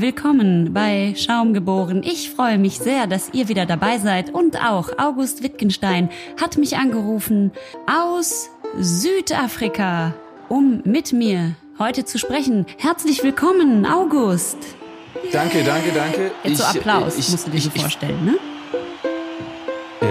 willkommen 0.00 0.72
bei 0.72 1.14
Schaum 1.16 1.52
geboren. 1.52 2.02
Ich 2.04 2.30
freue 2.30 2.58
mich 2.58 2.78
sehr, 2.78 3.06
dass 3.06 3.34
ihr 3.34 3.48
wieder 3.48 3.66
dabei 3.66 3.98
seid 3.98 4.32
und 4.32 4.56
auch 4.56 4.90
August 4.98 5.42
Wittgenstein 5.42 6.08
hat 6.40 6.56
mich 6.56 6.76
angerufen 6.76 7.52
aus 7.86 8.50
Südafrika, 8.78 10.14
um 10.48 10.80
mit 10.84 11.12
mir 11.12 11.54
heute 11.78 12.04
zu 12.04 12.18
sprechen. 12.18 12.66
Herzlich 12.78 13.22
willkommen, 13.22 13.84
August. 13.84 14.58
Danke, 15.32 15.62
danke, 15.64 15.92
danke. 15.92 16.30
Jetzt 16.44 16.58
so 16.58 16.64
Ich, 16.64 16.76
Applaus, 16.78 17.18
ich, 17.18 17.28
musst 17.30 17.46
du 17.46 17.50
dir 17.50 17.60
so 17.60 17.70
vorstellen, 17.70 18.24
ne? 18.24 18.38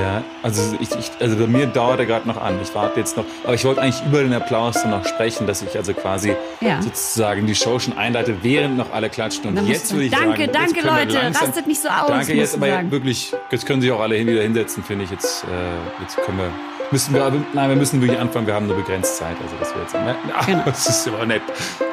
Ja, 0.10 0.23
also 0.41 0.76
ich, 0.80 0.89
ich, 0.96 1.12
also 1.20 1.36
bei 1.38 1.46
mir 1.46 1.68
dauert 1.68 2.00
er 2.00 2.05
gerade 2.07 2.28
noch 2.28 2.42
an. 2.42 2.55
Ich 2.64 2.73
warte 2.73 3.00
jetzt 3.00 3.16
noch, 3.16 3.25
aber 3.44 3.54
ich 3.54 3.64
wollte 3.64 3.82
eigentlich 3.82 4.02
über 4.07 4.24
den 4.24 4.34
Applaus 4.34 4.74
dann 4.82 4.89
noch 4.89 5.05
sprechen, 5.05 5.46
dass 5.46 5.62
ich 5.62 5.75
also 5.78 5.93
quasi 5.93 6.36
Ja. 6.62 6.82
sozusagen 6.82 7.46
die 7.46 7.54
Show 7.54 7.78
schon 7.78 7.96
einleite, 7.96 8.38
während 8.42 8.75
noch 8.75 8.92
alle 8.92 9.10
klatschen. 9.10 9.46
Und 9.56 9.68
jetzt 9.68 9.92
würde 9.93 10.06
ich 10.06 10.11
danke, 10.11 10.42
sagen, 10.46 10.51
danke, 10.51 10.75
wir 10.75 10.84
Leute, 10.84 11.14
langsam, 11.14 11.46
rastet 11.46 11.68
nicht 11.68 11.79
so 11.82 11.89
aus, 11.89 12.07
Danke, 12.07 12.34
jetzt 12.34 12.56
aber 12.56 12.68
sagen. 12.68 12.92
wirklich, 12.92 13.34
jetzt 13.51 13.65
können 13.68 13.82
sich 13.82 13.92
auch 13.92 14.00
alle 14.00 14.15
hin- 14.15 14.28
wieder 14.28 14.42
hinsetzen, 14.42 14.84
finde 14.84 15.04
ich. 15.06 15.11
Jetzt, 15.11 15.43
äh, 15.43 16.01
jetzt 16.01 16.18
können 16.23 16.39
wir, 16.39 16.50
müssen 16.92 17.14
wir, 17.14 17.32
nein, 17.54 17.70
wir 17.70 17.75
müssen 17.75 18.02
wirklich 18.02 18.20
anfangen. 18.20 18.48
Wir 18.48 18.54
haben 18.56 18.68
nur 18.68 18.75
begrenzt 18.75 19.18
Zeit. 19.18 19.36
Also 19.42 19.56
das 19.60 19.70
wäre 19.74 19.82
jetzt, 19.84 20.24
ach, 20.36 20.46
Genau. 20.46 20.64
das 20.66 20.88
ist 20.88 21.07
aber 21.07 21.25
nett, 21.25 21.42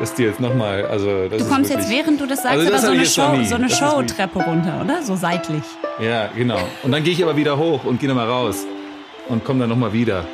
dass 0.00 0.14
die 0.14 0.22
jetzt 0.24 0.40
nochmal, 0.40 0.84
also 0.86 1.28
das 1.28 1.42
Du 1.42 1.48
kommst 1.48 1.70
wirklich, 1.70 1.88
jetzt, 1.88 1.90
während 1.90 2.20
du 2.20 2.26
das 2.26 2.42
sagst, 2.42 2.58
Also 2.58 2.70
das 2.70 2.84
aber 2.84 2.92
so 2.94 2.98
eine 2.98 3.06
Show, 3.06 3.44
so 3.44 3.54
eine 3.56 3.70
Showtreppe 3.70 4.38
runter, 4.42 4.80
oder? 4.84 5.02
So 5.02 5.16
seitlich. 5.16 5.62
Ja, 6.00 6.28
genau. 6.28 6.58
Und 6.82 6.92
dann 6.92 7.02
gehe 7.04 7.12
ich 7.12 7.22
aber 7.22 7.36
wieder 7.36 7.56
hoch 7.58 7.84
und 7.84 8.00
gehe 8.00 8.08
nochmal 8.08 8.28
raus 8.28 8.64
und 9.28 9.44
komme 9.44 9.60
dann 9.60 9.68
nochmal 9.70 9.92
wieder. 9.92 10.24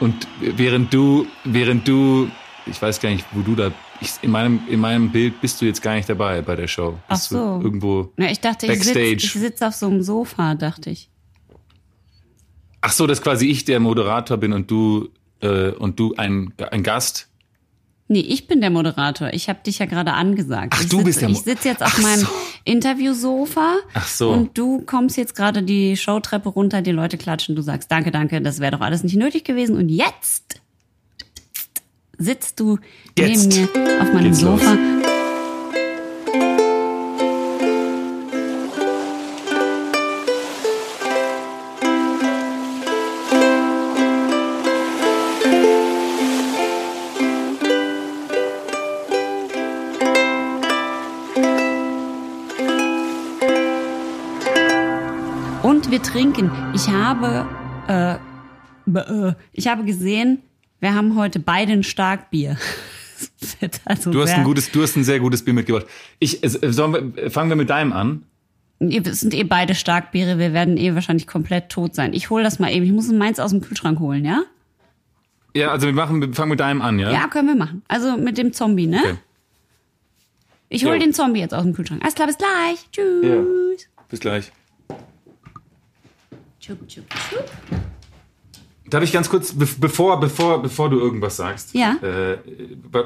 Und 0.00 0.26
während 0.40 0.92
du, 0.92 1.26
während 1.44 1.86
du, 1.86 2.28
ich 2.66 2.80
weiß 2.82 3.00
gar 3.00 3.10
nicht, 3.10 3.24
wo 3.32 3.42
du 3.42 3.54
da, 3.54 3.70
ich, 4.00 4.12
in 4.22 4.30
meinem, 4.30 4.60
in 4.68 4.80
meinem 4.80 5.10
Bild 5.10 5.40
bist 5.40 5.60
du 5.60 5.64
jetzt 5.66 5.82
gar 5.82 5.94
nicht 5.94 6.08
dabei 6.08 6.42
bei 6.42 6.56
der 6.56 6.66
Show. 6.66 6.98
Ach 7.08 7.16
Bist 7.16 7.30
du 7.30 7.36
so. 7.36 7.60
Irgendwo. 7.62 8.12
Na, 8.16 8.30
ich 8.30 8.40
dachte, 8.40 8.66
ich 8.66 8.72
sitze 8.84 8.94
Backstage. 8.94 9.16
ich 9.16 9.32
sitz 9.32 9.62
auf 9.62 9.74
so 9.74 9.86
einem 9.86 10.02
Sofa, 10.02 10.54
dachte 10.54 10.90
ich. 10.90 11.08
Ach 12.80 12.92
so, 12.92 13.06
dass 13.06 13.22
quasi 13.22 13.46
ich 13.48 13.64
der 13.64 13.80
Moderator 13.80 14.36
bin 14.36 14.52
und 14.52 14.70
du, 14.70 15.08
äh, 15.40 15.70
und 15.70 15.98
du 15.98 16.14
ein, 16.16 16.52
ein 16.70 16.82
Gast. 16.82 17.28
Nee, 18.10 18.20
ich 18.20 18.46
bin 18.46 18.60
der 18.62 18.70
Moderator. 18.70 19.30
Ich 19.34 19.48
habe 19.50 19.58
dich 19.66 19.80
ja 19.80 19.86
gerade 19.86 20.14
angesagt. 20.14 20.72
Ach, 20.74 20.80
ich 20.80 20.88
du 20.88 20.96
sitz, 20.98 21.04
bist 21.04 21.20
der 21.20 21.28
Mo- 21.28 21.34
Ich 21.36 21.42
sitze 21.44 21.68
jetzt 21.68 21.82
auf 21.82 21.92
Ach 21.94 22.02
meinem 22.02 22.20
so. 22.20 22.28
Interviewsofa. 22.64 23.76
Ach 23.92 24.06
so. 24.08 24.30
Und 24.30 24.56
du 24.56 24.80
kommst 24.86 25.16
jetzt 25.18 25.34
gerade 25.34 25.62
die 25.62 25.94
Showtreppe 25.96 26.48
runter, 26.48 26.80
die 26.80 26.92
Leute 26.92 27.18
klatschen. 27.18 27.54
Du 27.54 27.60
sagst, 27.62 27.90
danke, 27.90 28.10
danke, 28.10 28.40
das 28.40 28.60
wäre 28.60 28.72
doch 28.72 28.80
alles 28.80 29.02
nicht 29.02 29.16
nötig 29.16 29.44
gewesen. 29.44 29.76
Und 29.76 29.90
jetzt 29.90 30.60
sitzt 32.16 32.58
du 32.60 32.78
Jetzt 33.18 33.48
neben 33.48 33.72
mir 33.72 34.00
auf 34.02 34.12
meinem 34.12 34.24
geht's 34.24 34.40
los. 34.42 34.60
Sofa. 34.60 34.72
Und 34.72 34.97
wir 55.98 56.02
trinken. 56.02 56.50
Ich 56.74 56.88
habe, 56.88 57.46
äh, 57.88 58.14
äh, 58.98 59.34
ich 59.52 59.66
habe 59.66 59.84
gesehen, 59.84 60.38
wir 60.80 60.94
haben 60.94 61.16
heute 61.16 61.40
beide 61.40 61.72
ein 61.72 61.82
Starkbier. 61.82 62.56
Also 63.84 64.12
Du 64.12 64.22
hast 64.22 64.30
ein 64.30 64.44
gutes, 64.44 64.70
du 64.70 64.80
hast 64.80 64.94
ein 64.96 65.02
sehr 65.02 65.18
gutes 65.18 65.44
Bier 65.44 65.52
mitgebracht. 65.52 65.86
Ich, 66.20 66.40
es- 66.44 66.52
sollen 66.52 67.12
wir, 67.16 67.30
fangen 67.32 67.48
wir 67.50 67.56
mit 67.56 67.68
deinem 67.68 67.92
an? 67.92 68.22
Ihr 68.78 69.02
sind 69.12 69.34
eh 69.34 69.42
beide 69.42 69.74
Starkbiere, 69.74 70.38
wir 70.38 70.52
werden 70.52 70.76
eh 70.76 70.94
wahrscheinlich 70.94 71.26
komplett 71.26 71.68
tot 71.68 71.96
sein. 71.96 72.12
Ich 72.12 72.30
hol 72.30 72.44
das 72.44 72.60
mal 72.60 72.70
eben. 72.72 72.86
Ich 72.86 72.92
muss 72.92 73.08
meins 73.10 73.40
aus 73.40 73.50
dem 73.50 73.60
Kühlschrank 73.60 73.98
holen, 73.98 74.24
ja? 74.24 74.44
Ja, 75.56 75.72
also 75.72 75.88
wir 75.88 75.94
machen, 75.94 76.20
wir 76.20 76.32
fangen 76.32 76.50
mit 76.50 76.60
deinem 76.60 76.80
an, 76.80 77.00
ja? 77.00 77.10
Ja, 77.10 77.26
können 77.26 77.48
wir 77.48 77.56
machen. 77.56 77.82
Also 77.88 78.16
mit 78.16 78.38
dem 78.38 78.52
Zombie, 78.52 78.86
ne? 78.86 79.00
Okay. 79.02 79.14
Ich 80.68 80.84
hol 80.84 80.92
Ja. 80.92 81.00
den 81.00 81.12
Zombie 81.12 81.40
jetzt 81.40 81.54
aus 81.54 81.64
dem 81.64 81.72
Kühlschrank. 81.74 82.02
Alles 82.02 82.14
klar, 82.14 82.28
bis 82.28 82.38
gleich. 82.38 82.88
Tschüss. 82.92 83.88
Bis 84.08 84.20
gleich. 84.20 84.52
Tschup, 86.68 86.86
tschup, 86.86 87.04
tschup. 87.08 87.44
Darf 88.90 89.02
ich 89.02 89.12
ganz 89.12 89.28
kurz, 89.30 89.52
be- 89.52 89.66
bevor, 89.78 90.20
bevor, 90.20 90.60
bevor 90.62 90.90
du 90.90 90.98
irgendwas 91.00 91.36
sagst? 91.36 91.74
Ja. 91.74 91.96
Äh, 92.02 92.38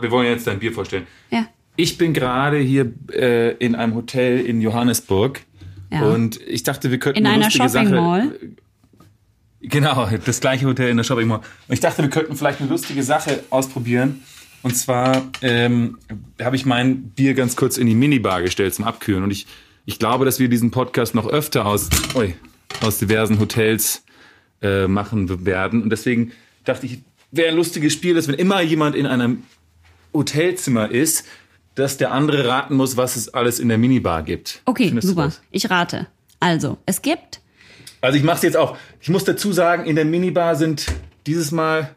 wir 0.01 0.11
wollen 0.11 0.27
jetzt 0.27 0.47
dein 0.49 0.59
Bier 0.59 0.73
vorstellen. 0.73 1.07
Ja. 1.31 1.47
Ich 1.77 1.97
bin 1.97 2.13
gerade 2.13 2.59
hier 2.59 2.93
äh, 3.13 3.53
in 3.57 3.75
einem 3.77 3.95
Hotel 3.95 4.41
in 4.41 4.61
Johannesburg 4.61 5.41
Ja. 5.93 6.03
und 6.03 6.41
ich 6.43 6.65
dachte, 6.65 6.91
wir 6.91 6.99
könnten 6.99 7.21
In 7.21 7.27
eine 7.27 7.37
einer 7.37 7.45
lustige 7.47 7.69
Shopping 7.69 7.89
Sache. 7.89 8.01
Mall. 8.01 8.39
Genau, 9.61 10.09
das 10.25 10.41
gleiche 10.41 10.67
Hotel 10.67 10.89
in 10.91 10.97
der 10.97 11.05
Shopping 11.05 11.29
Mall. 11.29 11.39
Und 11.69 11.73
ich 11.75 11.79
dachte, 11.81 12.03
wir 12.03 12.11
könnten 12.11 12.35
vielleicht 12.37 12.61
eine 12.61 12.69
lustige 12.69 13.03
Sache 13.05 13.45
ausprobieren. 13.51 14.23
Und 14.65 14.77
zwar 14.77 15.23
ähm, 15.41 15.99
habe 16.41 16.57
ich 16.57 16.67
mein 16.67 17.11
Bier 17.11 17.35
ganz 17.35 17.55
kurz 17.57 17.79
in 17.79 17.87
die 17.87 17.95
Minibar 17.95 18.43
gestellt 18.43 18.75
zum 18.75 18.85
Abkühlen. 18.85 19.23
Und 19.23 19.31
ich, 19.31 19.47
ich 19.87 19.99
glaube, 20.01 20.25
dass 20.25 20.39
wir 20.41 20.49
diesen 20.49 20.71
Podcast 20.73 21.15
noch 21.15 21.27
öfter 21.29 21.65
aus, 21.67 21.89
ui, 22.15 22.35
aus 22.81 22.99
diversen 22.99 23.39
Hotels 23.39 24.05
äh, 24.63 24.87
machen 24.87 25.45
werden. 25.45 25.83
Und 25.83 25.91
deswegen 25.91 26.33
dachte 26.65 26.87
ich, 26.87 27.01
wäre 27.31 27.49
ein 27.51 27.57
lustiges 27.57 27.93
Spiel, 27.93 28.15
dass 28.15 28.29
wenn 28.29 28.35
immer 28.35 28.61
jemand 28.61 28.95
in 28.95 29.07
einem 29.07 29.43
Hotelzimmer 30.15 30.91
ist, 30.91 31.25
dass 31.75 31.97
der 31.97 32.13
andere 32.13 32.47
raten 32.47 32.75
muss, 32.75 32.97
was 32.97 33.17
es 33.17 33.33
alles 33.33 33.59
in 33.59 33.69
der 33.69 33.79
Minibar 33.79 34.23
gibt. 34.23 34.61
Okay, 34.67 34.89
Findest 34.89 35.09
super. 35.09 35.33
Ich 35.51 35.71
rate. 35.71 36.07
Also, 36.39 36.79
es 36.87 37.03
gibt 37.03 37.41
Also 38.01 38.19
ich 38.19 38.25
mache 38.25 38.37
es 38.37 38.43
jetzt 38.43 38.57
auch. 38.57 38.77
Ich 39.01 39.09
muss 39.09 39.25
dazu 39.25 39.53
sagen, 39.53 39.87
in 39.87 39.97
der 39.97 40.05
Minibar 40.05 40.57
sind 40.57 40.87
dieses 41.27 41.51
Mal 41.51 41.95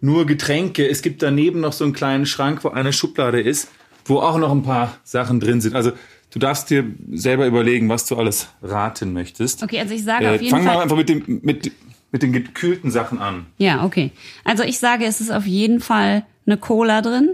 nur 0.00 0.26
Getränke. 0.26 0.88
Es 0.88 1.00
gibt 1.02 1.22
daneben 1.22 1.60
noch 1.60 1.72
so 1.72 1.84
einen 1.84 1.92
kleinen 1.92 2.26
Schrank, 2.26 2.64
wo 2.64 2.70
eine 2.70 2.92
Schublade 2.92 3.40
ist, 3.40 3.68
wo 4.04 4.18
auch 4.18 4.38
noch 4.38 4.50
ein 4.50 4.62
paar 4.62 4.98
Sachen 5.04 5.40
drin 5.40 5.60
sind. 5.60 5.74
Also 5.74 5.92
du 6.34 6.38
darfst 6.40 6.68
dir 6.68 6.84
selber 7.12 7.46
überlegen, 7.46 7.88
was 7.88 8.04
du 8.06 8.16
alles 8.16 8.48
raten 8.62 9.12
möchtest. 9.12 9.62
Okay, 9.62 9.78
also 9.80 9.94
ich 9.94 10.04
sage 10.04 10.26
Äh, 10.26 10.34
auf 10.34 10.42
jeden 10.42 10.50
fang 10.50 10.64
Fall. 10.64 10.74
mal 10.74 10.82
einfach 10.82 10.96
mit, 10.96 11.08
dem, 11.08 11.22
mit, 11.42 11.72
mit 12.12 12.22
den 12.22 12.32
gekühlten 12.32 12.90
Sachen 12.90 13.18
an. 13.20 13.46
Ja, 13.58 13.84
okay. 13.84 14.10
Also 14.44 14.62
ich 14.64 14.78
sage, 14.78 15.04
es 15.06 15.20
ist 15.20 15.30
auf 15.30 15.46
jeden 15.46 15.80
Fall 15.80 16.26
eine 16.46 16.56
Cola 16.56 17.00
drin. 17.02 17.30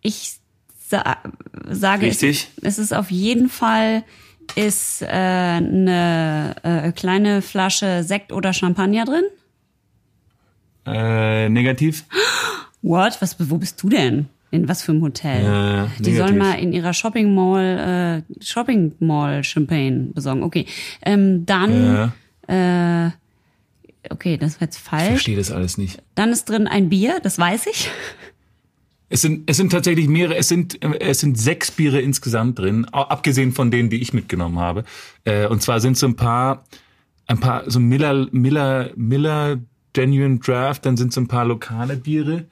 Ich 0.00 0.36
sa 0.88 1.18
sage, 1.68 2.06
es, 2.06 2.22
Richtig. 2.22 2.48
es 2.62 2.78
ist 2.78 2.94
auf 2.94 3.10
jeden 3.10 3.48
Fall 3.50 4.04
ist 4.54 5.02
äh, 5.02 5.06
eine 5.08 6.54
äh, 6.62 6.92
kleine 6.92 7.42
Flasche 7.42 8.02
Sekt 8.02 8.32
oder 8.32 8.54
Champagner 8.54 9.04
drin. 9.04 9.24
Äh, 10.86 11.48
negativ? 11.50 12.04
What? 12.80 13.20
Was? 13.20 13.36
Wo 13.38 13.58
bist 13.58 13.82
du 13.82 13.88
denn? 13.90 14.28
In 14.50 14.68
was 14.68 14.82
für 14.82 14.92
einem 14.92 15.02
Hotel? 15.02 15.44
Ja, 15.44 15.84
Die 15.98 16.10
negativ. 16.10 16.16
sollen 16.18 16.38
mal 16.38 16.54
in 16.54 16.72
ihrer 16.72 16.92
Shopping 16.94 17.34
Mall 17.34 18.24
äh, 18.40 18.42
Shopping 18.44 18.92
Mall 18.98 19.44
Champagne 19.44 20.08
besorgen. 20.14 20.42
Okay, 20.42 20.64
ähm, 21.04 21.44
dann 21.44 22.12
äh, 22.46 23.10
okay, 24.10 24.38
das 24.38 24.60
war 24.60 24.66
jetzt 24.66 24.76
Ich 24.78 24.82
falsch. 24.82 25.08
verstehe 25.08 25.36
das 25.36 25.50
alles 25.52 25.76
nicht. 25.76 26.02
Dann 26.14 26.30
ist 26.30 26.46
drin 26.48 26.66
ein 26.66 26.88
Bier, 26.88 27.18
das 27.22 27.38
weiß 27.38 27.66
ich. 27.66 27.90
Es 29.10 29.22
sind, 29.22 29.48
es 29.50 29.56
sind 29.56 29.70
tatsächlich 29.72 30.06
mehrere, 30.08 30.36
es 30.36 30.48
sind, 30.48 30.82
äh, 30.82 30.98
es 31.00 31.20
sind 31.20 31.38
sechs 31.38 31.70
Biere 31.70 32.00
insgesamt 32.00 32.58
drin, 32.58 32.84
abgesehen 32.86 33.52
von 33.52 33.70
denen, 33.70 33.88
die 33.90 34.00
ich 34.02 34.12
mitgenommen 34.12 34.58
habe. 34.58 34.84
Äh, 35.24 35.46
und 35.46 35.62
zwar 35.62 35.80
sind 35.80 35.96
so 35.96 36.06
ein 36.06 36.16
paar, 36.16 36.64
ein 37.26 37.38
paar, 37.40 37.70
so 37.70 37.80
Miller, 37.80 38.28
Miller, 38.32 38.90
Miller 38.96 39.58
Genuine 39.94 40.38
Draft, 40.38 40.84
dann 40.86 40.96
sind 40.98 41.12
so 41.12 41.20
ein 41.22 41.28
paar 41.28 41.46
lokale 41.46 41.96
Biere. 41.96 42.44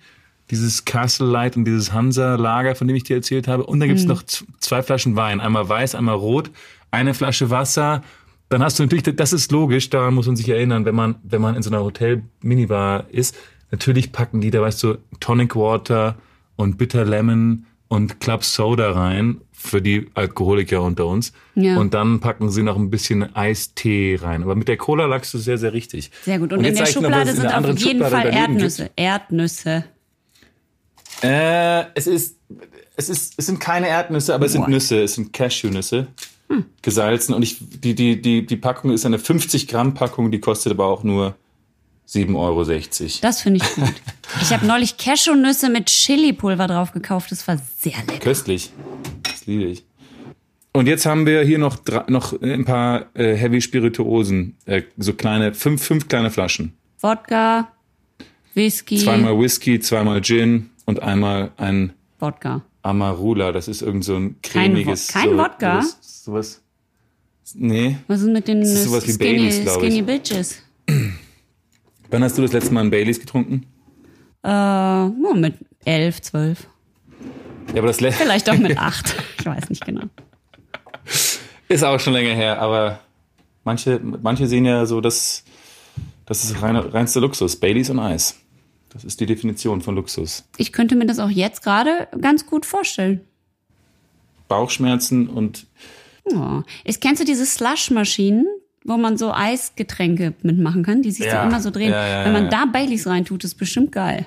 Dieses 0.51 0.85
Castle 0.85 1.27
Light 1.27 1.57
und 1.57 1.65
dieses 1.65 1.93
Hansa 1.93 2.37
Lager, 2.37 2.75
von 2.77 2.87
dem 2.87 2.97
ich 2.97 3.03
dir 3.05 3.17
erzählt 3.17 3.49
habe. 3.49 3.65
Und 3.67 3.81
dann 3.81 3.89
gibt's 3.89 4.05
noch 4.05 4.23
z- 4.23 4.47
zwei 4.61 4.83
Flaschen 4.83 5.17
Wein. 5.17 5.41
Einmal 5.41 5.69
weiß, 5.69 5.95
einmal 5.95 6.15
rot. 6.17 6.51
Eine 6.91 7.15
Flasche 7.15 7.51
Wasser. 7.51 8.03
Dann 8.49 8.63
hast 8.63 8.79
du 8.79 8.85
natürlich, 8.85 9.03
das 9.03 9.33
ist 9.33 9.51
logisch, 9.51 9.91
daran 9.91 10.15
muss 10.15 10.27
man 10.27 10.37
sich 10.37 10.49
erinnern, 10.49 10.85
wenn 10.85 10.95
man, 10.95 11.17
wenn 11.25 11.41
man 11.43 11.57
in 11.57 11.63
so 11.63 11.71
einer 11.71 11.83
Hotel-Minibar 11.83 13.07
ist. 13.11 13.37
Natürlich 13.73 14.13
packen 14.13 14.41
die 14.41 14.51
da, 14.53 14.61
weißt 14.63 14.83
du, 14.85 14.99
Tonic 15.19 15.57
Water 15.57 16.15
und 16.55 16.79
Bitter 16.79 17.05
Lemon 17.05 17.67
und 17.89 18.21
Club 18.21 18.45
Soda 18.45 18.93
rein 18.93 19.41
für 19.53 19.83
die 19.83 20.07
Alkoholiker 20.15 20.81
unter 20.83 21.07
uns. 21.07 21.33
Ja. 21.57 21.77
Und 21.77 21.93
dann 21.95 22.21
packen 22.21 22.51
sie 22.51 22.63
noch 22.63 22.77
ein 22.77 22.89
bisschen 22.91 23.35
Eistee 23.35 24.19
rein. 24.23 24.45
Aber 24.45 24.55
mit 24.55 24.69
der 24.69 24.77
Cola 24.77 25.07
lagst 25.07 25.35
du 25.35 25.39
sehr, 25.39 25.59
sehr 25.59 25.73
richtig. 25.73 26.13
Sehr 26.23 26.39
gut. 26.39 26.53
Und, 26.53 26.61
in 26.61 26.67
jetzt 26.67 26.79
der 26.79 26.87
noch, 26.87 26.93
Schublade 26.93 27.31
in 27.31 27.37
sind 27.37 27.53
auf 27.53 27.67
jeden 27.67 27.79
Schublade 27.79 28.11
Fall. 28.15 28.33
Erdnüsse. 28.33 28.91
Erdnüsse. 28.95 29.85
Äh, 31.23 31.85
es 31.95 32.07
ist, 32.07 32.37
es 32.97 33.09
ist, 33.09 33.35
es 33.37 33.47
sind 33.47 33.61
keine 33.61 33.89
Erdnüsse, 33.89 34.35
aber 34.35 34.47
es 34.47 34.53
sind. 34.53 34.65
Hm. 34.65 34.73
Nüsse, 34.73 35.03
es 35.03 35.15
sind 35.15 35.33
Cashewnüsse. 35.33 36.09
Gesalzen. 36.83 37.35
Und 37.35 37.43
ich, 37.43 37.57
die, 37.61 37.95
die, 37.95 38.21
die, 38.21 38.47
die 38.47 38.57
Packung 38.57 38.93
ist 38.93 39.05
eine 39.05 39.19
50 39.19 39.67
Gramm 39.67 39.95
Packung, 39.95 40.31
die 40.31 40.39
kostet 40.39 40.73
aber 40.73 40.87
auch 40.87 41.03
nur 41.03 41.35
7,60 42.09 42.37
Euro. 42.37 42.65
Das 43.21 43.43
finde 43.43 43.61
ich 43.65 43.75
gut. 43.75 43.95
Ich 44.43 44.53
habe 44.53 44.67
neulich 44.67 44.97
Cashewnüsse 44.97 45.69
mit 45.69 45.87
Chili-Pulver 45.87 46.69
drauf 46.69 46.93
gekauft. 46.93 47.33
Das 47.33 47.49
war 47.49 47.61
sehr 47.79 47.97
lecker. 48.07 48.19
Köstlich. 48.19 48.73
Das 49.23 49.47
liebe 49.47 49.65
ich. 49.65 49.85
Und 50.73 50.87
jetzt 50.87 51.07
haben 51.07 51.27
wir 51.27 51.43
hier 51.43 51.59
noch, 51.59 51.79
noch 52.09 52.41
ein 52.41 52.65
paar 52.65 53.07
äh, 53.15 53.35
Heavy 53.35 53.61
Spirituosen, 53.61 54.57
äh, 54.67 54.83
so 54.99 55.15
kleine, 55.15 55.55
fünf, 55.55 55.83
fünf 55.83 56.07
kleine 56.07 56.31
Flaschen. 56.31 56.75
Wodka, 57.01 57.73
Whisky. 58.55 58.99
Zweimal 58.99 59.39
Whisky, 59.41 59.81
zweimal 59.81 60.21
Gin 60.21 60.71
und 60.87 61.03
einmal 61.03 61.53
ein 61.59 61.93
Wodka. 62.19 62.63
Amarula. 62.83 63.53
Das 63.53 63.69
ist 63.69 63.83
irgend 63.83 64.05
so 64.05 64.17
ein 64.17 64.37
Kein 64.43 64.73
cremiges. 64.73 65.09
Wo- 65.09 65.13
kein 65.19 65.31
so, 65.31 65.37
Wodka? 65.39 65.83
Sowas, 65.83 66.25
sowas. 66.25 66.63
Nee. 67.55 67.97
Was 68.09 68.21
ist 68.23 68.29
mit 68.29 68.49
den 68.49 68.63
ist 68.63 68.85
sowas 68.85 69.07
wie 69.07 69.13
Skinny, 69.13 69.37
Baileys, 69.39 69.63
glaub 69.63 69.83
ich. 69.83 69.89
Skinny 69.93 70.03
Bitches? 70.03 70.63
Wann 72.11 72.23
hast 72.25 72.39
du 72.39 72.43
das 72.43 72.53
letzte 72.53 72.73
Mal 72.73 72.81
einen 72.83 72.91
Baileys 72.91 73.21
getrunken? 73.21 73.67
Äh, 74.43 74.49
nur 74.49 75.35
mit 75.37 75.55
elf, 75.85 76.23
zwölf. 76.23 76.67
Ja, 77.73 77.79
aber 77.79 77.89
das 77.89 78.01
le- 78.01 78.13
Vielleicht 78.13 78.49
auch 78.49 78.57
mit 78.59 78.79
acht. 78.79 79.15
Ich 79.41 79.47
weiß 79.47 79.69
nicht 79.71 79.85
genau. 79.85 80.03
ist 81.69 81.85
auch 81.85 81.99
schon 82.01 82.13
länger 82.13 82.35
her, 82.35 82.61
aber 82.61 83.01
manche, 83.65 84.01
manche 84.01 84.47
sehen 84.47 84.65
ja 84.65 84.87
so, 84.87 85.01
dass 85.01 85.45
das 86.27 86.45
ist 86.45 86.63
rein, 86.63 86.77
reinster 86.77 87.21
Luxus. 87.21 87.57
Baileys 87.57 87.91
und 87.91 87.99
Eis. 88.01 88.37
Das 88.97 89.05
ist 89.05 89.21
die 89.21 89.27
Definition 89.27 89.83
von 89.83 89.95
Luxus. 89.95 90.45
Ich 90.57 90.73
könnte 90.73 90.97
mir 90.97 91.05
das 91.07 91.19
auch 91.19 91.29
jetzt 91.29 91.63
gerade 91.63 92.09
ganz 92.19 92.47
gut 92.47 92.65
vorstellen. 92.65 93.21
Bauchschmerzen 94.49 95.29
und 95.29 95.67
Ja. 96.31 96.65
Ich, 96.85 96.99
kennst 97.01 97.21
du 97.21 97.27
diese 97.27 97.45
Slush-Maschinen, 97.47 98.47
wo 98.85 98.97
man 98.97 99.19
so 99.19 99.33
Eisgetränke 99.33 100.33
mitmachen 100.43 100.83
kann, 100.83 101.03
die 101.03 101.11
sich 101.13 101.27
Ja. 101.27 101.43
so 101.43 101.49
immer 101.49 101.61
so 101.61 101.71
drehen? 101.71 101.91
Ja, 101.91 102.07
ja, 102.07 102.25
Wenn 102.25 102.33
man 102.33 102.49
da 102.51 102.65
Baileys 102.65 103.07
reintut, 103.07 103.45
ist 103.45 103.57
bestimmt 103.57 103.93
geil. 103.93 104.27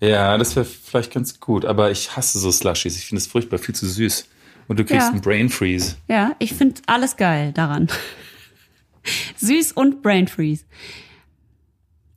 ja, 0.00 0.36
das 0.36 0.56
wäre 0.56 0.64
vielleicht 0.66 1.12
ganz 1.12 1.38
gut, 1.40 1.64
aber 1.64 1.90
ich 1.90 2.16
hasse 2.16 2.38
so 2.38 2.50
Slushies. 2.50 2.96
Ich 2.96 3.06
finde 3.06 3.20
es 3.20 3.26
furchtbar, 3.28 3.58
viel 3.58 3.74
zu 3.74 3.86
süß. 3.86 4.26
Und 4.68 4.78
du 4.78 4.84
kriegst 4.84 5.08
einen 5.10 5.20
Brain 5.20 5.48
Freeze. 5.48 5.96
Ja, 6.08 6.32
ich 6.38 6.52
finde 6.54 6.80
alles 6.86 7.16
geil 7.16 7.52
daran. 7.52 7.88
Süß 9.36 9.72
und 9.72 10.02
Brain 10.02 10.28
Freeze. 10.28 10.64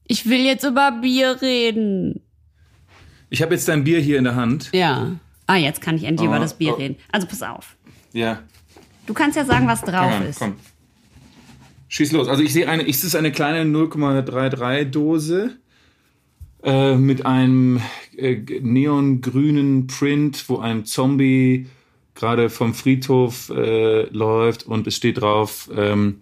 Ich 0.08 0.28
will 0.30 0.42
jetzt 0.42 0.64
über 0.64 0.92
Bier 1.02 1.42
reden. 1.42 2.22
Ich 3.30 3.42
habe 3.42 3.54
jetzt 3.54 3.68
dein 3.68 3.84
Bier 3.84 4.00
hier 4.00 4.18
in 4.18 4.26
der 4.26 4.36
Hand. 4.36 4.70
Ja. 4.74 5.12
Ah, 5.48 5.56
jetzt 5.56 5.82
kann 5.82 5.96
ich 5.96 6.04
endlich 6.04 6.28
Oh, 6.28 6.32
über 6.32 6.40
das 6.40 6.58
Bier 6.58 6.74
oh. 6.74 6.78
reden. 6.78 6.98
Also 7.12 7.28
pass 7.28 7.42
auf. 7.42 7.76
Ja. 8.14 8.40
Du 9.06 9.14
kannst 9.14 9.36
ja 9.38 9.46
sagen, 9.46 9.68
was 9.68 9.82
drauf 9.82 10.12
Komm, 10.18 10.28
ist. 10.28 10.40
komm. 10.40 10.56
Schieß 11.90 12.12
los. 12.12 12.28
Also 12.28 12.44
ich 12.44 12.54
sehe 12.54 12.68
eine, 12.70 12.84
ich 12.84 13.00
sehe 13.00 13.18
eine 13.20 13.32
kleine 13.32 13.70
0,33 13.70 14.86
Dose 14.86 15.58
äh, 16.64 16.96
mit 16.96 17.26
einem 17.26 17.82
äh, 18.18 18.38
neongrünen 18.62 19.88
Print, 19.88 20.48
wo 20.48 20.58
ein 20.60 20.86
Zombie 20.86 21.68
gerade 22.16 22.50
vom 22.50 22.74
Friedhof 22.74 23.50
äh, 23.50 24.04
läuft 24.10 24.64
und 24.66 24.88
es 24.88 24.96
steht 24.96 25.22
drauf, 25.22 25.70
ähm, 25.76 26.20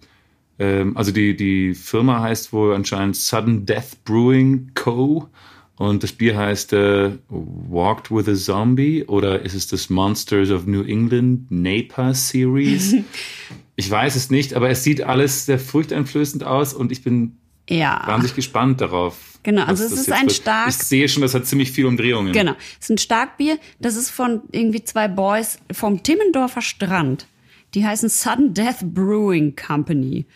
ähm, 0.62 0.96
also 0.96 1.10
die, 1.12 1.36
die 1.36 1.74
Firma 1.74 2.20
heißt 2.20 2.52
wohl 2.52 2.74
anscheinend 2.74 3.16
Sudden 3.16 3.66
Death 3.66 4.04
Brewing 4.04 4.70
Co. 4.74 5.28
Und 5.76 6.02
das 6.04 6.12
Bier 6.12 6.36
heißt 6.36 6.72
äh, 6.74 7.12
Walked 7.28 8.10
with 8.10 8.28
a 8.28 8.34
Zombie 8.34 9.04
oder 9.04 9.40
ist 9.42 9.54
es 9.54 9.66
das 9.66 9.90
Monsters 9.90 10.50
of 10.50 10.66
New 10.66 10.82
England 10.82 11.50
Napa 11.50 12.14
Series? 12.14 12.94
ich 13.76 13.90
weiß 13.90 14.14
es 14.14 14.30
nicht, 14.30 14.54
aber 14.54 14.70
es 14.70 14.84
sieht 14.84 15.02
alles 15.02 15.46
sehr 15.46 15.58
furchteinflößend 15.58 16.44
aus 16.44 16.72
und 16.74 16.92
ich 16.92 17.02
bin 17.02 17.36
Ja. 17.68 18.02
wahnsinnig 18.06 18.36
gespannt 18.36 18.80
darauf. 18.80 19.16
Genau, 19.42 19.64
also 19.64 19.82
es 19.82 19.90
ist 19.92 20.12
ein 20.12 20.26
wird. 20.26 20.32
stark- 20.36 20.68
Ich 20.68 20.76
sehe 20.76 21.08
schon, 21.08 21.22
das 21.22 21.34
hat 21.34 21.46
ziemlich 21.46 21.72
viel 21.72 21.86
Umdrehungen. 21.86 22.32
Genau. 22.32 22.52
Es 22.78 22.84
ist 22.86 22.90
ein 22.90 22.98
Starkbier. 22.98 23.58
Das 23.80 23.96
ist 23.96 24.10
von 24.10 24.42
irgendwie 24.52 24.84
zwei 24.84 25.08
Boys 25.08 25.58
vom 25.72 26.00
Timmendorfer 26.04 26.62
Strand. 26.62 27.26
Die 27.74 27.86
heißen 27.86 28.08
Sudden 28.08 28.54
Death 28.54 28.80
Brewing 28.82 29.56
Company. 29.56 30.26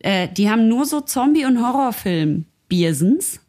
Äh, 0.00 0.28
die 0.28 0.50
haben 0.50 0.68
nur 0.68 0.86
so 0.86 1.00
Zombie- 1.00 1.44
und 1.44 1.58
Horrorfilm-Biersens, 1.58 3.40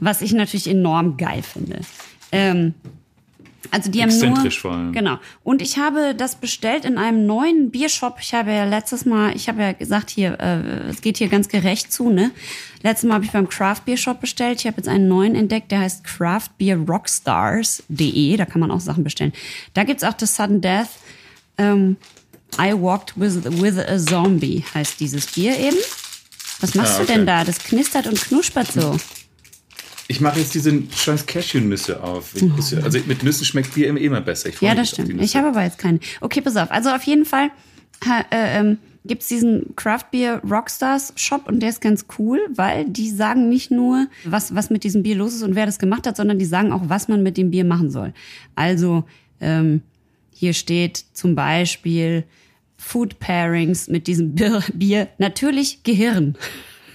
was 0.00 0.22
ich 0.22 0.32
natürlich 0.32 0.68
enorm 0.68 1.16
geil 1.16 1.42
finde. 1.42 1.80
Ähm, 2.32 2.74
also 3.70 3.90
die 3.90 4.02
haben 4.02 4.18
nur, 4.18 4.50
vor 4.50 4.72
allem. 4.72 4.92
Genau. 4.92 5.18
Und 5.44 5.60
ich 5.60 5.76
habe 5.78 6.14
das 6.14 6.36
bestellt 6.36 6.84
in 6.84 6.96
einem 6.96 7.26
neuen 7.26 7.70
Biershop. 7.70 8.16
Ich 8.20 8.32
habe 8.34 8.52
ja 8.52 8.64
letztes 8.64 9.04
Mal, 9.04 9.36
ich 9.36 9.48
habe 9.48 9.62
ja 9.62 9.72
gesagt, 9.72 10.10
hier, 10.10 10.38
äh, 10.40 10.88
es 10.88 11.02
geht 11.02 11.18
hier 11.18 11.28
ganz 11.28 11.48
gerecht 11.48 11.92
zu, 11.92 12.10
ne? 12.10 12.30
Letztes 12.82 13.08
Mal 13.08 13.16
habe 13.16 13.24
ich 13.24 13.32
beim 13.32 13.48
Craft 13.48 13.80
Beer 13.84 13.96
Shop 13.96 14.20
bestellt. 14.20 14.60
Ich 14.60 14.66
habe 14.66 14.76
jetzt 14.78 14.88
einen 14.88 15.08
neuen 15.08 15.34
entdeckt, 15.34 15.72
der 15.72 15.80
heißt 15.80 16.04
craftbeerrockstars.de. 16.04 18.36
Da 18.36 18.44
kann 18.46 18.60
man 18.60 18.70
auch 18.70 18.80
Sachen 18.80 19.02
bestellen. 19.04 19.32
Da 19.74 19.84
gibt's 19.84 20.04
auch 20.04 20.14
das 20.14 20.36
Sudden 20.36 20.60
Death. 20.60 20.88
Ähm, 21.58 21.96
I 22.58 22.72
walked 22.72 23.14
with, 23.16 23.44
with 23.60 23.78
a 23.78 23.98
zombie 23.98 24.64
heißt 24.74 25.00
dieses 25.00 25.26
Bier 25.26 25.58
eben. 25.58 25.76
Was 26.60 26.74
machst 26.74 26.94
Ah, 26.94 26.98
du 26.98 27.02
okay. 27.04 27.14
denn 27.14 27.26
da? 27.26 27.44
Das 27.44 27.58
knistert 27.58 28.06
und 28.06 28.20
knuspert 28.20 28.72
so. 28.72 28.96
Ich 30.08 30.20
mache 30.20 30.40
jetzt 30.40 30.54
diese 30.54 30.82
scheiß 30.90 31.26
Cashew-Nüsse 31.26 32.02
auf. 32.02 32.34
Ich 32.34 32.70
ja, 32.70 32.78
also 32.80 32.98
mit 33.06 33.22
Nüssen 33.22 33.44
schmeckt 33.44 33.74
Bier 33.74 33.88
immer, 33.88 34.00
immer 34.00 34.20
besser. 34.22 34.50
Ja, 34.60 34.74
das 34.74 34.90
stimmt. 34.90 35.20
Ich 35.22 35.36
habe 35.36 35.48
aber 35.48 35.62
jetzt 35.62 35.78
keine. 35.78 36.00
Okay, 36.20 36.40
pass 36.40 36.56
auf. 36.56 36.70
Also 36.70 36.88
auf 36.90 37.02
jeden 37.02 37.26
Fall 37.26 37.50
äh, 38.06 38.58
ähm, 38.58 38.78
gibt 39.04 39.22
es 39.22 39.28
diesen 39.28 39.76
Craft 39.76 40.04
Beer 40.10 40.40
Rockstars 40.48 41.12
Shop 41.16 41.46
und 41.46 41.60
der 41.60 41.68
ist 41.68 41.80
ganz 41.82 42.06
cool, 42.18 42.40
weil 42.54 42.86
die 42.86 43.10
sagen 43.10 43.48
nicht 43.50 43.70
nur, 43.70 44.06
was, 44.24 44.54
was 44.54 44.70
mit 44.70 44.82
diesem 44.82 45.02
Bier 45.02 45.14
los 45.16 45.34
ist 45.34 45.42
und 45.42 45.54
wer 45.54 45.66
das 45.66 45.78
gemacht 45.78 46.06
hat, 46.06 46.16
sondern 46.16 46.38
die 46.38 46.44
sagen 46.46 46.72
auch, 46.72 46.82
was 46.86 47.08
man 47.08 47.22
mit 47.22 47.36
dem 47.36 47.50
Bier 47.50 47.64
machen 47.64 47.90
soll. 47.90 48.14
Also 48.54 49.04
ähm, 49.40 49.82
hier 50.38 50.52
steht 50.52 51.04
zum 51.14 51.34
Beispiel 51.34 52.22
Food 52.76 53.18
Pairings 53.18 53.88
mit 53.88 54.06
diesem 54.06 54.36
Bier, 54.36 54.62
Bier 54.72 55.08
natürlich 55.18 55.82
Gehirn. 55.82 56.36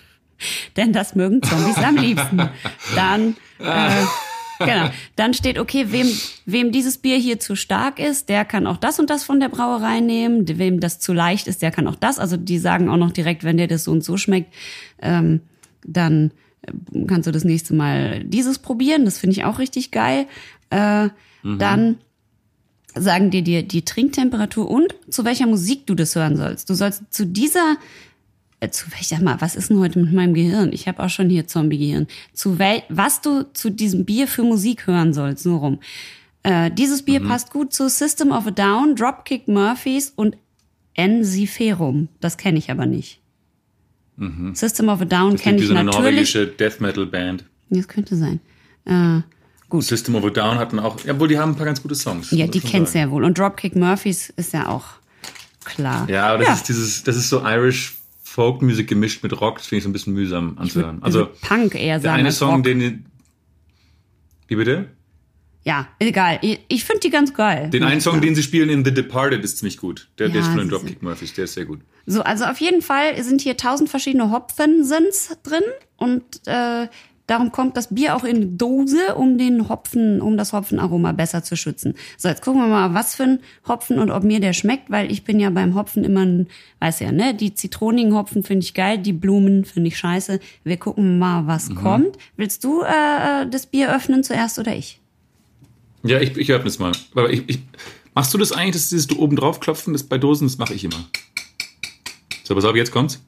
Denn 0.78 0.94
das 0.94 1.14
mögen 1.14 1.44
Zombies 1.44 1.76
am 1.78 1.98
liebsten. 1.98 2.50
Dann 2.96 3.36
äh, 3.60 4.06
Genau. 4.60 4.90
Dann 5.18 5.34
steht, 5.34 5.60
okay, 5.60 5.88
wem, 5.90 6.08
wem 6.46 6.72
dieses 6.72 6.98
Bier 7.00 7.18
hier 7.18 7.38
zu 7.38 7.58
stark 7.58 8.00
ist, 8.00 8.30
der 8.30 8.46
kann 8.46 8.66
auch 8.66 8.78
das 8.78 8.98
und 8.98 9.10
das 9.10 9.26
von 9.26 9.42
der 9.42 9.50
Brauerei 9.50 10.00
nehmen. 10.00 10.48
Wem 10.58 10.80
das 10.80 11.00
zu 11.00 11.12
leicht 11.12 11.48
ist, 11.48 11.62
der 11.62 11.72
kann 11.72 11.86
auch 11.86 11.96
das. 11.96 12.20
Also 12.20 12.38
die 12.38 12.60
sagen 12.60 12.88
auch 12.88 12.96
noch 12.96 13.12
direkt, 13.12 13.44
wenn 13.44 13.58
dir 13.58 13.68
das 13.68 13.84
so 13.84 13.92
und 13.92 14.06
so 14.06 14.16
schmeckt, 14.16 14.54
ähm, 15.02 15.42
dann 15.86 16.32
äh, 16.62 17.06
kannst 17.08 17.28
du 17.28 17.32
das 17.32 17.44
nächste 17.44 17.74
Mal 17.74 18.24
dieses 18.24 18.60
probieren. 18.60 19.04
Das 19.04 19.18
finde 19.18 19.36
ich 19.36 19.44
auch 19.44 19.60
richtig 19.60 19.92
geil. 19.92 20.28
Äh, 20.70 21.10
Dann 21.44 21.98
sagen 22.96 23.32
dir 23.32 23.42
die, 23.42 23.68
die 23.68 23.84
Trinktemperatur 23.84 24.70
und 24.70 24.96
zu 25.10 25.26
welcher 25.26 25.48
Musik 25.48 25.88
du 25.88 25.96
das 25.96 26.16
hören 26.16 26.38
sollst. 26.38 26.70
Du 26.70 26.74
sollst 26.74 27.04
zu 27.14 27.26
dieser 27.26 27.78
äh, 28.60 28.70
zu 28.70 28.86
sag 29.02 29.22
mal, 29.22 29.42
was 29.42 29.56
ist 29.56 29.70
denn 29.70 29.80
heute 29.80 30.00
mit 30.00 30.14
meinem 30.14 30.34
Gehirn? 30.34 30.72
Ich 30.72 30.88
habe 30.88 31.04
auch 31.04 31.10
schon 31.10 31.30
hier 31.30 31.48
Zombie-Gehirn. 31.48 32.08
Zu 32.34 32.60
wel, 32.60 32.84
was 32.90 33.22
du 33.22 33.44
zu 33.54 33.70
diesem 33.70 34.06
Bier 34.06 34.28
für 34.28 34.44
Musik 34.44 34.88
hören 34.88 35.14
sollst, 35.14 35.44
so 35.44 35.58
rum. 35.58 35.80
Äh, 36.44 36.72
dieses 36.72 37.04
Bier 37.04 37.22
passt 37.22 37.52
gut 37.52 37.74
zu 37.74 37.90
System 37.90 38.32
of 38.32 38.48
a 38.48 38.52
Down, 38.52 38.96
Dropkick 38.96 39.48
Murphys 39.48 40.12
und 40.16 40.38
Ensiferum. 40.94 42.10
Das 42.20 42.38
kenne 42.38 42.58
ich 42.58 42.70
aber 42.70 42.86
nicht. 42.86 43.20
System 44.54 44.90
of 44.90 45.02
a 45.02 45.06
Down 45.06 45.32
Das 45.32 45.42
kenne 45.42 45.58
ich 45.58 45.68
so 45.68 45.74
eine 45.74 45.86
natürlich. 45.86 46.06
norwegische 46.06 46.48
Death 46.48 46.80
Metal 46.80 47.06
Band. 47.06 47.46
Das 47.70 47.88
könnte 47.88 48.16
sein. 48.16 48.40
Äh, 48.86 49.22
gut. 49.74 49.84
System 49.84 50.16
of 50.16 50.24
a 50.26 50.30
Down 50.30 50.58
hatten 50.58 50.80
auch, 50.80 50.98
obwohl 51.10 51.28
die 51.28 51.38
haben 51.38 51.52
ein 51.52 51.56
paar 51.56 51.66
ganz 51.66 51.82
gute 51.82 51.96
Songs. 51.96 52.32
Ja, 52.32 52.48
die 52.48 52.60
du 52.60 52.68
sagen. 52.68 52.88
ja 52.94 53.12
wohl. 53.12 53.24
Und 53.24 53.38
Dropkick 53.38 53.76
Murphys 53.76 54.30
ist 54.36 54.54
ja 54.54 54.68
auch 54.70 54.86
klar. 55.66 56.08
Ja, 56.10 56.28
aber 56.34 56.44
das 56.46 56.58
ist 56.58 56.70
dieses, 56.70 57.04
das 57.04 57.16
ist 57.16 57.30
so 57.30 57.42
Irish 57.46 57.98
Folk 58.24 58.62
Music 58.62 58.88
gemischt 58.88 59.22
mit 59.24 59.40
Rock. 59.40 59.58
Das 59.58 59.68
finde 59.68 59.78
ich 59.80 59.84
so 59.84 59.90
ein 59.90 59.94
bisschen 59.94 60.14
mühsam 60.14 60.58
anzuhören. 60.58 61.02
Also 61.04 61.30
Punk 61.42 61.76
eher 61.76 61.96
der 62.00 62.02
sagen. 62.02 62.20
eine 62.20 62.30
als 62.30 62.38
Song, 62.38 62.56
Rock. 62.56 62.64
den, 62.64 63.06
wie 64.48 64.56
bitte? 64.56 64.90
Ja, 65.66 65.88
egal. 66.00 66.40
Ich, 66.42 66.60
ich 66.68 66.84
finde 66.84 67.00
die 67.02 67.10
ganz 67.10 67.34
geil. 67.34 67.70
Den 67.70 67.84
einen 67.84 68.02
Song, 68.02 68.20
den 68.20 68.36
sie 68.36 68.44
spielen 68.44 68.70
in 68.70 68.84
The 68.84 68.94
Departed, 68.94 69.44
ist 69.44 69.60
ziemlich 69.60 69.78
gut. 69.78 70.10
Der, 70.20 70.28
der 70.28 70.42
Ja, 70.42 70.42
ist 70.42 70.48
von 70.50 70.58
den. 70.60 70.70
Dropkick 70.70 71.02
Murphys, 71.02 71.34
der 71.34 71.46
ist 71.46 71.54
sehr 71.54 71.66
gut. 71.66 71.80
So, 72.06 72.22
also 72.22 72.44
auf 72.46 72.60
jeden 72.60 72.82
Fall 72.82 73.22
sind 73.24 73.42
hier 73.42 73.56
tausend 73.56 73.90
verschiedene 73.90 74.30
Hopfensins 74.30 75.38
drin 75.44 75.64
und 75.96 76.24
äh, 76.48 76.88
darum 77.28 77.52
kommt 77.52 77.78
das 77.78 77.94
Bier 77.94 78.16
auch 78.16 78.24
in 78.24 78.58
Dose, 78.58 79.16
um 79.16 79.38
den 79.38 79.70
Hopfen, 79.70 80.22
um 80.22 80.38
das 80.38 80.54
Hopfenaroma 80.54 81.12
besser 81.14 81.44
zu 81.44 81.56
schützen. 81.56 81.96
So, 82.18 82.28
jetzt 82.28 82.42
gucken 82.42 82.62
wir 82.62 82.68
mal, 82.68 82.94
was 82.94 83.16
für 83.16 83.24
ein 83.24 83.40
Hopfen 83.68 84.00
und 84.00 84.12
ob 84.12 84.24
mir 84.24 84.40
der 84.40 84.54
schmeckt, 84.54 84.90
weil 84.92 85.12
ich 85.12 85.24
bin 85.24 85.40
ja 85.40 85.50
beim 85.50 85.76
Hopfen 85.76 86.04
immer 86.04 86.26
ein, 86.26 86.48
weiß 86.80 87.00
ja, 87.00 87.12
ne, 87.12 87.34
die 87.34 87.54
zitronigen 87.54 88.14
Hopfen 88.14 88.44
finde 88.44 88.64
ich 88.66 88.74
geil, 88.74 88.98
die 88.98 89.14
Blumen 89.14 89.66
finde 89.66 89.88
ich 89.88 89.98
scheiße. 89.98 90.40
Wir 90.64 90.78
gucken 90.78 91.20
mal, 91.20 91.48
was 91.48 91.70
Mhm. 91.70 91.76
kommt. 91.76 92.18
Willst 92.36 92.64
du 92.64 92.82
äh, 92.82 93.48
das 93.50 93.66
Bier 93.68 93.96
öffnen 93.96 94.24
zuerst 94.24 94.60
oder 94.60 94.76
ich? 94.76 95.00
Ja, 96.04 96.20
ich, 96.20 96.36
ich 96.38 96.52
öffne 96.52 96.68
es 96.68 96.80
mal. 96.80 96.92
Aber 97.16 97.32
ich, 97.32 97.44
ich, 97.48 97.60
machst 98.14 98.34
du 98.34 98.38
das 98.38 98.52
eigentlich, 98.52 98.74
dass 98.74 98.90
dieses 98.90 99.08
du 99.08 99.18
oben 99.20 99.38
drauf 99.38 99.60
klopfen, 99.62 99.94
das 99.94 100.04
bei 100.04 100.18
Dosen, 100.18 100.48
das 100.48 100.58
mache 100.58 100.74
ich 100.74 100.84
immer. 100.84 101.06
So, 102.44 102.56
pass 102.56 102.66
auf, 102.66 102.76
jetzt 102.76 102.92
kommt's. 102.92 103.22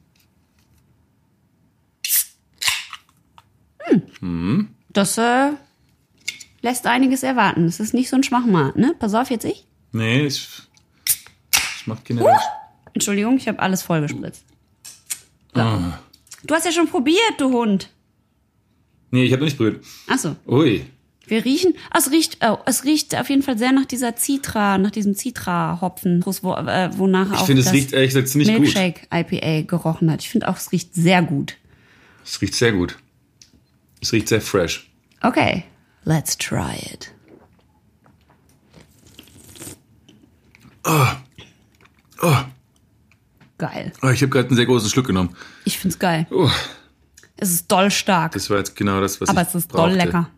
Das 4.96 5.18
äh, 5.18 5.50
lässt 6.62 6.86
einiges 6.86 7.22
erwarten. 7.22 7.66
Das 7.66 7.80
ist 7.80 7.92
nicht 7.92 8.08
so 8.08 8.16
ein 8.16 8.22
Schmachmat, 8.22 8.76
ne? 8.76 8.94
Pass 8.98 9.12
auf 9.12 9.28
jetzt 9.28 9.44
ich. 9.44 9.66
Nee, 9.92 10.24
ich, 10.24 10.48
Macht 11.84 12.06
keine 12.06 12.22
Rausch. 12.22 12.42
Entschuldigung, 12.94 13.36
ich 13.36 13.46
habe 13.46 13.58
alles 13.58 13.82
vollgespritzt. 13.82 14.42
So. 15.54 15.60
Ah. 15.60 16.00
Du 16.44 16.54
hast 16.54 16.64
ja 16.64 16.72
schon 16.72 16.88
probiert, 16.88 17.34
du 17.36 17.50
Hund. 17.52 17.90
Nee, 19.10 19.24
ich 19.24 19.34
habe 19.34 19.44
nicht 19.44 19.58
berührt. 19.58 19.84
Achso. 20.06 20.34
Ui. 20.46 20.86
Wir 21.26 21.44
riechen, 21.44 21.74
oh, 21.92 21.98
es 21.98 22.10
riecht, 22.10 22.38
oh, 22.40 22.56
es 22.64 22.84
riecht 22.84 23.14
auf 23.16 23.28
jeden 23.28 23.42
Fall 23.42 23.58
sehr 23.58 23.72
nach 23.72 23.84
dieser 23.84 24.16
Citra, 24.16 24.78
nach 24.78 24.92
diesem 24.92 25.14
Citra-Hopfen, 25.14 26.24
wo, 26.24 26.54
äh, 26.54 26.90
wonach 26.96 27.32
Ich 27.34 27.38
auch 27.40 27.46
finde, 27.46 27.60
es 27.60 27.66
das 27.66 27.74
riecht 27.74 27.92
ehrlich 27.92 28.10
gesagt 28.10 28.28
ziemlich 28.28 28.48
gut. 28.48 28.60
Milkshake 28.60 29.08
IPA 29.12 29.66
gerochen 29.66 30.10
hat. 30.10 30.22
Ich 30.22 30.30
finde 30.30 30.48
auch, 30.48 30.56
es 30.56 30.72
riecht 30.72 30.94
sehr 30.94 31.20
gut. 31.20 31.58
Es 32.24 32.40
riecht 32.40 32.54
sehr 32.54 32.72
gut. 32.72 32.96
Es 34.06 34.12
riecht 34.12 34.28
sehr 34.28 34.40
fresh. 34.40 34.88
Okay, 35.20 35.64
let's 36.04 36.38
try 36.38 36.76
it. 36.92 37.12
Oh, 42.22 42.36
Geil. 43.58 43.92
oh 44.02 44.08
ich 44.10 44.22
habe 44.22 44.28
gerade 44.30 44.46
einen 44.46 44.56
sehr 44.56 44.66
großen 44.66 44.88
Schluck 44.88 45.08
genommen. 45.08 45.30
Ich 45.64 45.78
find's 45.80 45.98
geil. 45.98 46.28
Oh, 46.30 46.48
Es 47.36 47.50
ist 47.50 47.66
doll 47.66 47.90
stark, 47.90 48.30
das 48.32 48.48
war 48.48 48.58
jetzt 48.58 48.76
genau 48.76 49.00
das, 49.00 49.20
was 49.20 49.28
aber 49.28 49.42
ich 49.42 49.48
es 49.48 49.54
ist 49.56 49.68
brauchte. 49.70 49.88
doll 49.90 49.96
lecker. 49.98 50.30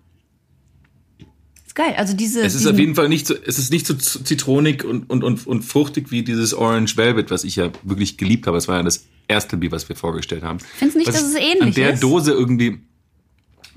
Ist 1.66 1.74
geil. 1.74 1.94
Also 1.98 2.14
diese. 2.16 2.40
Es 2.40 2.54
ist 2.54 2.66
auf 2.66 2.78
jeden 2.78 2.94
Fall 2.94 3.10
nicht 3.10 3.26
so, 3.26 3.34
es 3.34 3.58
ist 3.58 3.70
nicht 3.70 3.86
so 3.86 3.94
zitronig 3.96 4.82
und, 4.82 5.10
und, 5.10 5.22
und, 5.24 5.46
und 5.46 5.62
fruchtig 5.62 6.10
wie 6.10 6.22
dieses 6.22 6.54
Orange 6.54 6.96
Velvet, 6.96 7.30
was 7.30 7.44
ich 7.44 7.56
ja 7.56 7.70
wirklich 7.82 8.16
geliebt 8.16 8.46
habe. 8.46 8.56
Das 8.56 8.66
war 8.66 8.78
ja 8.78 8.82
das 8.82 9.04
erste 9.26 9.58
Bier, 9.58 9.72
was 9.72 9.90
wir 9.90 9.96
vorgestellt 9.96 10.42
haben. 10.42 10.58
Findest 10.60 10.96
nicht, 10.96 11.08
was 11.08 11.16
dass 11.16 11.24
es 11.24 11.34
ähnlich 11.34 11.60
An 11.62 11.72
der 11.74 11.92
ist? 11.92 12.02
Dose 12.02 12.32
irgendwie. 12.32 12.80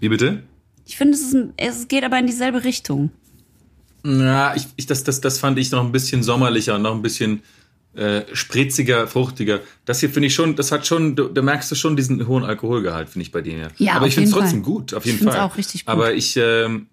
Wie 0.02 0.10
bitte? 0.10 0.44
Ich 0.86 0.98
finde, 0.98 1.14
es, 1.14 1.22
ist 1.22 1.34
ein, 1.34 1.54
es 1.56 1.88
geht 1.88 2.04
aber 2.04 2.20
in 2.20 2.28
dieselbe 2.28 2.66
Richtung. 2.66 3.12
Ja, 4.04 4.54
ich, 4.56 4.68
ich, 4.76 4.88
das, 4.88 5.04
das, 5.04 5.22
das 5.22 5.38
fand 5.40 5.58
ich 5.60 5.72
noch 5.72 5.86
ein 5.86 5.92
bisschen 5.92 6.24
sommerlicher 6.24 6.76
und 6.76 6.82
noch 6.82 6.96
ein 6.96 7.02
bisschen 7.04 7.44
äh, 7.94 8.22
spritziger, 8.34 9.06
fruchtiger. 9.08 9.60
Das 9.86 10.00
hier 10.00 10.10
finde 10.10 10.28
ich 10.28 10.34
schon, 10.36 10.56
das 10.56 10.72
hat 10.72 10.88
schon, 10.88 11.16
du, 11.16 11.28
da 11.28 11.42
merkst 11.42 11.70
du 11.72 11.76
schon 11.76 11.96
diesen 11.96 12.28
hohen 12.28 12.44
Alkoholgehalt, 12.44 13.10
finde 13.10 13.24
ich 13.24 13.32
bei 13.32 13.42
denen. 13.42 13.70
Ja, 13.78 13.94
Aber 13.94 14.02
auf 14.04 14.08
ich 14.08 14.16
finde 14.16 14.30
es 14.30 14.36
trotzdem 14.36 14.64
Fall. 14.64 14.74
gut, 14.74 14.94
auf 14.96 15.06
jeden 15.06 15.20
Ich 15.20 15.24
Fall. 15.24 15.40
auch 15.42 15.56
richtig 15.56 15.86
gut. 15.86 15.92
Aber 15.94 16.14
ich, 16.14 16.36
ähm, 16.36 16.88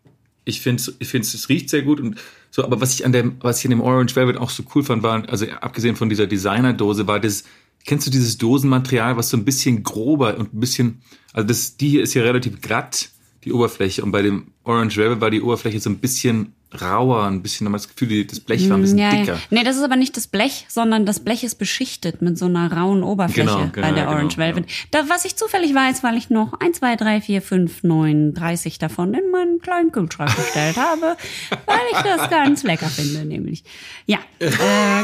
ich 0.45 0.61
finde, 0.61 0.83
ich 0.99 1.09
finde, 1.09 1.27
es 1.27 1.49
riecht 1.49 1.71
sehr 1.71 1.83
gut 1.83 2.00
und 2.00 2.17
so. 2.50 2.62
Aber 2.62 2.81
was 2.81 2.93
ich 2.95 3.07
an 3.07 3.12
dem, 3.12 3.37
was 3.41 3.61
ich 3.61 3.65
an 3.65 3.71
dem 3.71 3.81
Orange 3.81 4.15
Velvet 4.17 4.37
auch 4.37 4.50
so 4.50 4.65
cool 4.75 4.85
fand, 4.85 5.03
war, 5.03 5.27
also 5.31 5.47
abgesehen 5.47 5.97
von 5.97 6.09
dieser 6.11 6.27
Designerdose, 6.27 7.07
war 7.07 7.21
das. 7.21 7.45
Kennst 7.87 8.06
du 8.06 8.11
dieses 8.11 8.37
Dosenmaterial, 8.38 9.16
was 9.16 9.30
so 9.30 9.37
ein 9.37 9.44
bisschen 9.44 9.82
grober 9.82 10.37
und 10.37 10.52
ein 10.52 10.61
bisschen, 10.61 11.00
also 11.32 11.47
das, 11.47 11.76
die 11.76 11.88
hier 11.88 12.02
ist 12.02 12.14
ja 12.14 12.23
relativ 12.23 12.61
glatt, 12.61 13.08
die 13.44 13.52
Oberfläche, 13.52 14.02
und 14.02 14.11
bei 14.12 14.20
dem 14.23 14.49
Orange 14.64 14.97
Velvet 14.99 15.20
war 15.20 15.30
die 15.30 15.40
Oberfläche 15.40 15.80
so 15.80 15.88
ein 15.88 15.99
bisschen 15.99 16.52
rauer, 16.82 17.25
ein 17.25 17.40
bisschen, 17.40 17.66
hat 17.68 17.75
das 17.76 17.88
Gefühl, 17.88 18.26
das 18.26 18.40
Blech 18.40 18.68
war 18.68 18.76
ein 18.76 18.82
bisschen 18.82 18.99
Ja, 18.99 19.11
dicker. 19.12 19.35
ja. 19.35 19.38
Nee, 19.49 19.64
das 19.64 19.76
ist 19.76 19.82
aber 19.82 19.97
nicht 19.97 20.14
das 20.18 20.26
Blech, 20.26 20.66
sondern 20.68 21.06
das 21.06 21.20
Blech 21.20 21.42
ist 21.42 21.54
beschichtet 21.54 22.20
mit 22.20 22.37
so 22.37 22.44
einer 22.44 22.70
rauen 22.70 23.02
Oberfläche 23.02 23.47
Genau, 23.49 23.58
bei 23.61 23.70
genau, 23.70 23.94
der 23.94 24.04
ja, 24.04 24.11
Orange 24.11 24.37
genau, 24.37 24.47
Velvet. 24.49 24.66
Da, 24.90 25.08
was 25.08 25.25
ich 25.25 25.37
zufällig 25.37 25.75
weiß, 25.75 26.02
weil 26.02 26.18
ich 26.18 26.28
noch 26.28 26.61
1, 26.61 26.78
2, 26.80 26.97
3, 26.97 27.20
4, 27.23 27.40
5, 27.42 27.82
9, 27.85 28.35
30 28.35 28.78
davon 28.78 29.14
in 29.14 29.30
meinen 29.30 29.61
kleinen 29.62 29.92
Kühlschrank 29.92 30.35
gestellt 30.37 30.76
habe, 30.76 31.16
weil 31.64 31.78
ich 31.92 31.99
das 32.02 32.28
ganz 32.28 32.62
lecker 32.64 32.88
finde, 32.88 33.25
nämlich. 33.25 33.64
Ja, 34.04 34.18
äh, 34.38 34.50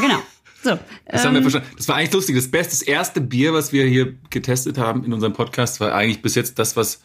genau. 0.01 0.19
So, 0.65 0.79
Das 1.05 1.23
haben 1.23 1.35
wir 1.35 1.41
verstanden. 1.43 1.67
Das 1.77 1.87
war 1.87 1.97
eigentlich 1.97 2.13
lustig. 2.13 2.35
Das 2.35 2.49
beste, 2.49 2.71
das 2.71 2.81
erste 2.81 3.21
Bier, 3.21 3.53
was 3.53 3.71
wir 3.71 3.85
hier 3.85 4.15
getestet 4.31 4.79
haben 4.79 5.03
in 5.03 5.13
unserem 5.13 5.33
Podcast, 5.33 5.79
war 5.79 5.93
eigentlich 5.93 6.23
bis 6.23 6.33
jetzt 6.33 6.57
das, 6.57 6.75
was 6.75 7.03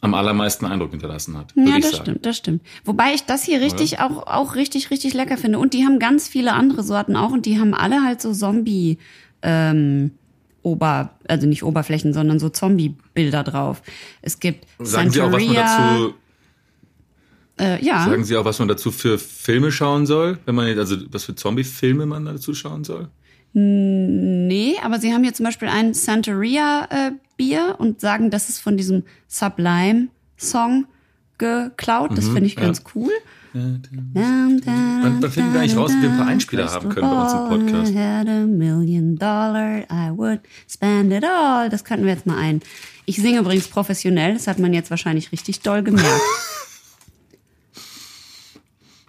am 0.00 0.14
allermeisten 0.14 0.66
Eindruck 0.66 0.92
hinterlassen 0.92 1.36
hat. 1.36 1.52
Ja, 1.56 1.78
das 1.78 1.90
sagen. 1.90 2.02
stimmt, 2.04 2.26
das 2.26 2.36
stimmt. 2.36 2.62
Wobei 2.84 3.14
ich 3.14 3.24
das 3.24 3.42
hier 3.42 3.60
richtig 3.60 3.98
auch, 3.98 4.28
auch 4.28 4.54
richtig, 4.54 4.90
richtig 4.92 5.14
lecker 5.14 5.36
finde. 5.36 5.58
Und 5.58 5.74
die 5.74 5.84
haben 5.84 5.98
ganz 5.98 6.28
viele 6.28 6.52
andere 6.52 6.84
Sorten 6.84 7.16
auch 7.16 7.32
und 7.32 7.44
die 7.44 7.58
haben 7.58 7.74
alle 7.74 8.04
halt 8.04 8.22
so 8.22 8.32
Zombie, 8.32 8.98
ähm, 9.42 10.12
Ober, 10.62 11.10
also 11.26 11.48
nicht 11.48 11.64
Oberflächen, 11.64 12.12
sondern 12.12 12.38
so 12.38 12.48
Zombie-Bilder 12.48 13.42
drauf. 13.42 13.82
Es 14.22 14.38
gibt 14.38 14.66
Sagen 14.78 15.10
Sie 15.10 15.20
auch, 15.20 15.32
was 15.32 15.42
man 15.44 15.54
Santeria, 15.56 15.94
dazu, 15.94 16.14
äh, 17.62 17.84
ja. 17.84 18.04
sagen 18.04 18.24
Sie 18.24 18.36
auch, 18.36 18.44
was 18.44 18.58
man 18.58 18.68
dazu 18.68 18.90
für 18.90 19.18
Filme 19.18 19.70
schauen 19.70 20.06
soll? 20.06 20.38
Wenn 20.44 20.54
man, 20.54 20.78
also, 20.78 20.96
was 21.10 21.24
für 21.24 21.34
Zombie-Filme 21.34 22.06
man 22.06 22.24
dazu 22.24 22.54
schauen 22.54 22.82
soll? 22.82 23.08
Nee, 23.54 24.76
aber 24.82 24.98
sie 24.98 25.12
haben 25.12 25.22
hier 25.22 25.34
zum 25.34 25.44
Beispiel 25.44 25.68
ein 25.68 25.94
Santeria-Bier 25.94 27.76
und 27.78 28.00
sagen, 28.00 28.30
das 28.30 28.48
ist 28.48 28.60
von 28.60 28.76
diesem 28.76 29.04
Sublime-Song 29.28 30.86
geklaut. 31.38 32.16
Das 32.16 32.26
finde 32.28 32.46
ich 32.46 32.56
ganz 32.56 32.82
cool. 32.94 33.12
Wann, 33.52 33.82
wann 34.64 35.30
finden 35.30 35.52
wir 35.52 35.60
eigentlich 35.60 35.76
raus, 35.76 35.92
ob 35.94 36.00
wir 36.00 36.10
ein 36.10 36.16
paar 36.16 36.26
Einspieler 36.26 36.72
haben 36.72 36.88
können 36.88 37.10
bei 37.10 37.22
uns 37.22 37.32
im 37.32 37.48
Podcast? 37.48 37.92
I 37.92 37.98
had 37.98 38.28
a 38.28 38.46
million 38.46 39.16
dollar, 39.16 39.80
I 39.90 40.10
would 40.16 40.40
spend 40.66 41.12
it 41.12 41.24
all. 41.24 41.68
Das 41.68 41.84
könnten 41.84 42.06
wir 42.06 42.14
jetzt 42.14 42.24
mal 42.24 42.38
ein. 42.38 42.62
Ich 43.04 43.16
singe 43.16 43.40
übrigens 43.40 43.68
professionell, 43.68 44.32
das 44.32 44.46
hat 44.46 44.58
man 44.58 44.72
jetzt 44.72 44.90
wahrscheinlich 44.90 45.32
richtig 45.32 45.60
doll 45.60 45.82
gemerkt. 45.82 46.08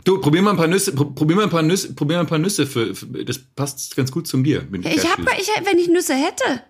Du, 0.04 0.20
probier 0.20 0.42
mal 0.42 0.52
ein 0.52 0.58
paar 0.58 0.68
Nüsse, 0.68 0.94
pro- 0.94 1.06
probier 1.12 1.36
mal 1.38 1.44
ein 1.44 1.50
paar 1.50 1.62
Nüsse, 1.64 1.94
probier 1.94 2.18
mal 2.18 2.22
ein 2.24 2.28
paar 2.28 2.40
Nüsse 2.40 2.68
für, 2.68 2.94
für 2.94 3.06
das 3.24 3.40
passt 3.40 3.96
ganz 3.96 4.12
gut 4.12 4.28
zum 4.28 4.44
Bier. 4.44 4.68
Ich 4.84 5.10
hab, 5.10 5.26
Cashews. 5.26 5.40
ich, 5.40 5.66
wenn 5.66 5.78
ich 5.80 5.88
Nüsse 5.88 6.14
hätte, 6.16 6.62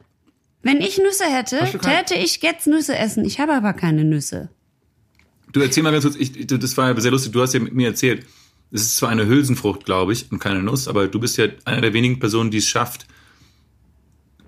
wenn 0.62 0.80
ich 0.82 0.98
Nüsse 0.98 1.26
hätte, 1.26 1.58
täte 1.80 2.16
ich 2.16 2.42
jetzt 2.42 2.68
Nüsse 2.68 2.96
essen. 2.98 3.26
Ich 3.26 3.40
habe 3.40 3.54
aber 3.54 3.74
keine 3.74 4.04
Nüsse. 4.04 4.50
Du 5.52 5.62
erzähl 5.62 5.84
mal 5.84 5.92
ganz 5.92 6.04
kurz, 6.04 6.16
ich, 6.16 6.48
das 6.48 6.78
war 6.78 6.90
ja 6.94 7.00
sehr 7.00 7.12
lustig, 7.12 7.32
du 7.32 7.42
hast 7.42 7.54
ja 7.54 7.60
mit 7.60 7.74
mir 7.74 7.88
erzählt, 7.88 8.26
es 8.72 8.82
ist 8.82 8.98
zwar 8.98 9.10
eine 9.10 9.28
Hülsenfrucht, 9.28 9.86
glaube 9.86 10.14
ich, 10.14 10.32
und 10.32 10.40
keine 10.40 10.64
Nuss, 10.64 10.88
aber 10.88 11.08
du 11.08 11.20
bist 11.20 11.38
ja 11.38 11.46
eine 11.66 11.82
der 11.82 11.94
wenigen 11.94 12.20
Personen, 12.20 12.50
die 12.50 12.58
es 12.58 12.68
schafft, 12.68 13.06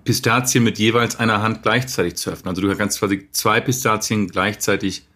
Pistazien 0.04 0.64
mit 0.64 0.78
jeweils 0.78 1.16
einer 1.16 1.42
Hand 1.42 1.62
gleichzeitig 1.62 2.16
zu 2.16 2.30
öffnen. 2.30 2.48
Also 2.48 2.62
du 2.62 2.74
kannst 2.76 2.98
quasi 2.98 3.28
zwei 3.32 3.60
Pistazien 3.60 4.28
gleichzeitig 4.28 5.06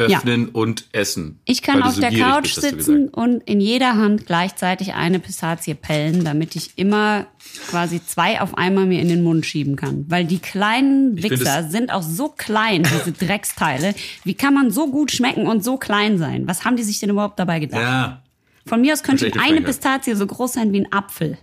öffnen 0.00 0.48
und 0.48 0.86
essen. 0.92 1.40
Ich 1.44 1.62
kann 1.62 1.82
auf 1.82 1.94
so 1.94 2.00
der 2.00 2.10
Couch 2.10 2.54
bist, 2.54 2.60
sitzen 2.60 3.08
und 3.08 3.42
in 3.44 3.60
jeder 3.60 3.96
Hand 3.96 4.26
gleichzeitig 4.26 4.94
eine 4.94 5.20
Pistazie 5.20 5.74
pellen, 5.74 6.24
damit 6.24 6.56
ich 6.56 6.72
immer 6.76 7.26
quasi 7.68 8.04
zwei 8.04 8.40
auf 8.40 8.56
einmal 8.56 8.86
mir 8.86 9.00
in 9.00 9.08
den 9.08 9.22
Mund 9.22 9.46
schieben 9.46 9.76
kann. 9.76 10.06
Weil 10.08 10.24
die 10.24 10.38
kleinen 10.38 11.22
Wichser 11.22 11.68
sind 11.68 11.92
auch 11.92 12.02
so 12.02 12.28
klein, 12.28 12.82
diese 12.82 13.12
Drecksteile. 13.12 13.94
Wie 14.24 14.34
kann 14.34 14.54
man 14.54 14.70
so 14.70 14.90
gut 14.90 15.10
schmecken 15.12 15.46
und 15.46 15.62
so 15.62 15.76
klein 15.76 16.18
sein? 16.18 16.46
Was 16.46 16.64
haben 16.64 16.76
die 16.76 16.82
sich 16.82 16.98
denn 17.00 17.10
überhaupt 17.10 17.38
dabei 17.38 17.60
gedacht? 17.60 17.82
Ja, 17.82 18.22
Von 18.66 18.80
mir 18.80 18.92
aus 18.92 19.02
könnte 19.02 19.26
eine 19.26 19.32
Frechheit. 19.34 19.64
Pistazie 19.64 20.14
so 20.14 20.26
groß 20.26 20.54
sein 20.54 20.72
wie 20.72 20.80
ein 20.80 20.92
Apfel. 20.92 21.38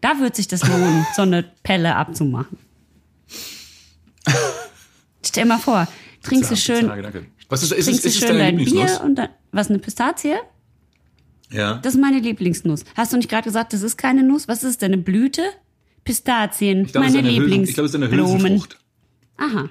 Da 0.00 0.20
wird 0.20 0.36
sich 0.36 0.48
das 0.48 0.66
lohnen, 0.66 1.06
so 1.16 1.22
eine 1.22 1.42
Pelle 1.62 1.96
abzumachen. 1.96 2.58
Stell 5.24 5.44
dir 5.44 5.48
mal 5.48 5.58
vor, 5.58 5.88
trinkst 6.22 6.50
du 6.50 6.56
schön, 6.56 6.86
Danke, 6.86 7.02
danke. 7.02 7.26
Was 7.48 7.62
ist, 7.62 7.72
ist, 7.72 7.88
ist, 7.88 8.04
ist 8.04 8.18
schön 8.18 8.36
dein 8.38 8.56
Bier 8.56 9.00
und 9.04 9.14
dann, 9.16 9.28
was, 9.52 9.68
eine 9.70 9.78
Pistazie? 9.78 10.34
Ja. 11.50 11.74
Das 11.82 11.94
ist 11.94 12.00
meine 12.00 12.18
Lieblingsnuss. 12.18 12.84
Hast 12.94 13.12
du 13.12 13.16
nicht 13.16 13.30
gerade 13.30 13.44
gesagt, 13.44 13.72
das 13.72 13.82
ist 13.82 13.96
keine 13.96 14.22
Nuss? 14.22 14.48
Was 14.48 14.62
ist 14.64 14.82
denn, 14.82 14.92
eine 14.92 15.02
Blüte? 15.02 15.42
Pistazien, 16.04 16.82
Ich 16.82 16.88
ist 16.88 16.94
meine 16.94 17.20
Lieblingsblumen. 17.20 17.64
ich 17.68 17.74
glaube, 17.74 17.86
es 17.86 17.94
ist 17.94 18.02
eine 18.02 18.10
Hülsenfrucht. 18.10 18.78
Aha. 19.36 19.68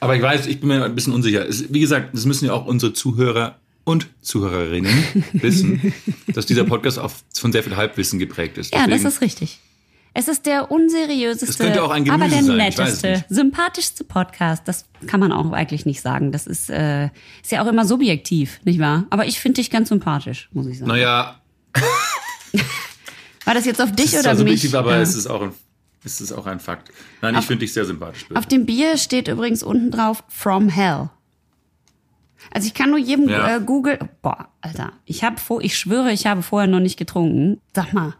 Aber 0.00 0.16
ich 0.16 0.22
weiß, 0.22 0.46
ich 0.46 0.60
bin 0.60 0.68
mir 0.68 0.84
ein 0.84 0.94
bisschen 0.94 1.12
unsicher. 1.12 1.48
Es, 1.48 1.72
wie 1.72 1.80
gesagt, 1.80 2.14
das 2.14 2.26
müssen 2.26 2.46
ja 2.46 2.52
auch 2.52 2.66
unsere 2.66 2.92
Zuhörer 2.92 3.58
und 3.84 4.08
Zuhörerinnen 4.22 4.92
wissen, 5.32 5.92
dass 6.34 6.46
dieser 6.46 6.64
Podcast 6.64 6.98
auch 6.98 7.12
von 7.32 7.52
sehr 7.52 7.62
viel 7.62 7.76
Halbwissen 7.76 8.18
geprägt 8.18 8.58
ist. 8.58 8.72
Ja, 8.72 8.80
das 8.80 8.88
Deswegen- 9.02 9.08
ist 9.08 9.20
richtig. 9.20 9.60
Es 10.16 10.28
ist 10.28 10.46
der 10.46 10.70
unseriöseste, 10.70 11.46
Es 11.46 11.60
aber 12.08 12.28
der 12.28 12.42
sein, 12.44 12.60
es 12.60 12.76
netteste, 12.78 13.24
sympathischste 13.28 14.04
Podcast. 14.04 14.62
Das 14.66 14.84
kann 15.08 15.18
man 15.18 15.32
auch 15.32 15.50
eigentlich 15.52 15.86
nicht 15.86 16.00
sagen. 16.00 16.30
Das 16.30 16.46
ist, 16.46 16.70
äh, 16.70 17.06
ist 17.42 17.50
ja 17.50 17.62
auch 17.62 17.66
immer 17.66 17.84
subjektiv, 17.84 18.60
nicht 18.64 18.78
wahr? 18.78 19.06
Aber 19.10 19.26
ich 19.26 19.40
finde 19.40 19.56
dich 19.60 19.70
ganz 19.70 19.88
sympathisch, 19.88 20.48
muss 20.52 20.66
ich 20.68 20.78
sagen. 20.78 20.88
Naja, 20.92 21.40
War 23.44 23.54
das 23.54 23.64
jetzt 23.66 23.82
auf 23.82 23.92
dich 23.92 24.06
es 24.06 24.12
ist 24.14 24.20
oder 24.20 24.34
zwar 24.36 24.44
mich? 24.44 24.62
subjektiv, 24.62 24.74
aber 24.74 24.92
Ja. 24.96 25.02
es 25.02 25.14
ist 25.16 25.26
auch 25.26 25.42
ein, 25.42 25.52
es 26.04 26.20
ist 26.20 26.32
auch 26.32 26.46
ein 26.46 26.60
Fakt. 26.60 26.90
Nein, 27.20 27.34
ich 27.38 27.44
finde 27.44 27.60
dich 27.60 27.72
sehr 27.72 27.84
sympathisch. 27.84 28.24
Auf 28.34 28.46
dem 28.46 28.64
Bier 28.66 28.96
steht 28.96 29.28
übrigens 29.28 29.62
unten 29.62 29.90
drauf 29.90 30.22
From 30.28 30.68
Hell. 30.68 31.10
Also 32.52 32.66
ich 32.66 32.74
kann 32.74 32.90
nur 32.90 32.98
jedem 32.98 33.28
Ja. 33.28 33.56
äh, 33.56 33.60
Google. 33.60 33.98
Boah, 34.22 34.48
Alter, 34.60 34.92
ich 35.04 35.24
habe 35.24 35.38
vor, 35.38 35.60
ich 35.62 35.76
schwöre, 35.76 36.12
ich 36.12 36.26
habe 36.26 36.42
vorher 36.42 36.68
noch 36.68 36.80
nicht 36.80 36.96
getrunken. 36.98 37.60
Sag 37.74 37.92
mal, 37.92 38.14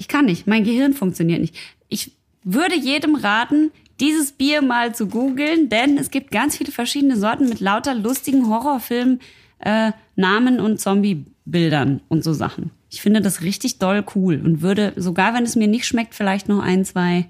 ich 0.00 0.08
kann 0.08 0.24
nicht, 0.24 0.46
mein 0.46 0.64
Gehirn 0.64 0.94
funktioniert 0.94 1.42
nicht. 1.42 1.54
Ich 1.88 2.12
würde 2.42 2.74
jedem 2.74 3.16
raten, 3.16 3.70
dieses 4.00 4.32
Bier 4.32 4.62
mal 4.62 4.94
zu 4.94 5.08
googeln, 5.08 5.68
denn 5.68 5.98
es 5.98 6.10
gibt 6.10 6.30
ganz 6.30 6.56
viele 6.56 6.72
verschiedene 6.72 7.18
Sorten 7.18 7.50
mit 7.50 7.60
lauter 7.60 7.94
lustigen 7.94 8.48
Horrorfilmen, 8.48 9.20
äh, 9.58 9.92
Namen 10.16 10.58
und 10.58 10.80
Zombie-Bildern 10.80 12.00
und 12.08 12.24
so 12.24 12.32
Sachen. 12.32 12.70
Ich 12.88 13.02
finde 13.02 13.20
das 13.20 13.42
richtig 13.42 13.78
doll 13.78 14.02
cool 14.14 14.40
und 14.42 14.62
würde, 14.62 14.94
sogar 14.96 15.34
wenn 15.34 15.44
es 15.44 15.54
mir 15.54 15.68
nicht 15.68 15.84
schmeckt, 15.84 16.14
vielleicht 16.14 16.48
noch 16.48 16.62
ein, 16.62 16.86
zwei 16.86 17.26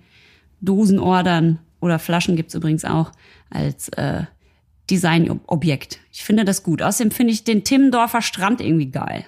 Dosen 0.60 1.00
ordern 1.00 1.58
oder 1.80 1.98
Flaschen 1.98 2.36
gibt's 2.36 2.54
übrigens 2.54 2.84
auch 2.84 3.10
als 3.50 3.88
äh, 3.90 4.22
Designobjekt. 4.88 5.98
Ich 6.12 6.22
finde 6.22 6.44
das 6.44 6.62
gut. 6.62 6.82
Außerdem 6.82 7.10
finde 7.10 7.32
ich 7.32 7.42
den 7.42 7.64
Timmendorfer 7.64 8.22
Strand 8.22 8.60
irgendwie 8.60 8.90
geil. 8.92 9.26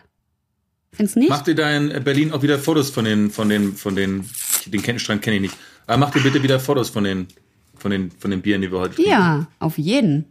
Findest 0.94 1.16
nicht? 1.16 1.30
Mach 1.30 1.42
dir 1.42 1.54
da 1.54 1.74
in 1.74 2.04
Berlin 2.04 2.32
auch 2.32 2.42
wieder 2.42 2.58
Fotos 2.58 2.90
von 2.90 3.04
den, 3.04 3.30
von 3.30 3.48
den, 3.48 3.74
von 3.74 3.96
den, 3.96 4.28
den 4.66 4.82
Kenntnisstrand 4.82 5.22
kenne 5.22 5.36
ich 5.36 5.42
nicht. 5.42 5.56
Aber 5.86 5.96
mach 5.96 6.10
dir 6.10 6.20
bitte 6.20 6.42
wieder 6.42 6.60
Fotos 6.60 6.90
von 6.90 7.04
den, 7.04 7.28
von 7.76 7.90
den, 7.90 8.10
von 8.10 8.30
den 8.30 8.42
Bieren, 8.42 8.60
die 8.60 8.70
wir 8.70 8.78
heute 8.78 8.96
trinken. 8.96 9.10
Ja, 9.10 9.46
auf 9.58 9.78
jeden. 9.78 10.26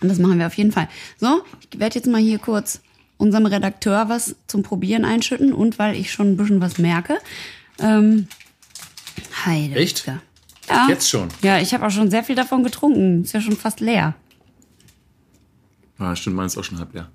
Und 0.00 0.08
das 0.08 0.18
machen 0.18 0.38
wir 0.38 0.46
auf 0.46 0.54
jeden 0.54 0.72
Fall. 0.72 0.88
So, 1.18 1.42
ich 1.70 1.78
werde 1.78 1.94
jetzt 1.94 2.06
mal 2.06 2.20
hier 2.20 2.38
kurz 2.38 2.80
unserem 3.16 3.46
Redakteur 3.46 4.08
was 4.08 4.34
zum 4.48 4.64
Probieren 4.64 5.04
einschütten 5.04 5.52
und 5.52 5.78
weil 5.78 5.94
ich 5.94 6.10
schon 6.10 6.32
ein 6.32 6.36
bisschen 6.36 6.60
was 6.60 6.78
merke. 6.78 7.18
Ähm, 7.78 8.26
Heide. 9.44 9.76
Echt? 9.76 10.06
Ja. 10.06 10.20
Jetzt 10.88 11.08
schon? 11.08 11.28
Ja, 11.42 11.58
ich 11.58 11.74
habe 11.74 11.86
auch 11.86 11.90
schon 11.90 12.10
sehr 12.10 12.24
viel 12.24 12.34
davon 12.34 12.64
getrunken. 12.64 13.22
Ist 13.22 13.34
ja 13.34 13.40
schon 13.40 13.56
fast 13.56 13.80
leer. 13.80 14.14
Ah, 15.98 16.16
stimmt, 16.16 16.36
meins 16.36 16.54
ist 16.54 16.58
auch 16.58 16.64
schon 16.64 16.78
halb 16.78 16.92
leer. 16.94 17.10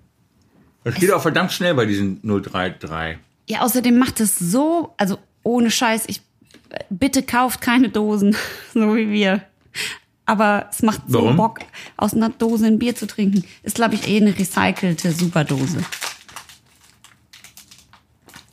Das 0.88 0.96
geht 0.96 1.12
auch 1.12 1.22
verdammt 1.22 1.52
schnell 1.52 1.74
bei 1.74 1.86
diesen 1.86 2.22
033. 2.22 3.18
Ja, 3.50 3.60
außerdem 3.60 3.98
macht 3.98 4.22
es 4.22 4.40
so, 4.40 4.94
also 4.96 5.18
ohne 5.44 5.70
Scheiß, 5.70 6.06
ich 6.08 6.22
bitte 6.90 7.24
kauft 7.24 7.60
keine 7.60 7.90
Dosen, 7.90 8.38
so 8.74 8.96
wie 8.96 9.10
wir. 9.10 9.42
Aber 10.26 10.70
es 10.72 10.82
macht 10.84 11.02
so 11.08 11.24
Warum? 11.24 11.36
Bock, 11.36 11.60
aus 11.98 12.14
einer 12.14 12.30
Dose 12.30 12.68
ein 12.68 12.80
Bier 12.80 12.96
zu 12.96 13.06
trinken. 13.06 13.44
Ist, 13.64 13.76
glaube 13.76 13.96
ich, 13.96 14.08
eh 14.08 14.16
eine 14.16 14.38
recycelte 14.38 15.12
Superdose. 15.12 15.80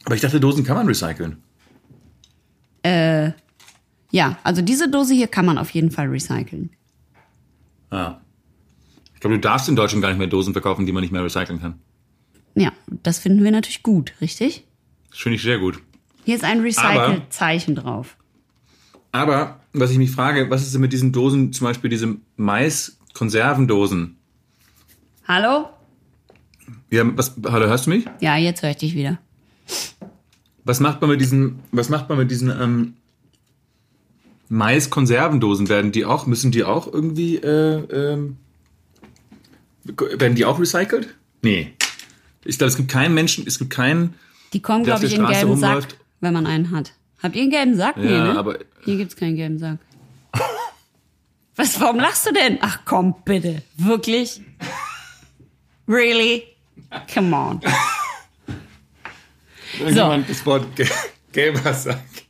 Aber 0.04 0.16
ich 0.16 0.20
dachte, 0.20 0.40
Dosen 0.40 0.64
kann 0.64 0.76
man 0.76 0.88
recyceln. 0.88 1.40
Ja, 4.10 4.38
also 4.42 4.60
diese 4.60 4.90
Dose 4.90 5.14
hier 5.14 5.28
kann 5.28 5.46
man 5.46 5.56
auf 5.56 5.70
jeden 5.70 5.92
Fall 5.92 6.08
recyceln. 6.08 6.70
Ah. 7.90 8.16
Ich 9.14 9.20
glaube, 9.20 9.36
du 9.36 9.40
darfst 9.40 9.68
in 9.68 9.76
Deutschland 9.76 10.02
gar 10.02 10.08
nicht 10.08 10.18
mehr 10.18 10.26
Dosen 10.26 10.52
verkaufen, 10.52 10.84
die 10.84 10.92
man 10.92 11.02
nicht 11.02 11.12
mehr 11.12 11.22
recyceln 11.22 11.60
kann. 11.60 11.78
Ja, 12.54 12.72
das 13.02 13.18
finden 13.18 13.42
wir 13.42 13.50
natürlich 13.50 13.82
gut, 13.82 14.12
richtig? 14.20 14.64
Das 15.10 15.20
finde 15.20 15.36
ich 15.36 15.42
sehr 15.42 15.58
gut. 15.58 15.80
Hier 16.24 16.36
ist 16.36 16.44
ein 16.44 16.60
Recycle-Zeichen 16.60 17.74
drauf. 17.74 18.16
Aber, 19.12 19.60
was 19.72 19.90
ich 19.90 19.98
mich 19.98 20.10
frage, 20.10 20.50
was 20.50 20.62
ist 20.62 20.74
denn 20.74 20.80
mit 20.80 20.92
diesen 20.92 21.12
Dosen, 21.12 21.52
zum 21.52 21.66
Beispiel 21.66 21.90
diese 21.90 22.16
Mais-Konservendosen? 22.36 24.16
Hallo? 25.28 25.68
Ja, 26.90 27.04
was, 27.16 27.34
hallo, 27.46 27.66
hörst 27.66 27.86
du 27.86 27.90
mich? 27.90 28.06
Ja, 28.20 28.36
jetzt 28.36 28.62
höre 28.62 28.70
ich 28.70 28.76
dich 28.76 28.94
wieder. 28.94 29.18
Was 30.64 30.80
macht 30.80 31.00
man 31.00 31.10
mit 31.10 31.20
diesen, 31.20 31.60
was 31.72 31.90
macht 31.90 32.08
man 32.08 32.18
mit 32.18 32.30
diesen 32.30 32.50
ähm, 32.50 32.94
Mais-Konservendosen? 34.48 35.68
Werden 35.68 35.92
die 35.92 36.04
auch, 36.04 36.26
müssen 36.26 36.50
die 36.50 36.64
auch 36.64 36.92
irgendwie, 36.92 37.36
äh, 37.36 37.84
ähm, 37.90 38.36
werden 39.84 40.34
die 40.34 40.44
auch 40.44 40.58
recycelt? 40.58 41.14
Nee. 41.42 41.72
Ich 42.44 42.58
glaube, 42.58 42.68
es 42.70 42.76
gibt 42.76 42.90
keinen 42.90 43.14
Menschen, 43.14 43.46
es 43.46 43.58
gibt 43.58 43.70
keinen, 43.70 44.14
Die 44.52 44.60
kommen, 44.60 44.84
glaube 44.84 45.06
ich, 45.06 45.14
in 45.14 45.26
gelben 45.26 45.56
Sack, 45.56 45.70
rumläuft. 45.70 45.96
wenn 46.20 46.32
man 46.32 46.46
einen 46.46 46.70
hat. 46.70 46.92
Habt 47.22 47.34
ihr 47.36 47.42
einen 47.42 47.50
gelben 47.50 47.76
Sack? 47.76 47.96
nee, 47.96 48.10
Ja, 48.12 48.32
ne? 48.32 48.38
aber- 48.38 48.58
Hier 48.84 48.96
gibt's 48.96 49.16
keinen 49.16 49.36
gelben 49.36 49.58
Sack. 49.58 49.78
Was, 51.56 51.80
warum 51.80 51.98
lachst 51.98 52.26
du 52.26 52.32
denn? 52.32 52.58
Ach 52.62 52.80
komm, 52.84 53.14
bitte. 53.24 53.62
Wirklich? 53.76 54.40
Really? 55.86 56.42
Come 57.12 57.36
on. 57.36 57.60
irgendjemand 59.78 60.28
das 60.28 60.44
Wort 60.46 60.74
ge- 60.76 60.88
gelber 61.32 61.72
sagt. 61.74 62.24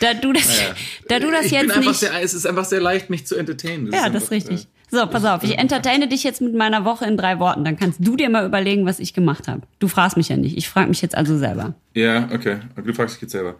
Da 0.00 0.14
du 0.14 0.32
das, 0.32 0.60
Ja. 0.60 0.74
da 1.08 1.18
du 1.18 1.30
das 1.30 1.46
ich 1.46 1.50
bin 1.52 1.60
jetzt 1.62 1.70
einfach 1.76 1.90
nicht. 1.90 2.00
sehr, 2.00 2.22
es 2.22 2.32
ist 2.34 2.46
einfach 2.46 2.64
sehr 2.64 2.80
leicht, 2.80 3.10
mich 3.10 3.26
zu 3.26 3.34
entertainen. 3.36 3.92
ja, 3.92 4.08
das 4.08 4.24
ist 4.24 4.30
richtig. 4.30 4.66
So, 4.90 5.06
pass 5.06 5.24
auf, 5.24 5.42
ich 5.42 5.58
entertaine 5.58 6.08
dich 6.08 6.24
jetzt 6.24 6.40
mit 6.40 6.54
meiner 6.54 6.84
Woche 6.84 7.04
in 7.04 7.16
drei 7.16 7.38
Worten. 7.38 7.64
Dann 7.64 7.76
kannst 7.76 7.98
du 8.00 8.16
dir 8.16 8.30
mal 8.30 8.46
überlegen, 8.46 8.86
was 8.86 9.00
ich 9.00 9.12
gemacht 9.12 9.46
habe. 9.48 9.62
Du 9.78 9.88
fragst 9.88 10.16
mich 10.16 10.28
ja 10.30 10.36
nicht. 10.36 10.56
Ich 10.56 10.68
frage 10.68 10.88
mich 10.88 11.02
jetzt 11.02 11.14
also 11.14 11.36
selber. 11.36 11.74
Ja, 11.94 12.28
okay. 12.32 12.60
Du 12.76 12.94
fragst 12.94 13.16
dich 13.16 13.22
jetzt 13.22 13.32
selber. 13.32 13.56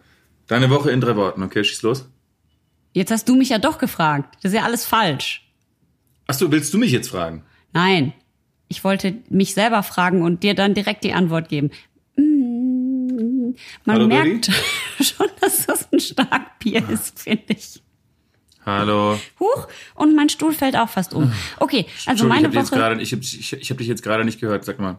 Deine 0.47 0.69
Woche 0.71 0.89
in 0.89 1.01
drei 1.01 1.15
Worten, 1.15 1.43
okay, 1.43 1.63
schieß 1.63 1.83
los. 1.83 2.09
Jetzt 2.93 3.11
hast 3.11 3.29
du 3.29 3.35
mich 3.35 3.49
ja 3.49 3.59
doch 3.59 3.77
gefragt. 3.77 4.35
Das 4.41 4.51
ist 4.51 4.57
ja 4.57 4.63
alles 4.65 4.85
falsch. 4.85 5.47
Achso, 6.25 6.51
willst 6.51 6.73
du 6.73 6.79
mich 6.79 6.91
jetzt 6.91 7.09
fragen? 7.09 7.43
Nein. 7.73 8.13
Ich 8.67 8.83
wollte 8.83 9.15
mich 9.29 9.53
selber 9.53 9.83
fragen 9.83 10.21
und 10.23 10.43
dir 10.43 10.53
dann 10.55 10.73
direkt 10.73 11.03
die 11.03 11.13
Antwort 11.13 11.49
geben. 11.49 11.71
Mm, 12.15 13.53
Man 13.85 13.95
Hallo, 13.95 14.07
merkt 14.07 14.51
schon, 14.99 15.27
dass 15.41 15.65
das 15.65 15.91
ein 15.91 15.99
Starkbier 15.99 16.87
ist, 16.89 17.19
finde 17.19 17.53
ich. 17.53 17.81
Hallo. 18.65 19.17
Huch, 19.39 19.67
und 19.95 20.15
mein 20.15 20.29
Stuhl 20.29 20.53
fällt 20.53 20.75
auch 20.75 20.89
fast 20.89 21.13
um. 21.13 21.31
Okay, 21.59 21.85
also 22.05 22.25
meine 22.25 22.47
ich 22.49 22.55
habe 22.55 22.67
Woche. 22.67 22.75
gerade, 22.75 23.01
ich, 23.01 23.13
hab- 23.13 23.21
ich, 23.21 23.53
ich 23.53 23.69
habe 23.69 23.77
dich 23.79 23.87
jetzt 23.87 24.03
gerade 24.03 24.25
nicht 24.25 24.39
gehört. 24.39 24.65
Sag 24.65 24.79
mal. 24.79 24.97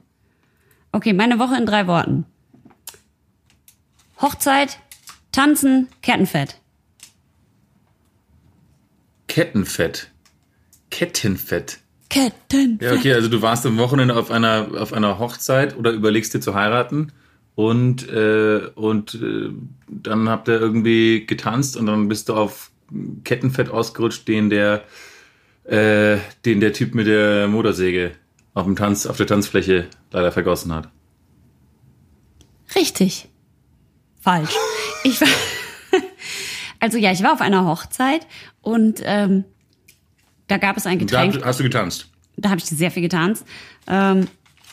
Okay, 0.93 1.13
meine 1.13 1.39
Woche 1.39 1.57
in 1.57 1.67
drei 1.67 1.87
Worten. 1.87 2.25
Hochzeit, 4.21 4.79
Tanzen, 5.33 5.89
Kettenfett. 6.03 6.57
Kettenfett. 9.29 10.11
Kettenfett. 10.91 11.79
Kettenfett. 12.09 12.83
Ja, 12.83 12.93
okay, 12.99 13.13
also 13.15 13.29
du 13.29 13.41
warst 13.43 13.65
am 13.67 13.79
Wochenende 13.79 14.17
auf 14.17 14.31
einer 14.33 14.69
auf 14.77 14.93
einer 14.93 15.19
Hochzeit 15.21 15.77
oder 15.77 15.93
überlegst 15.93 16.35
dir 16.35 16.41
zu 16.41 16.55
heiraten 16.55 17.13
und 17.55 18.09
äh, 18.09 18.69
und 18.75 19.15
äh, 19.15 19.51
dann 19.89 20.29
habt 20.29 20.49
ihr 20.49 20.59
irgendwie 20.61 21.25
getanzt 21.27 21.77
und 21.77 21.87
dann 21.87 22.09
bist 22.09 22.29
du 22.29 22.35
auf 22.35 22.70
Kettenfett 23.25 23.69
ausgerutscht, 23.69 24.27
den 24.29 24.51
der 24.51 24.85
äh, 25.65 26.19
den 26.45 26.61
der 26.61 26.73
Typ 26.73 26.95
mit 26.95 27.07
der 27.07 27.47
Motorsäge 27.49 28.13
auf 28.55 28.65
dem 28.65 28.77
Tanz 28.77 29.07
auf 29.07 29.17
der 29.17 29.27
Tanzfläche 29.27 29.87
leider 30.11 30.33
vergossen 30.33 30.73
hat. 30.75 30.89
Richtig. 32.75 33.29
Falsch. 34.21 34.55
Ich 35.05 35.21
war, 35.21 35.29
also 36.81 36.99
ja, 36.99 37.11
ich 37.13 37.23
war 37.23 37.33
auf 37.33 37.41
einer 37.41 37.65
Hochzeit 37.65 38.27
und 38.61 39.01
ähm, 39.05 39.45
da 40.47 40.59
gab 40.59 40.77
es 40.77 40.87
ein 40.87 40.99
Da 40.99 41.05
Getränk. 41.25 41.45
hast 41.45 41.61
du 41.61 41.65
getanzt. 41.65 42.09
Da 42.37 42.51
habe 42.51 42.59
ich 42.59 42.67
sehr 42.67 42.91
viel 42.91 43.03
getanzt. 43.03 43.45
Ähm, 43.87 44.29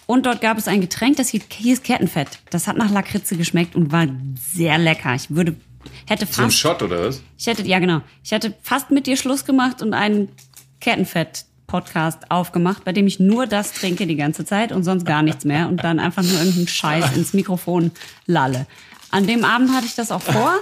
und 0.05 0.25
dort 0.25 0.41
gab 0.41 0.57
es 0.57 0.67
ein 0.67 0.79
Getränk, 0.81 1.17
das 1.17 1.29
hieß 1.29 1.83
Kettenfett. 1.83 2.39
Das 2.49 2.67
hat 2.67 2.77
nach 2.77 2.89
Lakritze 2.89 3.35
geschmeckt 3.35 3.75
und 3.75 3.91
war 3.91 4.07
sehr 4.39 4.77
lecker. 4.77 5.13
Ich 5.15 5.29
würde, 5.29 5.55
hätte 6.05 6.25
So 6.25 6.41
ein 6.41 6.45
fast, 6.45 6.57
Shot 6.59 6.81
oder 6.81 7.07
was? 7.07 7.21
ich 7.37 7.47
hätte, 7.47 7.63
ja 7.63 7.79
genau, 7.79 8.01
ich 8.23 8.31
hätte 8.31 8.53
fast 8.61 8.91
mit 8.91 9.07
dir 9.07 9.17
Schluss 9.17 9.45
gemacht 9.45 9.81
und 9.81 9.93
einen 9.93 10.29
Kettenfett-Podcast 10.79 12.31
aufgemacht, 12.31 12.83
bei 12.85 12.93
dem 12.93 13.07
ich 13.07 13.19
nur 13.19 13.47
das 13.47 13.73
trinke 13.73 14.07
die 14.07 14.15
ganze 14.15 14.45
Zeit 14.45 14.71
und 14.71 14.83
sonst 14.83 15.05
gar 15.05 15.21
nichts 15.21 15.45
mehr 15.45 15.67
und 15.67 15.83
dann 15.83 15.99
einfach 15.99 16.23
nur 16.23 16.37
irgendeinen 16.37 16.67
Scheiß 16.67 17.15
ins 17.15 17.33
Mikrofon 17.33 17.91
lalle. 18.25 18.67
An 19.11 19.25
dem 19.27 19.45
Abend 19.45 19.73
hatte 19.73 19.85
ich 19.85 19.95
das 19.95 20.11
auch 20.11 20.21
vor. 20.21 20.53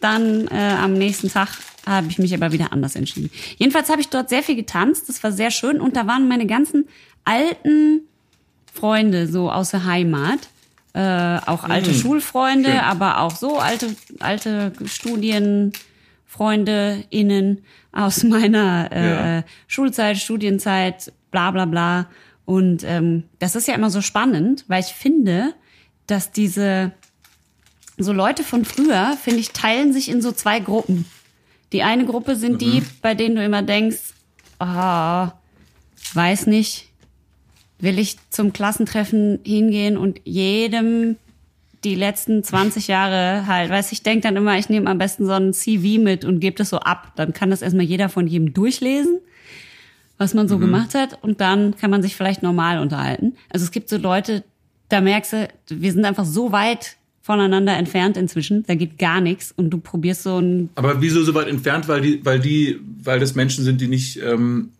Dann 0.00 0.48
äh, 0.48 0.76
am 0.80 0.94
nächsten 0.94 1.30
Tag 1.30 1.48
habe 1.86 2.08
ich 2.08 2.18
mich 2.18 2.34
aber 2.34 2.52
wieder 2.52 2.72
anders 2.72 2.96
entschieden. 2.96 3.30
Jedenfalls 3.56 3.88
habe 3.88 4.00
ich 4.00 4.08
dort 4.08 4.28
sehr 4.28 4.42
viel 4.42 4.56
getanzt. 4.56 5.08
Das 5.08 5.22
war 5.22 5.32
sehr 5.32 5.50
schön 5.50 5.80
und 5.80 5.96
da 5.96 6.06
waren 6.06 6.28
meine 6.28 6.46
ganzen 6.46 6.88
alten 7.24 8.02
Freunde 8.72 9.26
so 9.26 9.50
aus 9.50 9.70
der 9.70 9.84
Heimat. 9.84 10.48
Äh, 10.94 11.38
auch 11.46 11.64
alte 11.64 11.94
Schulfreunde, 11.94 12.70
schön. 12.70 12.80
aber 12.80 13.20
auch 13.20 13.34
so 13.34 13.58
alte, 13.58 13.96
alte 14.20 14.72
Studienfreunde 14.84 17.04
innen 17.10 17.64
aus 17.92 18.22
meiner 18.24 18.90
äh, 18.92 19.36
Ja. 19.38 19.44
Schulzeit, 19.68 20.18
Studienzeit, 20.18 21.12
bla 21.30 21.50
bla 21.50 21.64
bla. 21.64 22.06
Und 22.44 22.84
ähm, 22.84 23.24
das 23.38 23.56
ist 23.56 23.68
ja 23.68 23.74
immer 23.74 23.90
so 23.90 24.02
spannend, 24.02 24.64
weil 24.68 24.80
ich 24.80 24.92
finde, 24.92 25.54
dass 26.06 26.32
diese 26.32 26.92
so 27.96 28.12
Leute 28.12 28.42
von 28.42 28.64
früher, 28.64 29.16
finde 29.22 29.40
ich, 29.40 29.52
teilen 29.52 29.92
sich 29.92 30.10
in 30.10 30.20
so 30.22 30.32
zwei 30.32 30.60
Gruppen. 30.60 31.04
Die 31.72 31.82
eine 31.82 32.04
Gruppe 32.04 32.36
sind 32.36 32.60
die, 32.60 32.82
bei 33.00 33.14
denen 33.14 33.36
du 33.36 33.44
immer 33.44 33.62
denkst, 33.62 34.12
ah, 34.58 35.32
weiß 36.14 36.46
nicht, 36.48 36.88
will 37.82 37.98
ich 37.98 38.16
zum 38.30 38.52
Klassentreffen 38.52 39.40
hingehen 39.44 39.98
und 39.98 40.20
jedem 40.24 41.16
die 41.84 41.96
letzten 41.96 42.44
20 42.44 42.86
Jahre 42.86 43.46
halt, 43.48 43.68
weiß 43.68 43.90
ich 43.90 44.04
denke 44.04 44.22
dann 44.22 44.36
immer, 44.36 44.56
ich 44.56 44.68
nehme 44.68 44.88
am 44.88 44.98
besten 44.98 45.26
so 45.26 45.32
ein 45.32 45.52
CV 45.52 46.00
mit 46.00 46.24
und 46.24 46.38
gebe 46.38 46.56
das 46.56 46.70
so 46.70 46.78
ab. 46.78 47.12
Dann 47.16 47.32
kann 47.32 47.50
das 47.50 47.60
erstmal 47.60 47.84
jeder 47.84 48.08
von 48.08 48.28
jedem 48.28 48.54
durchlesen, 48.54 49.18
was 50.16 50.32
man 50.32 50.46
so 50.46 50.58
gemacht 50.58 50.94
hat 50.94 51.18
und 51.22 51.40
dann 51.40 51.76
kann 51.76 51.90
man 51.90 52.02
sich 52.02 52.14
vielleicht 52.14 52.42
normal 52.44 52.78
unterhalten. 52.78 53.34
Also 53.50 53.64
es 53.64 53.72
gibt 53.72 53.88
so 53.88 53.96
Leute, 53.96 54.44
da 54.88 55.00
merkst 55.00 55.32
du, 55.32 55.48
wir 55.70 55.92
sind 55.92 56.04
einfach 56.04 56.24
so 56.24 56.52
weit 56.52 56.96
voneinander 57.20 57.76
entfernt 57.76 58.16
inzwischen, 58.16 58.64
da 58.66 58.76
geht 58.76 58.98
gar 58.98 59.20
nichts 59.20 59.52
und 59.56 59.70
du 59.70 59.78
probierst 59.78 60.22
so 60.22 60.38
ein 60.38 60.70
Aber 60.76 61.00
wieso 61.00 61.24
so 61.24 61.34
weit 61.34 61.48
entfernt? 61.48 61.88
Weil 61.88 62.00
die, 62.00 62.24
weil 62.24 62.38
die, 62.38 62.78
weil 63.02 63.18
das 63.18 63.34
Menschen 63.34 63.64
sind, 63.64 63.80
die 63.80 63.88
nicht 63.88 64.20
ähm, 64.22 64.70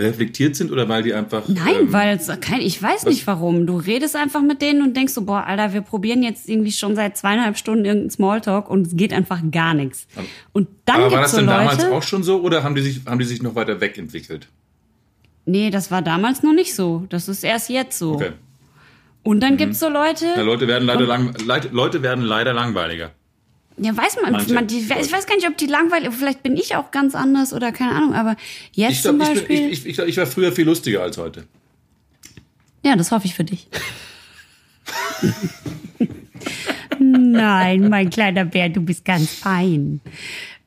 reflektiert 0.00 0.56
sind 0.56 0.70
oder 0.72 0.88
weil 0.88 1.02
die 1.02 1.14
einfach. 1.14 1.46
Nein, 1.48 1.74
ähm, 1.80 1.92
weil 1.92 2.16
es 2.16 2.28
kein, 2.40 2.60
ich 2.60 2.82
weiß 2.82 3.06
nicht 3.06 3.26
warum. 3.26 3.66
Du 3.66 3.76
redest 3.76 4.16
einfach 4.16 4.42
mit 4.42 4.62
denen 4.62 4.82
und 4.82 4.96
denkst 4.96 5.12
so, 5.12 5.22
boah, 5.22 5.44
Alter, 5.46 5.72
wir 5.72 5.80
probieren 5.82 6.22
jetzt 6.22 6.48
irgendwie 6.48 6.72
schon 6.72 6.96
seit 6.96 7.16
zweieinhalb 7.16 7.56
Stunden 7.56 7.84
irgendeinen 7.84 8.10
Smalltalk 8.10 8.68
und 8.70 8.86
es 8.86 8.96
geht 8.96 9.12
einfach 9.12 9.40
gar 9.50 9.74
nichts. 9.74 10.06
Und 10.52 10.68
dann 10.84 11.02
Aber 11.02 11.12
war 11.12 11.20
das 11.22 11.30
so 11.32 11.36
denn 11.38 11.46
Leute. 11.46 11.58
damals 11.58 11.84
auch 11.84 12.02
schon 12.02 12.22
so 12.22 12.40
oder 12.40 12.62
haben 12.64 12.74
die 12.74 12.82
sich, 12.82 13.00
haben 13.06 13.18
die 13.18 13.24
sich 13.24 13.42
noch 13.42 13.54
weiter 13.54 13.80
wegentwickelt? 13.80 14.48
Nee, 15.46 15.70
das 15.70 15.90
war 15.90 16.02
damals 16.02 16.42
noch 16.42 16.52
nicht 16.52 16.74
so. 16.74 17.06
Das 17.08 17.28
ist 17.28 17.42
erst 17.44 17.70
jetzt 17.70 17.98
so. 17.98 18.14
Okay. 18.14 18.32
Und 19.22 19.42
dann 19.42 19.56
gibt's 19.56 19.80
so 19.80 19.88
Leute, 19.88 20.26
Ja, 20.36 20.42
Leute 20.42 20.66
werden 20.66 20.86
leider 20.86 21.06
lang, 21.06 21.34
Leute, 21.44 21.68
Leute 21.72 22.02
werden 22.02 22.24
leider 22.24 22.52
langweiliger. 22.54 23.10
Ja 23.82 23.96
weiß 23.96 24.18
man, 24.22 24.32
Manche 24.32 24.54
man 24.54 24.66
die, 24.66 24.78
ich 24.78 24.90
weiß 24.90 25.26
gar 25.26 25.36
nicht, 25.36 25.48
ob 25.48 25.56
die 25.56 25.66
langweilig, 25.66 26.10
vielleicht 26.12 26.42
bin 26.42 26.56
ich 26.56 26.76
auch 26.76 26.90
ganz 26.90 27.14
anders 27.14 27.52
oder 27.52 27.72
keine 27.72 27.92
Ahnung, 27.92 28.14
aber 28.14 28.36
jetzt 28.72 28.92
Ich, 28.92 29.02
zum 29.02 29.18
glaub, 29.18 29.30
ich, 29.30 29.34
Beispiel, 29.34 29.56
bin, 29.56 29.70
ich, 29.70 29.86
ich, 29.86 29.98
ich, 29.98 30.08
ich 30.08 30.16
war 30.16 30.26
früher 30.26 30.52
viel 30.52 30.66
lustiger 30.66 31.02
als 31.02 31.18
heute. 31.18 31.44
ja, 32.84 32.96
das 32.96 33.10
hoffe 33.10 33.26
ich 33.26 33.34
für 33.34 33.44
dich. 33.44 33.68
Nein, 36.98 37.88
mein 37.88 38.10
kleiner 38.10 38.44
Bär, 38.44 38.68
du 38.68 38.80
bist 38.80 39.04
ganz 39.04 39.32
fein. 39.32 40.00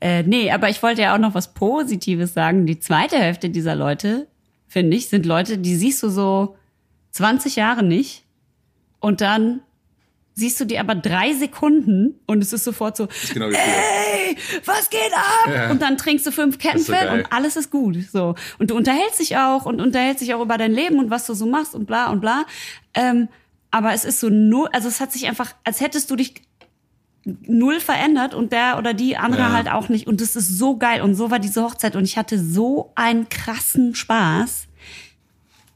Äh, 0.01 0.23
nee, 0.23 0.51
aber 0.51 0.69
ich 0.69 0.81
wollte 0.81 1.03
ja 1.03 1.15
auch 1.15 1.19
noch 1.19 1.35
was 1.35 1.53
Positives 1.53 2.33
sagen. 2.33 2.65
Die 2.65 2.79
zweite 2.79 3.17
Hälfte 3.17 3.49
dieser 3.49 3.75
Leute, 3.75 4.27
finde 4.67 4.97
ich, 4.97 5.07
sind 5.09 5.25
Leute, 5.25 5.57
die 5.59 5.75
siehst 5.75 6.01
du 6.03 6.09
so 6.09 6.55
20 7.11 7.55
Jahre 7.55 7.83
nicht 7.83 8.23
und 8.99 9.21
dann 9.21 9.61
siehst 10.35 10.59
du 10.59 10.65
die 10.65 10.79
aber 10.79 10.95
drei 10.95 11.33
Sekunden 11.33 12.19
und 12.25 12.41
es 12.43 12.53
ist 12.53 12.63
sofort 12.63 12.97
so, 12.97 13.07
Genau 13.33 13.49
wie 13.49 13.53
früher. 13.53 13.63
ey, 13.63 14.37
was 14.65 14.89
geht 14.89 15.13
ab? 15.13 15.53
Ja. 15.53 15.71
Und 15.71 15.81
dann 15.81 15.97
trinkst 15.97 16.25
du 16.25 16.31
fünf 16.31 16.55
ist 16.55 16.61
so 16.63 16.67
Kettenfett 16.69 17.07
geil. 17.09 17.19
und 17.19 17.31
alles 17.33 17.55
ist 17.55 17.69
gut. 17.69 17.97
So. 18.11 18.35
Und 18.59 18.71
du 18.71 18.75
unterhältst 18.75 19.19
dich 19.19 19.37
auch 19.37 19.65
und 19.65 19.79
unterhältst 19.81 20.21
dich 20.21 20.33
auch 20.33 20.41
über 20.41 20.57
dein 20.57 20.71
Leben 20.73 20.97
und 20.99 21.09
was 21.11 21.25
du 21.27 21.33
so 21.33 21.45
machst 21.45 21.75
und 21.75 21.85
bla 21.85 22.09
und 22.09 22.19
bla. 22.21 22.45
Ähm, 22.93 23.29
aber 23.71 23.93
es 23.93 24.05
ist 24.05 24.19
so 24.19 24.29
null, 24.29 24.69
also 24.73 24.87
es 24.87 24.99
hat 24.99 25.11
sich 25.11 25.27
einfach, 25.27 25.53
als 25.63 25.81
hättest 25.81 26.09
du 26.11 26.15
dich 26.15 26.35
null 27.25 27.79
verändert 27.79 28.33
und 28.33 28.51
der 28.51 28.77
oder 28.77 28.93
die 28.93 29.15
andere 29.17 29.43
Ja. 29.43 29.51
halt 29.53 29.69
auch 29.71 29.87
nicht. 29.89 30.07
Und 30.07 30.19
das 30.19 30.35
ist 30.35 30.57
so 30.57 30.77
geil. 30.77 31.01
Und 31.01 31.15
so 31.15 31.31
war 31.31 31.39
diese 31.39 31.63
Hochzeit 31.63 31.95
und 31.95 32.03
ich 32.03 32.17
hatte 32.17 32.37
so 32.37 32.91
einen 32.95 33.29
krassen 33.29 33.95
Spaß. 33.95 34.65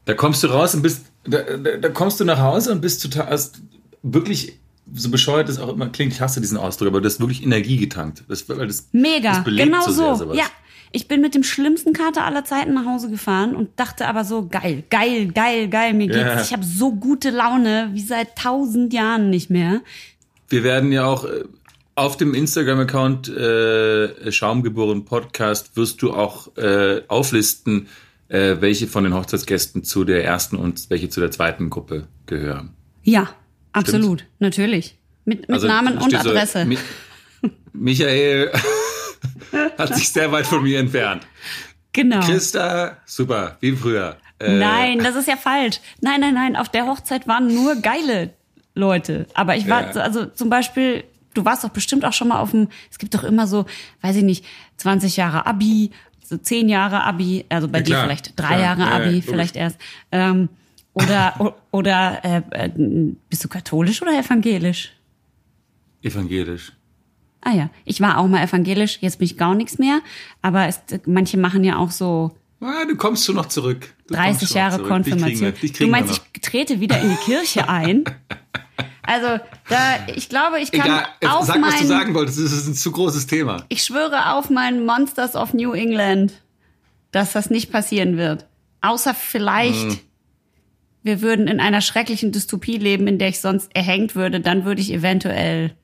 Da 0.04 0.14
kommst 0.14 0.42
du 0.42 0.48
raus 0.48 0.74
und 0.74 0.82
bist, 0.82 1.06
da, 1.24 1.42
da, 1.42 1.76
da 1.76 1.88
kommst 1.90 2.20
du 2.20 2.24
nach 2.24 2.38
Hause 2.40 2.72
und 2.72 2.80
bist 2.80 3.02
total, 3.02 3.28
hast 3.30 3.60
wirklich, 4.02 4.58
so 4.92 5.10
bescheuert 5.10 5.48
es 5.48 5.58
auch 5.58 5.68
immer 5.68 5.88
klingt, 5.88 6.12
ich 6.12 6.20
hasse 6.20 6.40
diesen 6.40 6.58
Ausdruck, 6.58 6.88
aber 6.88 7.00
du 7.00 7.06
hast 7.06 7.20
wirklich 7.20 7.42
Energie 7.42 7.76
getankt. 7.76 8.24
Das, 8.28 8.46
das, 8.46 8.88
Mega, 8.92 9.42
das 9.42 9.44
genau 9.44 9.82
so. 9.82 9.90
so. 9.90 9.92
Sehr, 9.92 10.16
sowas. 10.16 10.36
ja, 10.36 10.44
ich 10.90 11.08
bin 11.08 11.20
mit 11.20 11.34
dem 11.34 11.42
schlimmsten 11.42 11.92
Kater 11.92 12.24
aller 12.24 12.44
Zeiten 12.44 12.74
nach 12.74 12.86
Hause 12.86 13.10
gefahren 13.10 13.54
und 13.54 13.70
dachte 13.76 14.06
aber 14.06 14.24
so 14.24 14.48
geil, 14.48 14.84
geil, 14.88 15.28
geil, 15.28 15.68
geil, 15.68 15.94
mir 15.94 16.06
geht's. 16.06 16.18
Ja. 16.18 16.40
Ich 16.40 16.52
habe 16.52 16.64
so 16.64 16.92
gute 16.92 17.30
Laune 17.30 17.90
wie 17.92 18.00
seit 18.00 18.36
tausend 18.36 18.92
Jahren 18.92 19.30
nicht 19.30 19.50
mehr. 19.50 19.82
Wir 20.48 20.64
werden 20.64 20.90
ja 20.92 21.04
auch 21.04 21.24
äh, 21.24 21.44
auf 21.94 22.16
dem 22.16 22.32
Instagram-Account 22.32 23.28
äh, 23.28 24.32
Schaumgeboren 24.32 25.04
Podcast 25.04 25.76
wirst 25.76 26.00
du 26.00 26.12
auch 26.12 26.56
äh, 26.56 27.02
auflisten, 27.08 27.88
äh, 28.28 28.56
welche 28.60 28.86
von 28.86 29.04
den 29.04 29.14
Hochzeitsgästen 29.14 29.84
zu 29.84 30.04
der 30.04 30.24
ersten 30.24 30.56
und 30.56 30.88
welche 30.90 31.10
zu 31.10 31.20
der 31.20 31.30
zweiten 31.30 31.68
Gruppe 31.68 32.06
gehören. 32.26 32.70
Ja, 33.02 33.28
absolut, 33.78 34.24
natürlich. 34.38 34.96
Mit, 35.24 35.40
mit 35.42 35.50
Also, 35.50 35.66
Namen 35.68 35.98
und 35.98 36.10
steht 36.10 36.22
so, 36.22 36.30
Adresse. 36.30 36.64
Mi 36.64 36.78
Michael 37.72 38.50
hat 39.78 39.94
sich 39.94 40.08
sehr 40.10 40.30
weit 40.32 40.46
von 40.46 40.62
mir 40.62 40.78
entfernt. 40.80 41.26
genau. 41.92 42.20
Christa, 42.20 42.96
super, 43.06 43.56
wie 43.60 43.72
früher. 43.72 44.16
Äh, 44.40 44.56
Nein, 44.58 44.98
das 44.98 45.16
ist 45.16 45.28
ja 45.28 45.36
falsch. 45.36 45.80
Nein, 46.00 46.20
nein, 46.20 46.34
nein. 46.34 46.56
Auf 46.56 46.68
der 46.68 46.86
Hochzeit 46.86 47.26
waren 47.26 47.52
nur 47.52 47.76
geile 47.76 48.30
Leute. 48.74 49.26
Aber 49.34 49.56
ich 49.56 49.68
war, 49.68 49.94
Ja. 49.94 50.00
also 50.02 50.26
zum 50.26 50.48
Beispiel, 50.48 51.04
du 51.34 51.44
warst 51.44 51.64
doch 51.64 51.70
bestimmt 51.70 52.04
auch 52.04 52.12
schon 52.12 52.28
mal 52.28 52.38
auf 52.38 52.52
dem, 52.52 52.68
es 52.90 52.98
gibt 52.98 53.14
doch 53.14 53.24
immer 53.24 53.46
so, 53.48 53.66
weiß 54.02 54.16
ich 54.16 54.22
nicht, 54.22 54.44
20 54.76 55.16
Jahre 55.16 55.46
Abi, 55.46 55.90
so 56.24 56.36
10 56.36 56.68
Jahre 56.68 57.02
Abi, 57.04 57.44
also 57.48 57.66
bei 57.68 57.78
Ja, 57.78 57.84
dir 57.84 58.00
vielleicht 58.02 58.38
drei 58.38 58.46
klar. 58.48 58.60
Jahre 58.60 58.80
Ja, 58.82 58.88
ja, 58.90 58.94
Abi, 58.96 59.08
logisch. 59.14 59.24
vielleicht 59.26 59.56
erst. 59.56 59.78
Ähm, 60.12 60.48
oder 61.02 61.54
oder 61.70 62.20
äh, 62.24 62.42
äh, 62.50 62.70
bist 63.28 63.44
du 63.44 63.48
katholisch 63.48 64.02
oder 64.02 64.18
evangelisch? 64.18 64.92
Evangelisch. 66.02 66.72
Ah 67.40 67.52
ja, 67.52 67.70
ich 67.84 68.00
war 68.00 68.18
auch 68.18 68.26
mal 68.26 68.42
evangelisch, 68.42 68.98
jetzt 69.00 69.18
bin 69.18 69.26
ich 69.26 69.36
gar 69.36 69.54
nichts 69.54 69.78
mehr. 69.78 70.00
Aber 70.42 70.66
es, 70.66 70.80
manche 71.06 71.36
machen 71.38 71.64
ja 71.64 71.76
auch 71.76 71.90
so 71.90 72.32
Ah, 72.60 72.84
du 72.88 72.96
kommst 72.96 73.24
schon 73.24 73.36
noch 73.36 73.46
zurück. 73.46 73.94
Du 74.08 74.14
kommst 74.14 74.40
30 74.42 74.48
schon 74.48 74.56
Jahre 74.56 74.76
zurück. 74.78 74.88
Dich 74.88 75.04
kriegen 75.04 75.20
Konfirmation. 75.20 75.40
wir- 75.42 75.52
dich 75.52 75.72
Du 75.72 75.78
kriegen 75.78 75.90
wir 75.92 76.00
meinst, 76.00 76.22
ich 76.34 76.40
trete 76.42 76.80
wieder 76.80 77.00
in 77.00 77.10
die 77.10 77.16
Kirche 77.24 77.68
ein? 77.68 78.04
Also, 79.10 79.42
da, 79.70 79.78
ich 80.14 80.28
glaube, 80.28 80.60
ich 80.60 80.70
kann 80.70 80.84
Egal, 80.84 81.06
auf 81.34 81.46
sag, 81.46 81.62
was 81.62 81.76
du 81.76 81.78
mein, 81.78 81.86
sagen 81.86 82.14
wolltest. 82.14 82.38
Das 82.44 82.52
ist 82.52 82.66
ein 82.68 82.74
zu 82.74 82.92
großes 82.92 83.26
Thema. 83.26 83.64
ich 83.70 83.82
schwöre 83.82 84.34
auf 84.34 84.50
mein 84.50 84.84
Monsters 84.84 85.34
of 85.34 85.54
New 85.54 85.72
England, 85.72 86.34
dass 87.10 87.32
das 87.32 87.48
nicht 87.48 87.72
passieren 87.72 88.18
wird. 88.18 88.44
Außer 88.82 89.14
vielleicht, 89.14 89.92
Hm. 89.92 89.98
Wir 91.02 91.22
würden 91.22 91.46
in 91.48 91.60
einer 91.60 91.80
schrecklichen 91.80 92.32
Dystopie 92.32 92.76
leben, 92.78 93.06
in 93.06 93.18
der 93.18 93.28
ich 93.28 93.40
sonst 93.40 93.74
erhängt 93.74 94.14
würde, 94.14 94.40
dann 94.40 94.64
würde 94.64 94.80
ich 94.80 94.92
eventuell, 94.92 95.74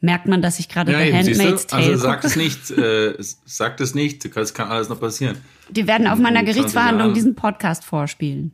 merkt 0.00 0.26
man, 0.26 0.42
dass 0.42 0.58
ich 0.58 0.68
gerade 0.68 0.92
The 0.92 1.02
eben, 1.02 1.22
siehst 1.22 1.40
Handmaid's? 1.40 1.66
Tale 1.66 1.84
Also 1.86 1.96
sag 1.96 2.20
gucke? 2.22 2.26
es 2.28 2.36
nicht. 2.36 2.70
Äh, 2.70 3.14
sag 3.18 3.80
es 3.80 3.94
nicht. 3.94 4.36
Das 4.36 4.54
kann 4.54 4.68
alles 4.68 4.88
noch 4.88 5.00
passieren. 5.00 5.38
Die 5.70 5.86
werden 5.86 6.06
auf 6.06 6.18
meiner 6.18 6.40
20 6.40 6.54
Gerichtsverhandlung 6.54 7.14
diesen 7.14 7.34
Podcast 7.34 7.84
vorspielen. 7.84 8.52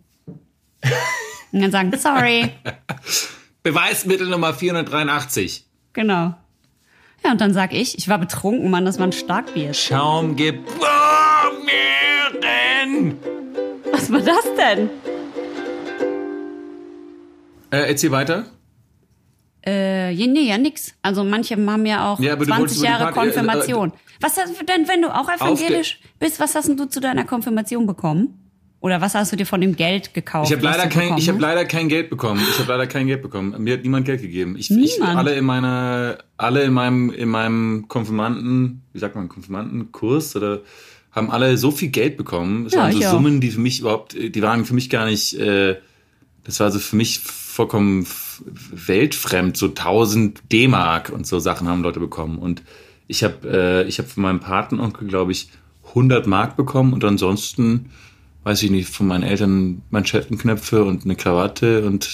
Und 1.53 1.61
dann 1.61 1.71
sagen, 1.71 1.93
sorry. 1.97 2.51
Beweismittel 3.63 4.29
Nummer 4.29 4.55
483. 4.55 5.65
Genau. 5.93 6.35
Ja, 7.25 7.33
und 7.33 7.41
dann 7.41 7.53
sag 7.53 7.73
ich, 7.73 7.99
ich 7.99 8.09
war 8.09 8.19
betrunken, 8.19 8.71
Mann, 8.71 8.85
das 8.85 8.99
war 8.99 9.07
ein 9.07 9.13
Starkbier. 9.13 9.75
Schaumgeboren. 9.75 10.67
Was 13.91 14.13
war 14.13 14.21
das 14.21 14.45
denn? 14.57 14.91
Äh, 17.71 17.89
erzähl 17.89 18.11
weiter. 18.11 18.47
Äh, 19.65 20.15
nee, 20.15 20.43
ja, 20.49 20.59
nix. 20.59 20.95
Also 21.03 21.25
manche 21.25 21.57
haben 21.57 21.87
ja 21.87 22.13
auch 22.13 22.21
Ja, 22.21 22.35
aber 22.35 22.45
du 22.45 22.53
20 22.53 22.61
wolltest 22.61 22.79
über 22.79 22.87
die 22.87 22.93
Jahre 22.93 23.05
Party- 23.13 23.19
äh, 23.19 23.33
Konfirmation. 23.33 23.93
Was 24.21 24.37
hast 24.37 24.61
du 24.61 24.65
denn, 24.65 24.87
wenn 24.89 25.03
du 25.03 25.09
auch 25.15 25.29
evangelisch 25.29 25.99
bist, 26.21 26.39
was 26.39 26.55
hast 26.55 26.69
denn 26.69 26.77
du 26.77 26.87
zu 26.89 27.01
deiner 27.01 27.25
Konfirmation 27.25 27.87
bekommen? 27.87 28.39
Oder 28.81 29.01
was 29.01 29.15
hast 29.17 29.33
du 29.33 29.37
dir 29.37 29.47
von 29.47 29.61
dem 29.61 29.75
Geld 29.75 30.15
gekauft? 30.15 30.49
Ich 30.51 30.57
habe 30.57 30.65
leider 30.65 30.87
kein, 30.87 31.17
ich 31.19 31.29
hast? 31.29 31.41
leider 31.41 31.65
kein 31.65 31.89
Geld 31.89 32.11
bekommen. 32.11 32.41
Ich 32.49 32.59
habe 32.61 32.71
leider 32.71 32.87
kein 32.87 33.09
Geld 33.09 33.23
bekommen. 33.23 33.55
Mir 33.65 33.75
hat 33.75 33.83
niemand 33.83 34.05
Geld 34.07 34.21
gegeben. 34.21 34.55
Ich, 34.57 34.71
ich 34.71 35.03
alle 35.03 35.35
in 35.35 35.45
meiner, 35.45 36.19
alle 36.37 36.63
in 36.63 36.73
meinem, 36.73 37.11
in 37.11 37.29
meinem 37.29 37.89
Konfirmanden, 37.89 38.83
wie 38.93 39.01
sagt 39.01 39.17
man, 39.17 39.29
Konfirmandenkurs 39.29 40.37
oder 40.37 40.61
haben 41.11 41.31
alle 41.31 41.57
so 41.57 41.73
viel 41.73 41.89
Geld 41.89 42.17
bekommen. 42.17 42.65
Das 42.65 42.75
Ja, 42.75 42.81
waren 42.83 42.93
so. 42.93 43.01
Summen, 43.01 43.41
die 43.41 43.51
für 43.51 43.61
mich 43.61 43.81
überhaupt, 43.81 44.13
die 44.15 44.43
waren 44.43 44.65
für 44.65 44.75
mich 44.75 44.89
gar 44.91 45.07
nicht, 45.07 45.35
äh, 45.35 45.77
das 46.45 46.61
war 46.61 46.71
so 46.71 46.79
für 46.79 46.95
mich 46.95 47.21
vollkommen 47.57 48.07
weltfremd. 48.71 49.57
So 49.57 49.67
1000 49.69 50.43
D-Mark 50.53 51.11
und 51.11 51.27
so 51.27 51.39
Sachen 51.41 51.67
haben 51.69 51.83
Leute 51.83 51.99
bekommen. 52.01 52.39
Und 52.39 52.63
ich 53.09 53.25
habe, 53.25 53.49
äh, 53.85 53.89
ich 53.89 53.99
habe 53.99 54.09
von 54.09 54.23
meinem 54.23 54.41
Patenonkel, 54.41 55.09
glaube 55.09 55.33
ich, 55.33 55.49
100 55.89 56.27
Mark 56.27 56.57
bekommen 56.57 56.93
und 56.93 57.03
ansonsten 57.05 57.91
weiß 58.45 58.63
ich 58.63 58.71
nicht, 58.71 58.89
von 58.89 59.07
meinen 59.09 59.25
Eltern 59.25 59.83
Manschettenknöpfe 59.91 60.85
und 60.85 61.05
eine 61.05 61.17
Krawatte 61.17 61.85
und 61.87 62.09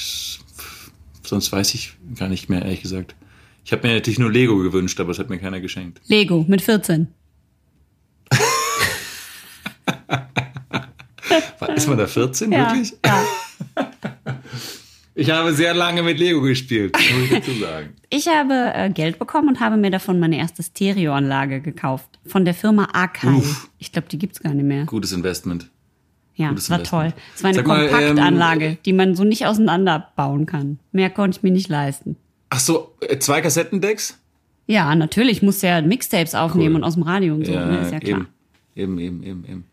sonst 1.24 1.52
weiß 1.52 1.74
ich 1.74 1.92
gar 2.18 2.28
nicht 2.28 2.48
mehr, 2.48 2.62
ehrlich 2.62 2.82
gesagt. 2.82 3.14
Ich 3.64 3.72
habe 3.72 3.86
mir 3.86 3.94
natürlich 3.94 4.18
nur 4.18 4.30
Lego 4.32 4.56
gewünscht, 4.58 4.98
aber 5.00 5.10
es 5.10 5.18
hat 5.18 5.28
mir 5.30 5.38
keiner 5.38 5.60
geschenkt. 5.60 6.00
Lego 6.06 6.44
mit 6.48 6.62
14. 6.62 7.08
War- 11.58 11.74
Ist 11.76 11.88
man 11.88 11.98
da 11.98 12.06
14 12.06 12.52
Ja, 12.52 12.70
wirklich? 12.72 12.94
ja. 13.04 13.24
Ich 15.14 15.30
habe 15.30 15.52
sehr 15.52 15.74
lange 15.74 16.02
mit 16.02 16.18
Lego 16.18 16.40
gespielt, 16.40 16.96
muss 16.96 17.24
ich 17.24 17.30
dazu 17.30 17.52
sagen. 17.52 17.90
Ich 18.14 18.28
habe 18.28 18.72
äh, 18.74 18.90
Geld 18.90 19.18
bekommen 19.18 19.48
und 19.48 19.60
habe 19.60 19.78
mir 19.78 19.90
davon 19.90 20.20
meine 20.20 20.36
erste 20.36 20.62
Stereoanlage 20.62 21.62
gekauft. 21.62 22.18
Von 22.26 22.44
der 22.44 22.52
Firma 22.52 22.88
Akai. 22.92 23.36
Uff. 23.36 23.70
Ich 23.78 23.90
glaube, 23.90 24.08
die 24.08 24.18
gibt's 24.18 24.40
gar 24.40 24.52
nicht 24.52 24.66
mehr. 24.66 24.84
Gutes 24.84 25.12
Investment. 25.12 25.70
Ja, 26.34 26.50
Gutes 26.50 26.64
es 26.64 26.70
war 26.70 26.78
Investment. 26.80 27.12
toll. 27.14 27.22
Es 27.34 27.42
war 27.42 27.48
eine 27.48 27.56
Sag 27.56 27.66
mal, 27.66 27.88
Kompaktanlage, 27.88 28.64
ähm, 28.66 28.78
die 28.84 28.92
man 28.92 29.14
so 29.14 29.24
nicht 29.24 29.46
auseinanderbauen 29.46 30.44
kann. 30.44 30.78
Mehr 30.92 31.08
konnte 31.08 31.38
ich 31.38 31.42
mir 31.42 31.52
nicht 31.52 31.70
leisten. 31.70 32.16
Ach 32.50 32.60
so, 32.60 32.94
äh, 33.00 33.18
zwei 33.18 33.40
Kassettendecks? 33.40 34.18
Ja, 34.66 34.94
natürlich, 34.94 35.38
ich 35.38 35.42
musste 35.42 35.68
ja 35.68 35.80
Mixtapes 35.80 36.34
aufnehmen 36.34 36.74
Cool. 36.74 36.82
und 36.82 36.84
aus 36.84 36.94
dem 36.94 37.04
Radio 37.04 37.32
und 37.34 37.46
so, 37.46 37.52
ne, 37.52 37.78
ist 37.78 37.92
ja 37.92 38.00
klar. 38.00 38.26
Eben, 38.76 38.98
eben, 38.98 39.22
eben, 39.22 39.24
eben. 39.24 39.44
eben. 39.46 39.64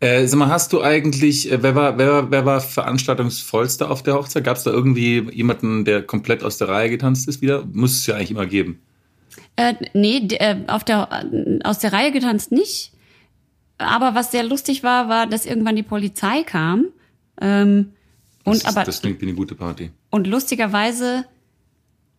Äh, 0.00 0.26
sag 0.26 0.38
mal, 0.38 0.48
hast 0.48 0.72
du 0.72 0.82
eigentlich, 0.82 1.52
äh, 1.52 1.62
wer 1.62 1.74
war, 1.74 1.98
wer, 1.98 2.30
wer 2.30 2.46
war 2.46 2.62
veranstaltungsvollster 2.62 3.90
auf 3.90 4.02
der 4.02 4.14
Hochzeit? 4.14 4.44
Gab 4.44 4.56
es 4.56 4.62
da 4.62 4.70
irgendwie 4.70 5.28
jemanden, 5.30 5.84
der 5.84 6.02
komplett 6.02 6.42
aus 6.42 6.56
der 6.56 6.68
Reihe 6.68 6.88
getanzt 6.88 7.28
ist 7.28 7.42
wieder? 7.42 7.66
Muss 7.70 7.92
es 7.92 8.06
ja 8.06 8.16
eigentlich 8.16 8.30
immer 8.30 8.46
geben. 8.46 8.80
Äh, 9.56 9.74
nee, 9.92 10.26
äh, 10.30 10.56
auf 10.68 10.84
der, 10.84 11.08
äh, 11.30 11.58
aus 11.64 11.80
der 11.80 11.92
Reihe 11.92 12.12
getanzt 12.12 12.50
nicht. 12.50 12.92
Aber 13.76 14.14
was 14.14 14.30
sehr 14.30 14.42
lustig 14.42 14.82
war, 14.82 15.10
war, 15.10 15.26
dass 15.26 15.44
irgendwann 15.44 15.76
die 15.76 15.82
Polizei 15.82 16.44
kam. 16.44 16.86
Ähm, 17.38 17.92
und 18.44 18.64
Das, 18.64 18.64
aber 18.64 18.84
das 18.84 19.02
klingt 19.02 19.20
wie 19.20 19.26
eine 19.26 19.34
gute 19.34 19.54
Party. 19.54 19.90
Und 20.08 20.26
lustigerweise 20.26 21.26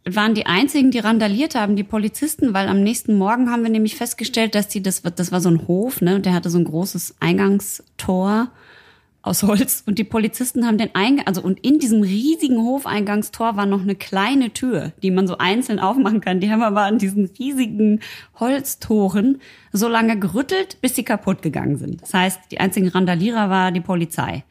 waren 0.06 0.34
die 0.34 0.46
einzigen, 0.46 0.92
die 0.92 1.00
randaliert 1.00 1.56
haben, 1.56 1.76
die 1.76 1.84
Polizisten, 1.84 2.54
weil 2.54 2.68
am 2.68 2.82
nächsten 2.82 3.18
Morgen 3.18 3.52
haben 3.52 3.64
wir 3.64 3.70
nämlich 3.70 3.96
festgestellt, 3.96 4.56
dass 4.56 4.68
die, 4.68 4.82
das, 4.82 5.04
das 5.04 5.32
war 5.32 5.42
so 5.42 5.50
ein 5.50 5.68
Hof, 5.68 6.02
ne, 6.02 6.20
der 6.20 6.34
hatte 6.34 6.50
so 6.50 6.58
ein 6.58 6.66
großes 6.66 7.16
Eingangstor. 7.20 8.50
aus 9.24 9.44
Holz 9.44 9.84
und 9.86 10.00
die 10.00 10.04
Polizisten 10.04 10.66
haben 10.66 10.78
den 10.78 10.96
Eingang, 10.96 11.28
also 11.28 11.42
und 11.42 11.60
in 11.60 11.78
diesem 11.78 12.02
riesigen 12.02 12.58
Hofeingangstor 12.58 13.56
war 13.56 13.66
noch 13.66 13.82
eine 13.82 13.96
kleine 13.96 14.52
Tür, 14.52 14.94
die 15.04 15.12
man 15.12 15.28
so 15.28 15.38
einzeln 15.38 15.80
aufmachen 15.80 16.22
kann. 16.22 16.40
Die 16.40 16.52
haben 16.52 16.64
aber 16.64 16.82
an 16.82 16.98
diesen 16.98 17.30
riesigen 17.38 18.00
Holztoren 18.40 19.40
so 19.72 19.88
lange 19.88 20.18
gerüttelt, 20.18 20.82
bis 20.82 20.96
sie 20.96 21.04
kaputt 21.04 21.42
gegangen 21.42 21.78
sind. 21.78 22.02
Das 22.02 22.14
heißt, 22.14 22.40
die 22.52 22.60
einzigen 22.60 22.88
Randalierer 22.88 23.50
war 23.50 23.72
die 23.72 23.82
Polizei. 23.82 24.44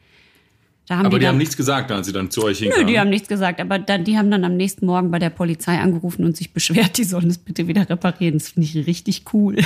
Haben 0.97 1.05
aber 1.05 1.17
die, 1.17 1.19
die 1.19 1.25
dann, 1.25 1.33
haben 1.33 1.37
nichts 1.39 1.57
gesagt, 1.57 1.91
als 1.91 2.07
sie 2.07 2.13
dann 2.13 2.31
zu 2.31 2.43
euch 2.43 2.59
hinkamen. 2.59 2.85
Nö, 2.85 2.91
die 2.91 2.99
haben 2.99 3.09
nichts 3.09 3.27
gesagt, 3.27 3.59
aber 3.59 3.79
dann, 3.79 4.03
die 4.03 4.17
haben 4.17 4.31
dann 4.31 4.43
am 4.43 4.55
nächsten 4.55 4.85
Morgen 4.85 5.11
bei 5.11 5.19
der 5.19 5.29
Polizei 5.29 5.79
angerufen 5.79 6.25
und 6.25 6.37
sich 6.37 6.53
beschwert, 6.53 6.97
die 6.97 7.03
sollen 7.03 7.29
es 7.29 7.37
bitte 7.37 7.67
wieder 7.67 7.89
reparieren. 7.89 8.37
Das 8.37 8.49
finde 8.49 8.67
ich 8.67 8.87
richtig 8.87 9.25
cool. 9.33 9.57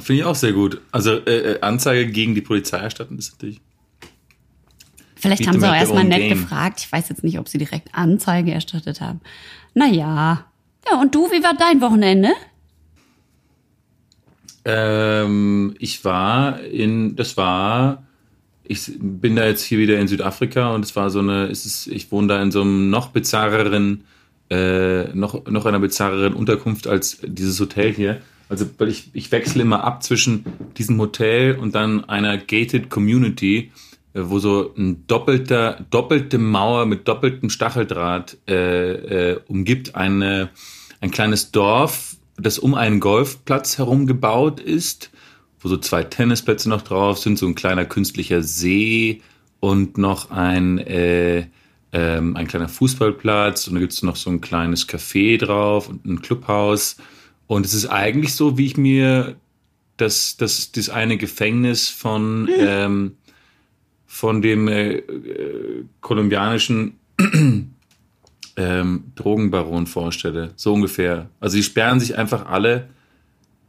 Finde 0.00 0.22
ich 0.22 0.24
auch 0.24 0.34
sehr 0.34 0.52
gut. 0.52 0.80
Also 0.90 1.12
äh, 1.12 1.52
äh 1.52 1.60
Anzeige 1.60 2.10
gegen 2.10 2.34
die 2.34 2.40
Polizei 2.40 2.78
erstatten 2.78 3.16
ist 3.16 3.32
natürlich 3.32 3.60
Vielleicht 5.24 5.46
haben 5.46 5.58
sie 5.58 5.66
auch 5.66 5.74
erstmal 5.74 6.04
nett 6.04 6.28
game. 6.28 6.38
gefragt. 6.38 6.80
Ich 6.80 6.92
weiß 6.92 7.08
jetzt 7.08 7.24
nicht, 7.24 7.38
ob 7.38 7.48
sie 7.48 7.56
direkt 7.56 7.88
Anzeige 7.94 8.52
erstattet 8.52 9.00
haben. 9.00 9.22
Naja. 9.72 10.44
Ja, 10.86 11.00
und 11.00 11.14
du, 11.14 11.30
wie 11.30 11.42
war 11.42 11.54
dein 11.54 11.80
Wochenende? 11.80 12.28
Ähm, 14.66 15.74
ich 15.78 16.04
war 16.04 16.60
in, 16.60 17.16
das 17.16 17.38
war, 17.38 18.02
ich 18.64 18.92
bin 18.98 19.36
da 19.36 19.46
jetzt 19.46 19.62
hier 19.62 19.78
wieder 19.78 19.98
in 19.98 20.08
Südafrika 20.08 20.74
und 20.74 20.84
es 20.84 20.96
war 20.96 21.10
so 21.10 21.20
eine, 21.20 21.46
es 21.46 21.66
ist, 21.66 21.86
ich 21.86 22.10
wohne 22.10 22.28
da 22.28 22.42
in 22.42 22.50
so 22.50 22.62
einem 22.62 22.90
noch 22.90 23.08
bizarreren, 23.08 24.04
äh, 24.50 25.04
noch, 25.14 25.46
noch 25.46 25.66
einer 25.66 25.80
bizarreren 25.80 26.34
Unterkunft 26.34 26.86
als 26.86 27.18
dieses 27.22 27.60
Hotel 27.60 27.92
hier. 27.92 28.20
Also, 28.48 28.66
weil 28.78 28.88
ich, 28.88 29.10
ich 29.14 29.32
wechsle 29.32 29.62
immer 29.62 29.84
ab 29.84 30.02
zwischen 30.02 30.44
diesem 30.76 30.98
Hotel 31.00 31.56
und 31.56 31.74
dann 31.74 32.04
einer 32.04 32.36
gated 32.36 32.90
Community 32.90 33.70
äh, 34.14 34.20
wo 34.30 34.38
so 34.38 34.72
ein 34.76 35.06
doppelter, 35.06 35.84
doppelte 35.90 36.38
Mauer 36.38 36.86
mit 36.86 37.06
doppeltem 37.06 37.50
Stacheldraht 37.50 38.38
äh, 38.48 39.32
äh, 39.32 39.40
umgibt 39.48 39.94
eine, 39.96 40.50
ein 41.00 41.10
kleines 41.10 41.50
Dorf, 41.50 42.16
das 42.36 42.58
um 42.58 42.74
einen 42.74 43.00
Golfplatz 43.00 43.78
herum 43.78 44.06
gebaut 44.06 44.60
ist, 44.60 45.10
wo 45.64 45.68
so 45.68 45.76
zwei 45.76 46.04
Tennisplätze 46.04 46.68
noch 46.68 46.82
drauf 46.82 47.18
sind, 47.18 47.38
so 47.38 47.46
ein 47.46 47.54
kleiner 47.54 47.84
künstlicher 47.84 48.42
See 48.42 49.22
und 49.60 49.98
noch 49.98 50.30
ein, 50.30 50.78
äh, 50.78 51.46
ähm, 51.92 52.36
ein 52.36 52.46
kleiner 52.46 52.68
Fußballplatz 52.68 53.66
und 53.66 53.74
da 53.74 53.80
gibt 53.80 53.92
es 53.92 54.02
noch 54.02 54.16
so 54.16 54.30
ein 54.30 54.40
kleines 54.40 54.88
Café 54.88 55.38
drauf 55.38 55.88
und 55.88 56.04
ein 56.04 56.22
Clubhaus. 56.22 56.96
Und 57.46 57.66
es 57.66 57.74
ist 57.74 57.86
eigentlich 57.86 58.34
so, 58.34 58.58
wie 58.58 58.66
ich 58.66 58.76
mir 58.76 59.36
das, 59.96 60.36
das, 60.36 60.72
das 60.72 60.88
eine 60.88 61.16
Gefängnis 61.16 61.88
von 61.88 62.48
ähm, 62.56 63.12
von 64.14 64.42
dem 64.42 64.68
äh, 64.68 64.98
äh, 64.98 65.84
kolumbianischen 66.00 67.00
ähm, 68.56 69.04
Drogenbaron 69.16 69.88
vorstelle. 69.88 70.52
So 70.54 70.72
ungefähr. 70.72 71.30
Also 71.40 71.56
die 71.56 71.64
sperren 71.64 71.98
sich 71.98 72.16
einfach 72.16 72.46
alle 72.46 72.90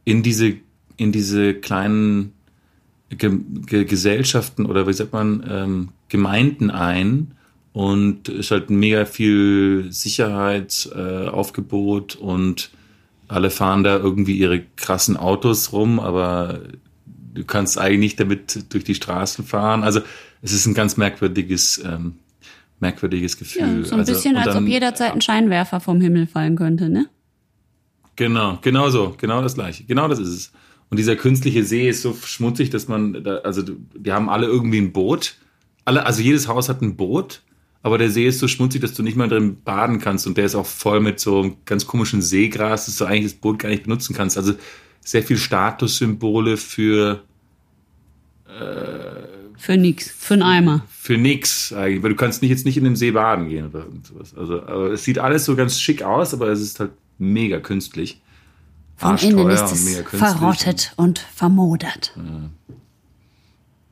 in 0.04 0.22
diese, 0.22 0.54
in 0.96 1.12
diese 1.12 1.54
kleinen 1.54 2.32
Ge 3.10 3.38
Ge 3.66 3.84
Gesellschaften 3.84 4.66
oder 4.66 4.88
wie 4.88 4.92
sagt 4.92 5.12
man, 5.12 5.44
ähm, 5.48 5.90
Gemeinden 6.08 6.70
ein 6.70 7.32
und 7.72 8.28
es 8.28 8.46
ist 8.46 8.50
halt 8.50 8.70
mega 8.70 9.04
viel 9.04 9.86
Sicherheitsaufgebot 9.90 12.16
äh, 12.16 12.18
und 12.18 12.70
alle 13.28 13.50
fahren 13.50 13.84
da 13.84 13.96
irgendwie 13.96 14.38
ihre 14.38 14.62
krassen 14.76 15.16
Autos 15.16 15.72
rum, 15.72 16.00
aber 16.00 16.60
du 17.34 17.44
kannst 17.44 17.78
eigentlich 17.78 17.98
nicht 17.98 18.20
damit 18.20 18.72
durch 18.72 18.84
die 18.84 18.94
Straßen 18.94 19.44
fahren. 19.44 19.82
Also 19.82 20.00
es 20.42 20.52
ist 20.52 20.66
ein 20.66 20.74
ganz 20.74 20.96
merkwürdiges, 20.96 21.82
ähm, 21.84 22.14
merkwürdiges 22.80 23.36
Gefühl. 23.36 23.80
Ja, 23.80 23.84
so 23.84 23.94
ein 23.94 24.00
also, 24.00 24.12
bisschen, 24.12 24.36
als 24.36 24.54
dann, 24.54 24.64
ob 24.64 24.70
jederzeit 24.70 25.12
ein 25.12 25.20
Scheinwerfer 25.20 25.80
vom 25.80 26.00
Himmel 26.00 26.26
fallen 26.26 26.56
könnte, 26.56 26.88
ne? 26.88 27.06
Genau, 28.16 28.58
genau 28.62 28.88
so, 28.88 29.14
genau 29.18 29.42
das 29.42 29.54
gleiche. 29.54 29.84
Genau 29.84 30.08
das 30.08 30.18
ist 30.18 30.28
es. 30.28 30.52
Und 30.90 30.98
dieser 30.98 31.16
künstliche 31.16 31.64
See 31.64 31.88
ist 31.88 32.02
so 32.02 32.14
schmutzig, 32.14 32.70
dass 32.70 32.88
man, 32.88 33.24
da, 33.24 33.38
also 33.38 33.62
die 33.62 34.12
haben 34.12 34.28
alle 34.28 34.46
irgendwie 34.46 34.78
ein 34.78 34.92
Boot. 34.92 35.36
Alle, 35.84 36.06
also 36.06 36.22
jedes 36.22 36.48
Haus 36.48 36.68
hat 36.68 36.82
ein 36.82 36.96
Boot, 36.96 37.42
aber 37.82 37.98
der 37.98 38.10
See 38.10 38.26
ist 38.26 38.38
so 38.38 38.48
schmutzig, 38.48 38.80
dass 38.80 38.94
du 38.94 39.02
nicht 39.02 39.16
mal 39.16 39.28
drin 39.28 39.58
baden 39.64 39.98
kannst. 39.98 40.26
Und 40.26 40.36
der 40.36 40.44
ist 40.44 40.54
auch 40.54 40.66
voll 40.66 41.00
mit 41.00 41.20
so 41.20 41.56
ganz 41.64 41.86
komischen 41.86 42.22
Seegras, 42.22 42.86
dass 42.86 42.96
du 42.96 43.04
eigentlich 43.04 43.32
das 43.32 43.34
Boot 43.34 43.58
gar 43.58 43.68
nicht 43.68 43.84
benutzen 43.84 44.14
kannst. 44.14 44.36
Also 44.36 44.54
sehr 45.00 45.22
viel 45.22 45.38
Statussymbole 45.38 46.56
für 46.56 47.22
äh, 48.48 49.26
für 49.56 49.76
nix, 49.76 50.10
für 50.10 50.34
einen 50.34 50.42
Eimer. 50.42 50.86
Für 50.90 51.16
nix 51.16 51.72
eigentlich, 51.72 52.02
weil 52.02 52.10
du 52.10 52.16
kannst 52.16 52.42
nicht, 52.42 52.50
jetzt 52.50 52.66
nicht 52.66 52.76
in 52.76 52.84
dem 52.84 52.96
See 52.96 53.10
baden 53.10 53.48
gehen 53.48 53.68
oder 53.68 53.86
sowas. 54.02 54.34
Also, 54.36 54.60
also 54.60 54.86
es 54.88 55.04
sieht 55.04 55.18
alles 55.18 55.44
so 55.44 55.56
ganz 55.56 55.80
schick 55.80 56.02
aus, 56.02 56.34
aber 56.34 56.48
es 56.48 56.60
ist 56.60 56.78
halt 56.78 56.92
mega 57.18 57.58
künstlich. 57.58 58.20
Von 58.96 59.18
innen 59.18 59.50
ist 59.50 59.72
es 59.72 59.98
verrottet 60.08 60.92
und 60.96 61.18
vermodert. 61.18 62.16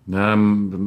Ja. 0.07 0.39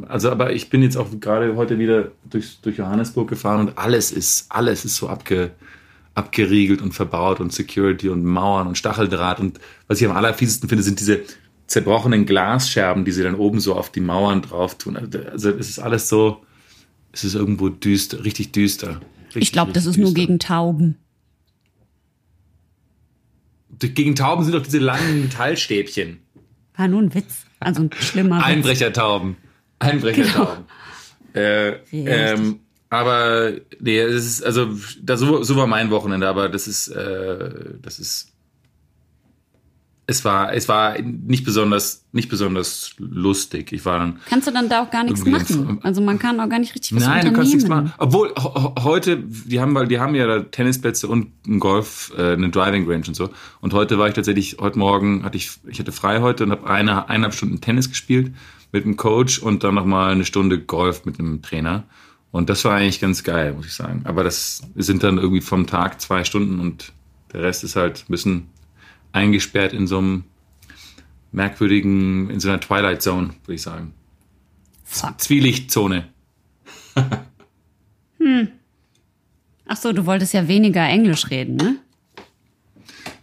also, 0.08 0.32
aber 0.32 0.53
ich 0.53 0.69
bin 0.69 0.82
jetzt 0.82 0.97
auch 0.97 1.08
gerade 1.19 1.56
heute 1.56 1.77
wieder 1.77 2.12
durch, 2.30 2.60
durch 2.62 2.77
Johannesburg 2.77 3.30
gefahren 3.30 3.67
und 3.67 3.77
alles 3.77 4.12
ist, 4.12 4.47
alles 4.49 4.86
ist 4.86 4.95
so 4.95 5.08
abge, 5.08 5.51
abgeriegelt 6.15 6.82
und 6.82 6.93
verbaut 6.93 7.39
und 7.39 7.53
Security 7.53 8.10
und 8.10 8.25
Mauern 8.25 8.67
und 8.67 8.77
Stacheldraht 8.77 9.39
und 9.39 9.60
was 9.88 10.01
ich 10.01 10.08
am 10.08 10.17
allerfiesesten 10.17 10.67
finde, 10.67 10.84
sind 10.84 10.99
diese 10.99 11.21
zerbrochenen 11.67 12.25
Glasscherben, 12.25 13.06
die 13.06 13.12
sie 13.12 13.23
dann 13.23 13.36
oben 13.36 13.60
so 13.60 13.75
auf 13.75 13.91
die 13.91 13.99
Mauern 13.99 14.41
drauf 14.41 14.77
tun. 14.77 14.97
Also 14.97 15.51
es 15.51 15.69
ist 15.69 15.80
alles 15.80 16.10
so, 16.10 16.43
es 17.12 17.23
ist 17.23 17.36
irgendwo 17.36 17.69
düster, 17.69 18.23
richtig 18.23 18.51
düster. 18.51 19.01
Richtig, 19.27 19.43
ich 19.43 19.51
glaube, 19.51 19.73
das 19.73 19.86
ist 19.86 19.97
düster. 19.97 20.01
nur 20.01 20.13
gegen 20.13 20.39
Tauben. 20.39 20.97
Gegen 23.80 24.16
Tauben 24.16 24.44
sind 24.44 24.54
doch 24.54 24.63
diese 24.63 24.80
langen 24.80 25.24
Metallstäbchen. 25.24 26.20
War 26.76 26.88
nur 26.88 27.02
ein 27.02 27.13
Witz. 27.13 27.46
Also 27.60 27.82
ein 27.82 27.90
schlimmer 28.00 28.38
Witz. 28.38 28.46
Einbrechertauben. 28.46 29.38
Einbrechertauben. 29.80 30.66
Genau. 31.34 31.46
Äh, 31.46 31.80
ähm, 31.92 32.60
aber 32.90 33.52
nee, 33.80 34.00
es 34.00 34.26
ist 34.26 34.44
also 34.44 34.70
das, 35.02 35.20
so, 35.20 35.44
so 35.44 35.56
war 35.56 35.68
mein 35.68 35.92
Wochenende, 35.92 36.28
aber 36.28 36.50
das 36.50 36.68
ist 36.68 36.88
äh, 36.88 37.50
das 37.82 38.00
ist 38.00 38.34
es 40.10 40.24
war, 40.24 40.54
es 40.54 40.70
war 40.70 40.98
nicht 41.02 41.43
besonders, 41.43 42.06
nicht 42.13 42.30
besonders 42.30 42.96
lustig. 42.98 43.74
Ich 43.74 43.84
war 43.84 44.00
dann. 44.00 44.20
Kannst 44.30 44.48
du 44.48 44.52
dann 44.52 44.70
da 44.70 44.82
auch 44.84 44.89
gar 44.89 45.04
nichts 45.04 45.26
machen? 45.26 45.80
Also 45.84 46.02
man 46.02 46.17
kann 46.17 46.39
auch 46.39 46.48
gar 46.48 46.60
nicht 46.60 46.74
richtig 46.74 46.96
was 46.96 47.04
Nein, 47.04 47.26
du 47.26 47.34
kannst 47.34 47.54
nichts 47.54 47.67
machen. 47.67 47.91
Obwohl 47.98 48.34
heute, 48.82 49.17
die 49.17 49.60
haben, 49.60 49.76
weil 49.76 49.89
die 49.89 50.00
haben 50.00 50.15
ja 50.15 50.26
da 50.26 50.39
Tennisplätze 50.39 51.10
und 51.10 51.32
ein 51.46 51.60
Golf, 51.60 52.13
äh, 52.17 52.34
eine 52.34 52.50
Driving 52.50 52.89
Range 52.89 53.04
und 53.10 53.15
so. 53.15 53.30
Und 53.60 53.74
heute 53.74 54.00
war 54.00 54.08
ich 54.08 54.13
tatsächlich, 54.13 54.58
heute 54.62 54.80
Morgen 54.80 55.26
hatte 55.26 55.36
ich, 55.36 55.52
ich 55.67 55.78
hatte 55.78 55.91
frei 55.91 56.22
heute 56.22 56.46
und 56.46 56.52
habe 56.52 56.70
eine, 56.70 57.10
eineinhalb 57.10 57.34
Stunden 57.34 57.60
Tennis 57.60 57.89
gespielt 57.89 58.34
mit 58.72 58.86
einem 58.86 58.96
Coach 58.96 59.39
und 59.39 59.65
dann 59.65 59.76
nochmal 59.76 60.13
eine 60.13 60.24
Stunde 60.24 60.58
Golf 60.58 61.04
mit 61.04 61.20
einem 61.20 61.41
Trainer. 61.41 61.84
Und 62.32 62.50
das 62.50 62.63
war 62.63 62.76
eigentlich 62.76 63.02
ganz 63.02 63.26
geil, 63.26 63.54
muss 63.54 63.65
ich 63.65 63.74
sagen. 63.74 64.04
Aber 64.06 64.24
das 64.24 64.62
sind 64.76 65.04
dann 65.04 65.17
irgendwie 65.17 65.41
vom 65.41 65.67
Tag 65.67 66.00
zwei 66.00 66.24
Stunden 66.24 66.62
und 66.62 66.93
der 67.34 67.41
Rest 67.41 67.65
ist 67.65 67.76
halt 67.76 68.06
ein 68.08 68.12
bisschen 68.12 68.48
eingesperrt 69.17 69.73
in 69.73 69.88
so 69.88 69.97
einem 69.97 70.23
merkwürdigen, 71.32 72.30
in 72.30 72.39
so 72.39 72.49
einer 72.49 72.60
Twilight 72.60 73.01
Zone, 73.01 73.32
würde 73.45 73.56
ich 73.56 73.62
sagen. 73.62 73.93
Fuck. 74.84 75.19
Zwielichtzone. 75.19 76.08
hm. 78.17 78.47
Ach 79.65 79.77
so, 79.77 79.91
du 79.91 80.06
wolltest 80.06 80.34
ja 80.34 80.47
weniger 80.47 80.88
Englisch 80.88 81.30
reden, 81.30 81.58
ne? 81.58 81.80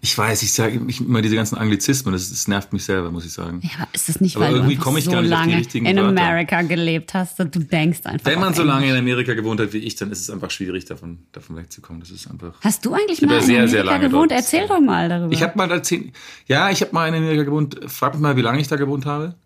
Ich 0.04 0.18
weiß, 0.18 0.42
ich 0.42 0.52
sage 0.52 0.82
immer 1.00 1.22
diese 1.22 1.34
ganzen 1.34 1.56
Anglizismen, 1.56 2.12
das, 2.12 2.28
das, 2.28 2.46
nervt 2.46 2.74
mich 2.74 2.84
selber, 2.84 3.10
muss 3.10 3.24
ich 3.24 3.32
sagen. 3.32 3.62
Ja, 3.62 3.70
aber 3.78 3.94
ist 3.94 4.10
das 4.10 4.20
nicht, 4.20 4.38
weil 4.38 4.54
aber 4.60 4.68
du 4.68 5.00
so 5.00 5.18
lange 5.18 5.62
in 5.72 5.98
Amerika 5.98 6.60
gelebt 6.60 7.14
hast, 7.14 7.40
dass 7.40 7.50
du 7.50 7.60
denkst 7.60 8.00
einfach. 8.04 8.26
Wenn 8.26 8.38
man 8.38 8.52
so 8.52 8.64
lange 8.64 8.86
in 8.86 8.96
Amerika 8.96 9.32
gewohnt 9.32 9.60
hat 9.60 9.72
wie 9.72 9.78
ich, 9.78 9.94
dann 9.96 10.12
ist 10.12 10.20
es 10.20 10.28
einfach 10.28 10.50
schwierig, 10.50 10.84
davon, 10.84 11.20
davon 11.32 11.56
wegzukommen. 11.56 12.00
Das 12.02 12.10
ist 12.10 12.30
einfach. 12.30 12.52
Hast 12.60 12.84
du 12.84 12.92
eigentlich 12.92 13.22
mal 13.22 13.38
in 13.38 13.44
sehr, 13.46 13.62
Amerika 13.62 13.96
gewohnt? 13.96 14.30
Dort. 14.30 14.40
Erzähl 14.40 14.68
doch 14.68 14.78
mal 14.78 15.08
darüber. 15.08 15.32
Ich 15.32 15.42
habe 15.42 15.56
mal 15.56 15.68
da 15.68 15.82
zehn, 15.82 16.12
ja, 16.48 16.68
ich 16.68 16.82
habe 16.82 16.92
mal 16.92 17.08
in 17.08 17.14
Amerika 17.14 17.44
gewohnt. 17.44 17.80
Frag 17.86 18.12
mich 18.12 18.20
mal, 18.20 18.36
wie 18.36 18.42
lange 18.42 18.60
ich 18.60 18.68
da 18.68 18.76
gewohnt 18.76 19.06
habe. 19.06 19.36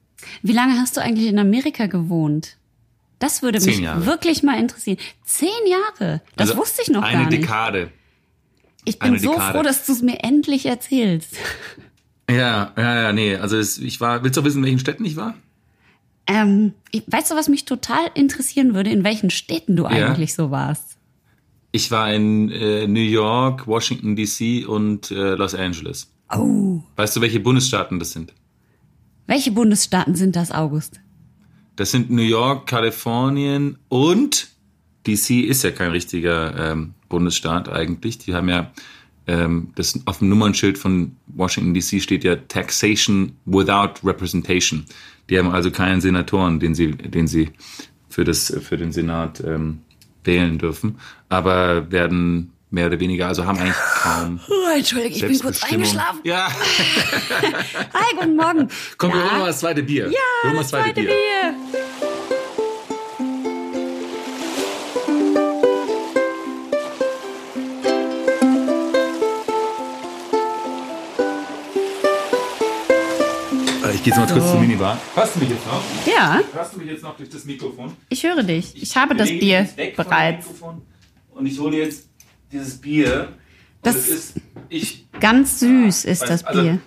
Wie 0.43 0.55
lange 0.55 0.73
hast 0.81 0.97
du 0.97 1.01
eigentlich 1.01 1.29
in 1.29 1.39
Amerika 1.39 1.87
gewohnt? 1.87 2.57
Das 3.21 3.43
würde 3.43 3.61
mich 3.61 3.81
wirklich 3.81 4.43
mal 4.43 4.59
interessieren. 4.59 4.99
Zehn 5.25 5.49
Jahre? 5.69 6.21
Das 6.35 6.51
also 6.51 6.61
wusste 6.61 6.83
ich 6.83 6.89
noch 6.89 7.03
gar 7.03 7.11
nicht. 7.11 7.27
Eine 7.29 7.39
Dekade. 7.39 7.93
Ich 8.89 8.99
bin 8.99 9.19
so 9.19 9.33
froh, 9.33 9.63
dass 9.63 9.87
du 9.87 9.93
es 9.93 10.03
mir 10.03 10.23
endlich 10.23 10.67
erzählst. 10.67 11.35
Ja, 12.31 12.75
ja, 12.77 13.03
ja, 13.05 13.13
nee. 13.15 13.37
Also 13.37 13.57
es, 13.57 13.79
ich 13.79 14.03
war. 14.03 14.23
Willst 14.23 14.37
du 14.37 14.45
wissen, 14.45 14.59
in 14.59 14.65
welchen 14.65 14.79
Städten 14.81 15.03
ich 15.07 15.17
war? 15.17 15.33
Ähm, 16.27 16.75
ich, 16.91 17.05
weißt 17.07 17.31
du, 17.31 17.37
was 17.37 17.49
mich 17.49 17.65
total 17.65 18.11
interessieren 18.15 18.75
würde, 18.75 18.91
in 18.91 19.03
welchen 19.03 19.31
Städten 19.31 19.77
du 19.77 19.85
ja. 19.85 19.89
eigentlich 19.89 20.35
so 20.35 20.51
warst? 20.51 20.99
Ich 21.73 21.91
war 21.91 22.13
in 22.13 22.51
äh, 22.51 22.87
New 22.87 23.01
York, 23.01 23.67
Washington 23.67 24.15
D.C. 24.15 24.67
und 24.67 25.11
äh, 25.11 25.37
Los 25.37 25.55
Angeles. 25.55 26.13
Oh. 26.31 26.83
Weißt 26.97 27.17
du, 27.17 27.23
welche 27.23 27.41
Bundesstaaten 27.41 27.99
das 27.99 28.13
sind? 28.13 28.35
Welche 29.27 29.51
Bundesstaaten 29.51 30.15
sind 30.15 30.37
das, 30.37 30.53
August? 30.53 31.01
Das 31.77 31.91
sind 31.91 32.11
New 32.11 32.23
York, 32.23 32.67
Kalifornien 32.67 33.79
und 33.89 34.49
DC 35.07 35.45
ist 35.45 35.65
ja 35.65 35.71
kein 35.71 35.93
richtiger 35.93 36.73
ähm, 36.73 36.95
Bundesstaat 37.09 37.69
eigentlich. 37.69 38.19
Die 38.19 38.35
haben 38.35 38.49
ja 38.49 38.71
ähm, 39.27 39.73
das 39.75 40.01
auf 40.07 40.19
dem 40.19 40.29
Nummernschild 40.29 40.79
von 40.79 41.17
Washington 41.27 41.75
DC 41.75 42.03
steht 42.03 42.25
ja 42.25 42.37
Taxation 42.37 43.33
without 43.45 43.95
Representation. 44.07 44.85
Die 45.29 45.39
haben 45.39 45.51
also 45.51 45.71
keinen 45.71 46.01
Senatoren, 46.01 46.59
den 46.61 46.75
sie, 46.75 46.93
den 46.93 47.27
sie 47.27 47.51
für 48.09 48.25
das 48.25 48.55
für 48.63 48.77
den 48.79 48.93
Senat 48.93 49.41
ähm, 49.41 49.81
wählen 50.25 50.59
dürfen, 50.59 50.99
aber 51.29 51.91
werden 51.93 52.53
mehr 52.71 52.87
oder 52.89 53.01
weniger, 53.01 53.29
also 53.29 53.47
haben 53.47 53.59
eigentlich 53.59 53.75
kaum. 54.03 54.41
Oh, 54.49 54.77
Entschuldige, 54.77 55.15
ich 55.15 55.27
bin 55.27 55.39
kurz 55.41 55.63
eingeschlafen. 55.63 56.21
Ja, 56.25 56.49
Hi, 57.95 58.15
guten 58.19 58.37
Morgen. 58.37 58.69
komm, 58.99 59.13
wir 59.13 59.21
Ja. 59.21 59.31
holen 59.31 59.41
mal 59.41 59.47
das 59.47 59.61
zweite 59.61 59.83
Bier. 59.83 60.05
Ja, 60.07 60.11
wir 60.11 60.51
holen 60.51 60.55
mal 60.57 60.61
das 60.63 60.69
zweite 60.71 60.93
Bier. 61.01 61.09
Äh, 61.11 61.53
Ich 73.99 74.05
gehe 74.05 74.13
jetzt 74.15 74.19
mal 74.31 74.33
kurz 74.41 74.51
zur 74.53 74.61
Minibar. 74.61 74.97
Hörst 75.17 75.35
du 75.35 75.41
mich 75.41 75.51
jetzt 75.51 75.67
noch? 75.67 75.83
Ja, 76.07 76.41
Hörst 76.53 76.73
du 76.75 76.79
mich 76.79 76.87
jetzt 76.87 77.03
noch 77.03 77.17
durch 77.17 77.29
das 77.29 77.45
Mikrofon? 77.45 77.93
ich 78.09 78.23
höre 78.25 78.43
dich. 78.45 78.81
Ich 78.81 78.97
habe 78.97 79.15
das 79.17 79.29
Bier 79.29 79.69
bereits. 79.97 80.47
Mikrofon 80.47 80.83
Und 81.31 81.47
ich 81.47 81.59
hole 81.59 81.77
jetzt 81.79 82.09
dieses 82.53 82.77
Bier. 82.81 83.29
Das- 83.83 83.97
es 83.97 84.09
ist, 84.09 84.35
ich, 84.69 85.05
Ganz 85.21 85.59
süß 85.61 86.05
ist 86.05 86.21
Weil- 86.23 86.29
das 86.29 86.45
also- 86.45 86.63
Bier. 86.63 86.79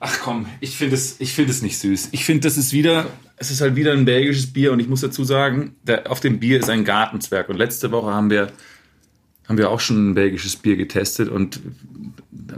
ach 0.00 0.18
komm, 0.22 0.46
ich 0.60 0.76
finde 0.76 0.94
es, 0.96 1.20
ich 1.20 1.34
finde 1.34 1.50
es 1.52 1.60
nicht 1.60 1.78
süß. 1.78 2.08
Ich 2.12 2.24
finde, 2.24 2.40
das 2.48 2.56
ist 2.56 2.72
wieder, 2.72 3.06
es 3.36 3.50
ist 3.50 3.60
halt 3.60 3.76
wieder 3.76 3.92
ein 3.92 4.06
belgisches 4.06 4.50
Bier 4.52 4.72
und 4.72 4.80
ich 4.80 4.88
muss 4.88 5.02
dazu 5.02 5.24
sagen, 5.24 5.76
der, 5.82 6.10
auf 6.10 6.20
dem 6.20 6.40
Bier 6.40 6.58
ist 6.58 6.70
ein 6.70 6.84
Gartenzwerg. 6.84 7.50
Und 7.50 7.56
letzte 7.56 7.90
Woche 7.92 8.12
haben 8.14 8.30
wir, 8.30 8.50
haben 9.48 9.58
wir 9.58 9.70
auch 9.70 9.80
schon 9.80 10.10
ein 10.10 10.14
belgisches 10.14 10.56
Bier 10.56 10.76
getestet 10.76 11.28
und 11.28 11.60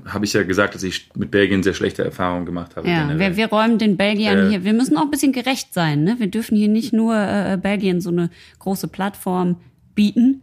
habe 0.06 0.24
ich 0.24 0.32
ja 0.32 0.42
gesagt, 0.42 0.74
dass 0.74 0.82
ich 0.82 1.10
mit 1.14 1.30
Belgien 1.30 1.62
sehr 1.62 1.74
schlechte 1.74 2.04
Erfahrungen 2.04 2.46
gemacht 2.46 2.76
habe. 2.76 2.88
Ja, 2.88 3.18
wir, 3.18 3.36
wir 3.36 3.46
räumen 3.46 3.78
den 3.78 3.96
Belgiern 3.96 4.46
Äh, 4.46 4.50
hier. 4.50 4.64
Wir 4.64 4.72
müssen 4.72 4.96
auch 4.96 5.02
ein 5.02 5.10
bisschen 5.10 5.32
gerecht 5.32 5.74
sein. 5.74 6.04
Ne? 6.04 6.16
Wir 6.18 6.28
dürfen 6.28 6.56
hier 6.56 6.68
nicht 6.68 6.92
nur 6.92 7.14
äh, 7.14 7.58
Belgien 7.60 8.00
so 8.00 8.10
eine 8.10 8.30
große 8.58 8.88
Plattform 8.88 9.56
bieten, 9.94 10.42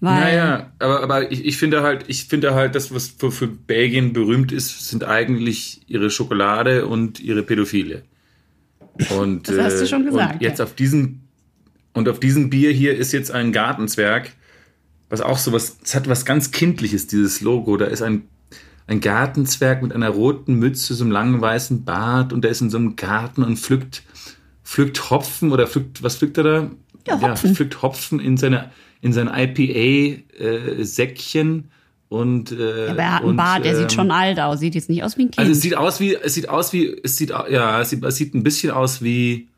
weil 0.00 0.20
Naja, 0.20 0.72
aber, 0.78 1.02
aber 1.02 1.32
ich, 1.32 1.44
ich 1.44 1.56
finde 1.56 1.82
halt, 1.82 2.04
ich 2.08 2.24
finde 2.26 2.54
halt, 2.54 2.74
das, 2.74 2.94
was 2.94 3.08
für, 3.08 3.30
für 3.30 3.46
Belgien 3.46 4.12
berühmt 4.12 4.52
ist, 4.52 4.88
sind 4.88 5.04
eigentlich 5.04 5.80
ihre 5.86 6.10
Schokolade 6.10 6.86
und 6.86 7.20
ihre 7.20 7.42
Pädophile. 7.42 8.02
Und, 9.16 9.48
Das 9.48 9.58
hast 9.58 9.78
du 9.78 9.84
äh, 9.84 9.86
schon 9.86 10.04
gesagt, 10.04 10.34
Und 10.34 10.42
jetzt 10.42 10.58
ja. 10.58 10.64
auf 10.64 10.74
diesem, 10.74 11.20
und 11.94 12.08
auf 12.08 12.20
diesem 12.20 12.50
Bier 12.50 12.72
hier 12.72 12.96
ist 12.96 13.12
jetzt 13.12 13.30
ein 13.30 13.52
Gartenzwerg, 13.52 14.32
was 15.08 15.20
auch 15.20 15.38
so 15.38 15.52
was, 15.52 15.76
es 15.82 15.94
hat 15.94 16.08
was 16.08 16.24
ganz 16.24 16.50
Kindliches, 16.50 17.06
dieses 17.06 17.40
Logo. 17.40 17.76
Da 17.76 17.84
ist 17.86 18.02
ein, 18.02 18.28
ein 18.86 19.00
Gartenzwerg 19.00 19.82
mit 19.82 19.92
einer 19.92 20.08
roten 20.10 20.54
Mütze, 20.54 20.94
so 20.94 21.04
einem 21.04 21.12
langen 21.12 21.40
weißen 21.40 21.84
Bart 21.84 22.32
und 22.32 22.42
der 22.42 22.50
ist 22.50 22.60
in 22.60 22.70
so 22.70 22.78
einem 22.78 22.96
Garten 22.96 23.42
und 23.42 23.58
pflückt, 23.58 24.02
pflückt 24.64 25.10
Hopfen 25.10 25.52
oder 25.52 25.66
pflückt, 25.66 26.02
was 26.02 26.16
pflückt 26.16 26.38
er 26.38 26.44
da? 26.44 26.70
Ja, 27.06 27.20
Hopfen. 27.20 27.54
pflückt 27.54 27.82
Hopfen 27.82 28.18
in 28.20 28.36
seine, 28.36 28.70
in 29.00 29.12
sein 29.12 29.30
IPA-Säckchen 29.32 30.24
und, 32.08 32.52
äh, 32.52 32.88
aber 32.88 33.00
er 33.00 33.14
hat 33.14 33.20
einen 33.22 33.30
und, 33.30 33.36
Bart, 33.36 33.64
der 33.64 33.72
ähm, 33.72 33.78
sieht 33.78 33.92
schon 33.92 34.12
alt 34.12 34.38
aus, 34.38 34.60
sieht 34.60 34.76
jetzt 34.76 34.88
nicht 34.88 35.02
aus 35.02 35.18
wie 35.18 35.22
ein 35.22 35.30
Kind. 35.30 35.38
Also 35.38 35.52
es 35.52 35.60
sieht 35.60 35.76
aus 35.76 35.98
wie, 36.00 36.14
es 36.14 36.34
sieht 36.34 36.48
aus 36.48 36.72
wie, 36.72 36.96
es 37.02 37.16
sieht, 37.16 37.30
ja, 37.30 37.80
es 37.80 37.90
sieht, 37.90 38.04
es 38.04 38.16
sieht 38.16 38.34
ein 38.34 38.42
bisschen 38.44 38.70
aus 38.70 39.02
wie, 39.02 39.48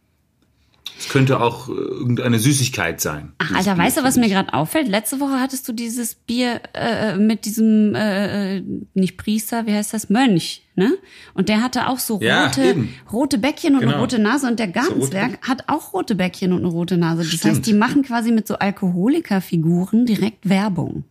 es 0.98 1.08
könnte 1.08 1.40
auch 1.40 1.68
äh, 1.68 1.72
irgendeine 1.72 2.38
Süßigkeit 2.38 3.00
sein. 3.00 3.32
Ach, 3.38 3.54
Alter, 3.54 3.74
Bier, 3.74 3.84
weißt 3.84 3.98
du, 3.98 4.02
was 4.02 4.16
mir 4.16 4.28
gerade 4.28 4.52
auffällt? 4.52 4.88
Letzte 4.88 5.20
Woche 5.20 5.40
hattest 5.40 5.68
du 5.68 5.72
dieses 5.72 6.14
Bier 6.16 6.60
äh, 6.74 7.16
mit 7.16 7.44
diesem, 7.44 7.94
äh, 7.94 8.60
nicht 8.94 9.16
Priester, 9.16 9.66
wie 9.66 9.72
heißt 9.74 9.94
das? 9.94 10.10
Mönch, 10.10 10.62
ne? 10.74 10.92
Und 11.34 11.48
der 11.48 11.62
hatte 11.62 11.86
auch 11.88 11.98
so 12.00 12.20
Ja, 12.20 12.46
rote, 12.46 12.62
eben. 12.64 12.94
rote 13.12 13.38
Bäckchen 13.38 13.74
und 13.74 13.82
eine 13.82 13.92
Genau. 13.92 14.00
rote 14.02 14.18
Nase 14.18 14.48
und 14.48 14.58
der 14.58 14.68
Gartenzwerg 14.68 15.38
hat 15.46 15.64
auch 15.68 15.92
rote 15.92 16.14
Bäckchen 16.16 16.52
und 16.52 16.58
eine 16.60 16.68
rote 16.68 16.96
Nase. 16.96 17.22
Das 17.22 17.28
Stimmt. 17.32 17.44
heißt, 17.44 17.66
die 17.66 17.74
machen 17.74 18.02
quasi 18.02 18.32
mit 18.32 18.46
so 18.48 18.56
Alkoholikerfiguren 18.58 20.04
direkt 20.06 20.48
Werbung. 20.48 21.04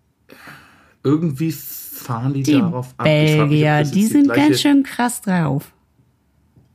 Irgendwie 1.03 1.51
fahren 1.51 2.33
die, 2.33 2.43
Die 2.43 2.53
darauf 2.53 2.93
ab. 2.97 3.05
Belgier, 3.05 3.79
jetzt 3.79 3.95
die 3.95 4.05
sind 4.05 4.27
ganz 4.27 4.59
schön 4.61 4.83
krass 4.83 5.21
drauf. 5.21 5.71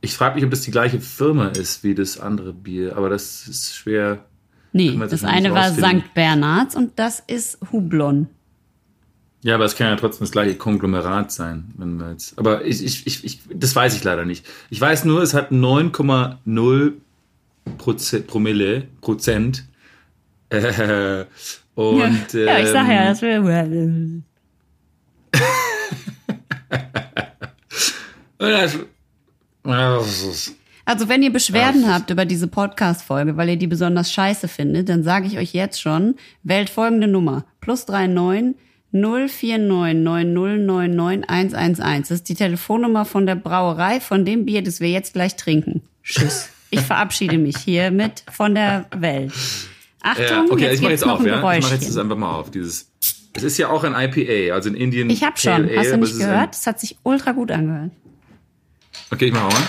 Ich 0.03 0.15
frage 0.15 0.35
mich, 0.35 0.43
ob 0.43 0.51
das 0.51 0.59
die 0.59 0.71
gleiche 0.71 0.99
Firma 0.99 1.47
ist 1.47 1.81
wie 1.85 1.95
das 1.95 2.19
andere 2.19 2.51
Bier, 2.51 2.97
aber 2.97 3.07
das 3.09 3.47
ist 3.47 3.73
schwer. 3.73 4.25
Nee, 4.73 4.99
das 5.09 5.23
eine 5.23 5.53
war? 5.53 5.71
St. 5.71 6.13
Bernards 6.13 6.75
und 6.75 6.99
das 6.99 7.23
ist 7.25 7.57
Hublon. 7.71 8.27
Ja, 9.43 9.55
aber 9.55 9.63
es 9.63 9.77
kann 9.77 9.87
ja 9.87 9.95
trotzdem 9.95 10.25
das 10.25 10.31
gleiche 10.31 10.55
Konglomerat 10.55 11.31
sein, 11.31 11.73
wenn 11.77 11.95
wir 11.95 12.11
jetzt. 12.11 12.37
Aber 12.37 12.65
ich, 12.65 12.83
ich, 12.83 13.07
ich, 13.07 13.23
ich, 13.23 13.39
das 13.53 13.73
weiß 13.77 13.95
ich 13.95 14.03
leider 14.03 14.25
nicht. 14.25 14.45
Ich 14.69 14.81
weiß 14.81 15.05
nur, 15.05 15.21
es 15.21 15.33
hat 15.33 15.51
9,0 15.53 16.91
Proze- 17.77 18.23
Promille 18.23 18.87
Prozent. 18.99 19.63
Äh, 20.49 21.23
und 21.75 22.33
ja, 22.33 22.59
ich 22.59 22.67
sag 22.67 22.87
ja, 22.89 23.03
ähm, 23.03 23.07
das 23.07 23.21
wäre. 23.21 24.21
das, 28.37 28.73
das 28.73 28.79
Also 30.85 31.07
wenn 31.07 31.23
ihr 31.23 31.31
Beschwerden 31.31 31.91
habt 31.91 32.09
über 32.09 32.25
diese 32.25 32.47
Podcast-Folge, 32.47 33.37
weil 33.37 33.49
ihr 33.49 33.57
die 33.57 33.67
besonders 33.67 34.11
scheiße 34.11 34.47
findet, 34.49 34.89
dann 34.89 35.03
sage 35.03 35.27
ich 35.27 35.37
euch 35.37 35.53
jetzt 35.53 35.81
schon, 35.81 36.15
wählt 36.43 36.69
folgende 36.69 37.07
Nummer. 37.07 37.45
Plus 37.61 37.87
39 37.87 38.55
049 38.91 40.03
9099 40.03 41.29
111. 41.29 41.99
Das 42.01 42.11
ist 42.11 42.29
die 42.29 42.35
Telefonnummer 42.35 43.05
von 43.05 43.25
der 43.25 43.35
Brauerei, 43.35 43.99
von 43.99 44.23
dem 44.23 44.45
Bier, 44.45 44.61
das 44.61 44.81
wir 44.81 44.89
jetzt 44.89 45.13
gleich 45.13 45.35
trinken. 45.35 45.81
Tschüss. 46.03 46.49
Ich 46.69 46.81
verabschiede 46.81 47.37
mich 47.37 47.57
hiermit 47.57 48.23
von 48.31 48.53
der 48.53 48.85
Welt. 48.95 49.33
Achtung, 50.01 50.25
ja, 50.25 50.45
okay, 50.49 50.63
jetzt 50.65 50.75
ich 50.75 50.81
mache 50.81 50.91
jetzt 50.91 51.07
auf, 51.07 51.25
ja. 51.25 51.37
Ich 51.37 51.63
mache 51.63 51.73
jetzt 51.73 51.87
das 51.87 51.97
einfach 51.97 52.17
mal 52.17 52.35
auf. 52.35 52.51
Dieses. 52.51 52.91
Es 53.35 53.41
ist 53.41 53.57
ja 53.57 53.69
auch 53.69 53.83
ein 53.83 53.93
IPA, 53.93 54.53
also 54.53 54.69
ein 54.69 54.75
Indian. 54.75 55.09
Ich 55.09 55.23
hab 55.23 55.39
schon. 55.39 55.65
Pale 55.65 55.77
Hast 55.77 55.91
du 55.91 55.97
nicht 55.97 56.19
gehört? 56.19 56.53
Es 56.53 56.67
hat 56.67 56.79
sich 56.79 56.97
ultra 57.03 57.31
gut 57.31 57.51
angehört. 57.51 57.91
Okay, 59.13 59.27
ich 59.27 59.33
mache 59.33 59.45
auch 59.45 59.51
mal. 59.53 59.61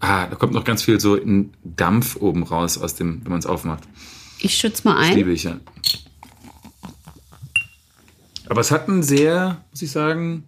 Ah, 0.00 0.26
da 0.26 0.34
kommt 0.34 0.52
noch 0.52 0.64
ganz 0.64 0.82
viel 0.82 0.98
so 0.98 1.14
in 1.14 1.52
Dampf 1.62 2.16
oben 2.16 2.42
raus 2.42 2.76
aus 2.76 2.96
dem, 2.96 3.20
wenn 3.24 3.30
man 3.30 3.38
es 3.38 3.46
aufmacht. 3.46 3.84
Ich 4.40 4.56
schütze 4.56 4.82
mal 4.86 4.96
Das 5.00 5.10
ein. 5.10 5.16
liebe 5.16 5.32
ich 5.32 5.44
ja. 5.44 5.58
Aber 8.48 8.60
es 8.60 8.70
hat 8.72 8.88
ein 8.88 9.02
sehr, 9.04 9.62
muss 9.70 9.82
ich 9.82 9.90
sagen, 9.92 10.42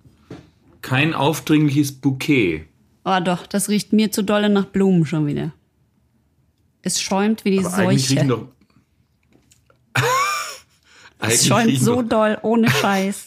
kein 0.82 1.14
aufdringliches 1.14 1.92
Bouquet. 1.92 2.64
Oh 3.04 3.18
doch, 3.22 3.46
das 3.46 3.68
riecht 3.68 3.92
mir 3.92 4.10
zu 4.10 4.24
dolle 4.24 4.48
nach 4.48 4.64
Blumen 4.66 5.06
schon 5.06 5.26
wieder. 5.26 5.52
Es 6.82 7.00
schäumt 7.00 7.44
wie 7.44 7.52
die 7.52 7.64
Aber 7.64 7.74
eigentlich 7.76 8.08
Seuche. 8.08 8.14
riechen 8.22 8.28
doch. 8.28 8.48
Es 11.22 11.22
eigentlich 11.22 11.46
schäumt 11.46 11.78
so 11.80 12.02
doll, 12.02 12.38
ohne 12.42 12.68
Scheiß. 12.82 13.26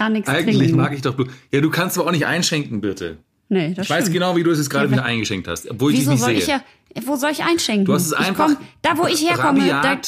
Ich 0.00 0.02
kann 0.02 0.12
nichts 0.14 0.28
Eigentlich 0.30 0.56
trinken. 0.56 0.76
mag 0.76 0.94
ich 0.94 1.02
doch 1.02 1.14
Blumen. 1.14 1.30
Ja, 1.52 1.60
du 1.60 1.68
kannst 1.68 1.98
aber 1.98 2.06
auch 2.08 2.12
nicht 2.12 2.24
einschenken, 2.24 2.80
bitte. 2.80 3.18
nee, 3.50 3.74
das 3.74 3.84
Ich 3.84 3.90
weiß 3.90 4.04
stimmt. 4.04 4.14
genau, 4.14 4.34
wie 4.34 4.42
du 4.42 4.50
es 4.50 4.56
jetzt 4.56 4.70
gerade 4.70 4.86
Ja, 4.86 4.92
wieder 4.92 5.04
eingeschenkt 5.04 5.46
hast, 5.46 5.70
obwohl 5.70 5.92
ich 5.92 5.98
Wieso 6.00 6.16
soll 6.16 6.30
nicht 6.30 6.38
ich 6.38 6.44
sehe. 6.46 6.62
ja, 6.96 7.02
wo 7.06 7.16
soll 7.16 7.30
ich 7.32 7.42
einschenken? 7.44 7.84
Du 7.84 7.92
hast 7.92 8.06
es 8.06 8.12
ich 8.12 8.18
einfach 8.18 8.46
komm, 8.46 8.56
da 8.80 8.96
wo 8.96 9.06
ich 9.06 9.28
herkomme, 9.28 9.66
da 9.68 9.98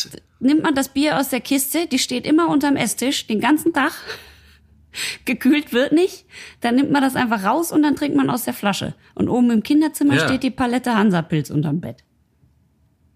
nimmt 0.40 0.62
man 0.62 0.74
das 0.74 0.88
Bier 0.88 1.18
aus 1.20 1.28
der 1.28 1.40
Kiste, 1.40 1.86
die 1.92 1.98
steht 1.98 2.26
immer 2.26 2.48
unterm 2.48 2.76
Esstisch, 2.76 3.26
den 3.26 3.38
ganzen 3.40 3.74
Tag. 3.74 3.92
Gekühlt 5.26 5.72
wird 5.74 5.92
nicht. 5.92 6.24
Dann 6.60 6.74
nimmt 6.76 6.90
man 6.90 7.02
das 7.02 7.14
einfach 7.14 7.44
raus 7.44 7.70
und 7.70 7.82
dann 7.82 7.94
trinkt 7.96 8.16
man 8.16 8.30
aus 8.30 8.44
der 8.44 8.54
Flasche. 8.54 8.94
Und 9.14 9.28
oben 9.28 9.50
im 9.50 9.62
Kinderzimmer 9.62 10.14
Ja. 10.14 10.26
steht 10.26 10.42
die 10.42 10.50
Palette 10.50 10.94
Hansapilz 10.94 11.50
unterm 11.50 11.80
Bett. 11.82 12.02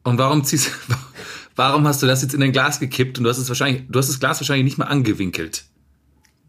Und 0.05 0.19
warum 0.19 0.45
ziehst 0.45 0.71
warum 1.57 1.87
hast 1.87 2.03
du 2.03 2.07
das 2.07 2.21
jetzt 2.23 2.35
in 2.35 2.41
dein 2.41 2.53
Glas 2.53 2.81
gekippt 2.81 3.17
und 3.19 3.25
du 3.25 3.31
hast 3.31 3.39
es 3.39 3.49
wahrscheinlich, 3.49 3.85
du 3.89 3.99
hast 3.99 4.09
das 4.09 4.21
Glas 4.21 4.41
wahrscheinlich 4.41 4.65
nicht 4.65 4.79
mal 4.79 4.85
angewinkelt. 4.87 5.65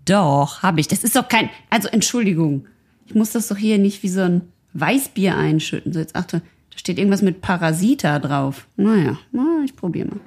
Doch, 0.08 0.64
habe 0.64 0.80
ich. 0.80 0.88
Das 0.88 1.04
ist 1.04 1.16
doch 1.16 1.28
kein. 1.28 1.50
Also 1.70 1.90
Entschuldigung, 1.90 2.66
ich 3.06 3.14
muss 3.14 3.32
das 3.32 3.48
doch 3.50 3.58
hier 3.58 3.78
nicht 3.78 4.02
wie 4.04 4.10
so 4.10 4.22
ein 4.22 4.42
Weißbier 4.74 5.36
einschütten. 5.36 5.92
So 5.94 6.00
jetzt 6.00 6.16
achte, 6.16 6.42
da 6.72 6.78
steht 6.78 6.98
irgendwas 6.98 7.22
mit 7.22 7.42
Parasita 7.42 8.20
drauf. 8.20 8.68
Naja, 8.78 9.18
na, 9.32 9.62
ich 9.66 9.76
probiere 9.76 10.08
mal. 10.08 10.20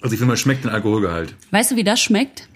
Also 0.00 0.14
ich 0.14 0.18
finde, 0.18 0.26
man 0.32 0.36
schmeckt 0.36 0.64
den 0.64 0.70
Alkoholgehalt. 0.70 1.36
Weißt 1.52 1.70
du, 1.70 1.76
wie 1.76 1.84
das 1.84 2.00
schmeckt? 2.00 2.48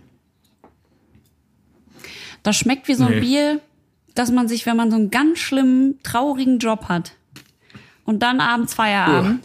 Das 2.42 2.57
schmeckt 2.57 2.88
wie 2.88 2.94
so 2.94 3.04
ein 3.04 3.14
Nee. 3.14 3.20
Bier, 3.20 3.61
dass 4.14 4.32
man 4.32 4.48
sich, 4.48 4.66
wenn 4.66 4.76
man 4.76 4.90
so 4.90 4.96
einen 4.96 5.11
ganz 5.11 5.38
schlimmen, 5.38 6.00
traurigen 6.02 6.59
Job 6.59 6.86
hat 6.88 7.12
und 8.07 8.20
dann 8.20 8.40
abends 8.40 8.74
Feierabend, 8.74 9.44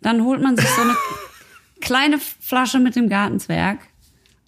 dann 0.00 0.24
holt 0.24 0.42
man 0.42 0.56
sich 0.56 0.68
so 0.68 0.80
eine 0.80 0.96
kleine 1.80 2.18
Flasche 2.18 2.80
mit 2.80 2.96
dem 2.96 3.08
Gartenzwerg 3.08 3.78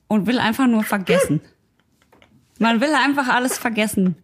und 0.09 0.27
will 0.27 0.39
einfach 0.39 0.67
nur 0.67 0.83
vergessen. 0.83 1.41
Man 2.59 2.81
will 2.81 2.95
einfach 2.95 3.29
alles 3.29 3.59
vergessen. 3.59 4.17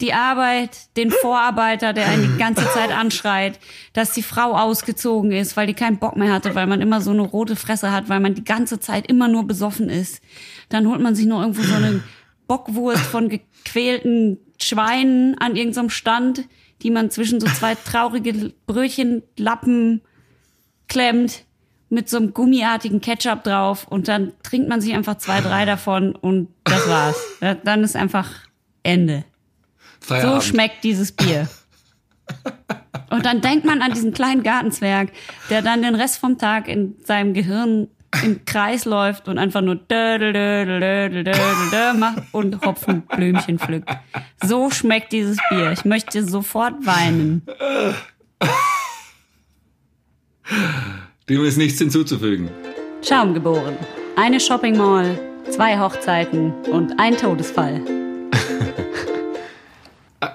Die 0.00 0.12
Arbeit, 0.12 0.94
den 0.98 1.10
Vorarbeiter, 1.10 1.94
der 1.94 2.06
einen 2.06 2.32
die 2.32 2.38
ganze 2.38 2.68
Zeit 2.70 2.90
anschreit, 2.90 3.58
dass 3.94 4.12
die 4.12 4.22
Frau 4.22 4.52
ausgezogen 4.52 5.32
ist, 5.32 5.56
weil 5.56 5.66
die 5.66 5.74
keinen 5.74 5.98
Bock 5.98 6.16
mehr 6.16 6.32
hatte, 6.32 6.54
weil 6.54 6.66
man 6.66 6.82
immer 6.82 7.00
so 7.00 7.12
eine 7.12 7.22
rote 7.22 7.56
Fresse 7.56 7.92
hat, 7.92 8.10
weil 8.10 8.20
man 8.20 8.34
die 8.34 8.44
ganze 8.44 8.78
Zeit 8.78 9.06
immer 9.06 9.28
nur 9.28 9.46
besoffen 9.46 9.88
ist. 9.88 10.20
Dann 10.68 10.86
holt 10.86 11.00
man 11.00 11.14
sich 11.14 11.24
noch 11.24 11.40
irgendwo 11.40 11.62
so 11.62 11.74
eine 11.74 12.02
Bockwurst 12.46 13.04
von 13.04 13.30
gequälten 13.30 14.38
Schweinen 14.60 15.38
an 15.38 15.56
irgendeinem 15.56 15.90
Stand, 15.90 16.46
die 16.82 16.90
man 16.90 17.10
zwischen 17.10 17.40
so 17.40 17.46
zwei 17.46 17.74
traurige 17.84 18.52
Brötchenlappen 18.66 20.02
klemmt 20.88 21.44
mit 21.88 22.08
so 22.08 22.16
einem 22.16 22.34
gummiartigen 22.34 23.00
Ketchup 23.00 23.44
drauf 23.44 23.86
und 23.88 24.08
dann 24.08 24.32
trinkt 24.42 24.68
man 24.68 24.80
sich 24.80 24.94
einfach 24.94 25.18
zwei, 25.18 25.40
drei 25.40 25.64
davon 25.66 26.14
und 26.14 26.48
das 26.64 26.88
war's. 26.88 27.16
Dann 27.64 27.84
ist 27.84 27.96
einfach 27.96 28.30
Ende. 28.82 29.24
Feierabend. 30.00 30.42
So 30.42 30.48
schmeckt 30.48 30.84
dieses 30.84 31.12
Bier. 31.12 31.48
Und 33.10 33.24
dann 33.24 33.40
denkt 33.40 33.64
man 33.64 33.82
an 33.82 33.92
diesen 33.92 34.12
kleinen 34.12 34.42
Gartenzwerg, 34.42 35.12
der 35.48 35.62
dann 35.62 35.82
den 35.82 35.94
Rest 35.94 36.18
vom 36.18 36.38
Tag 36.38 36.66
in 36.66 36.96
seinem 37.04 37.34
Gehirn 37.34 37.88
im 38.24 38.44
Kreis 38.44 38.84
läuft 38.84 39.28
und 39.28 39.38
einfach 39.38 39.60
nur 39.60 39.76
dödel, 39.76 40.32
dödel, 40.32 40.80
dödel, 40.80 41.24
dödel, 41.24 41.70
dödel 41.70 41.94
macht 41.94 42.22
und 42.32 42.64
Hopfenblümchen 42.64 43.58
pflückt. 43.58 43.88
So 44.42 44.70
schmeckt 44.70 45.12
dieses 45.12 45.38
Bier. 45.50 45.72
Ich 45.72 45.84
möchte 45.84 46.24
sofort 46.24 46.74
weinen. 46.86 47.42
Dem 51.28 51.44
ist 51.44 51.56
nichts 51.56 51.78
hinzuzufügen. 51.78 52.50
Schaum 53.06 53.34
geboren. 53.34 53.76
Eine 54.16 54.40
Shopping 54.40 54.76
Mall, 54.76 55.18
zwei 55.50 55.78
Hochzeiten 55.78 56.52
und 56.70 56.98
ein 56.98 57.16
Todesfall. 57.16 57.80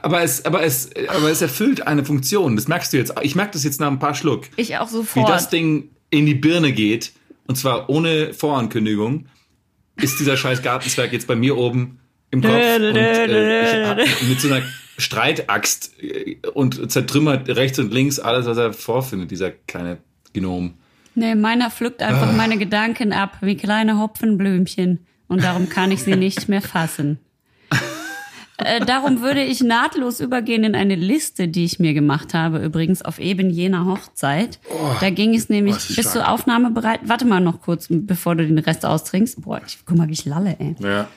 Aber 0.03 0.21
es, 0.21 0.45
aber 0.45 0.63
es, 0.63 0.89
aber 1.09 1.29
es 1.31 1.41
erfüllt 1.41 1.85
eine 1.87 2.05
Funktion. 2.05 2.55
Das 2.55 2.67
merkst 2.67 2.93
du 2.93 2.97
jetzt. 2.97 3.13
Ich 3.23 3.35
merke 3.35 3.53
das 3.53 3.63
jetzt 3.63 3.79
nach 3.79 3.87
ein 3.87 3.97
paar 3.99 4.13
Schluck. 4.13 4.43
Ich 4.55 4.77
auch 4.77 4.87
Wie 4.87 4.93
sofort. 4.93 5.29
das 5.29 5.49
Ding 5.49 5.89
in 6.11 6.25
die 6.25 6.35
Birne 6.35 6.71
geht, 6.71 7.13
und 7.47 7.55
zwar 7.55 7.89
ohne 7.89 8.33
Vorankündigung, 8.33 9.27
ist 9.97 10.19
dieser 10.19 10.37
scheiß 10.37 10.61
Gartenzwerg 10.61 11.11
jetzt 11.13 11.27
bei 11.27 11.35
mir 11.35 11.57
oben 11.57 11.99
im 12.31 12.41
Kopf 12.41 12.51
und 12.53 12.95
äh, 12.95 14.03
ich, 14.03 14.29
mit 14.29 14.39
so 14.39 14.47
einer 14.47 14.63
Streitaxt 14.97 16.01
äh, 16.01 16.37
und 16.53 16.91
zertrümmert 16.91 17.49
rechts 17.49 17.77
und 17.79 17.93
links 17.93 18.19
alles, 18.19 18.45
was 18.45 18.57
er 18.57 18.73
vorfindet, 18.73 19.31
dieser 19.31 19.51
kleine 19.51 19.97
Gnom. 20.33 20.75
Nee, 21.13 21.35
meiner 21.35 21.69
pflückt 21.69 22.01
einfach 22.01 22.29
Ah. 22.29 22.33
meine 22.33 22.57
Gedanken 22.57 23.11
ab, 23.11 23.37
wie 23.41 23.57
kleine 23.57 23.99
Hopfenblümchen. 23.99 25.05
Und 25.27 25.43
darum 25.43 25.67
kann 25.69 25.91
ich 25.91 26.03
sie 26.03 26.15
nicht 26.15 26.47
mehr 26.49 26.61
fassen. 26.61 27.19
Äh, 28.63 28.85
darum 28.85 29.21
würde 29.21 29.43
ich 29.43 29.61
nahtlos 29.61 30.19
übergehen 30.19 30.63
in 30.63 30.75
eine 30.75 30.95
Liste, 30.95 31.47
die 31.47 31.65
ich 31.65 31.79
mir 31.79 31.93
gemacht 31.93 32.33
habe, 32.33 32.59
übrigens 32.59 33.01
auf 33.01 33.19
eben 33.19 33.49
jener 33.49 33.85
Hochzeit. 33.85 34.59
da 34.99 35.09
ging 35.09 35.33
es 35.35 35.49
nämlich, 35.49 35.75
Oh, 35.75 35.93
bist 35.95 36.15
du 36.15 36.27
aufnahmebereit? 36.27 37.01
Warte 37.05 37.25
mal 37.25 37.39
noch 37.41 37.61
kurz, 37.61 37.87
bevor 37.89 38.35
du 38.35 38.45
den 38.45 38.57
Rest 38.59 38.85
austrinkst. 38.85 39.41
Boah, 39.41 39.61
ich, 39.65 39.79
guck 39.85 39.97
mal, 39.97 40.07
wie 40.07 40.13
ich 40.13 40.25
lalle, 40.25 40.55
ey. 40.59 40.75
Ja. 40.79 41.07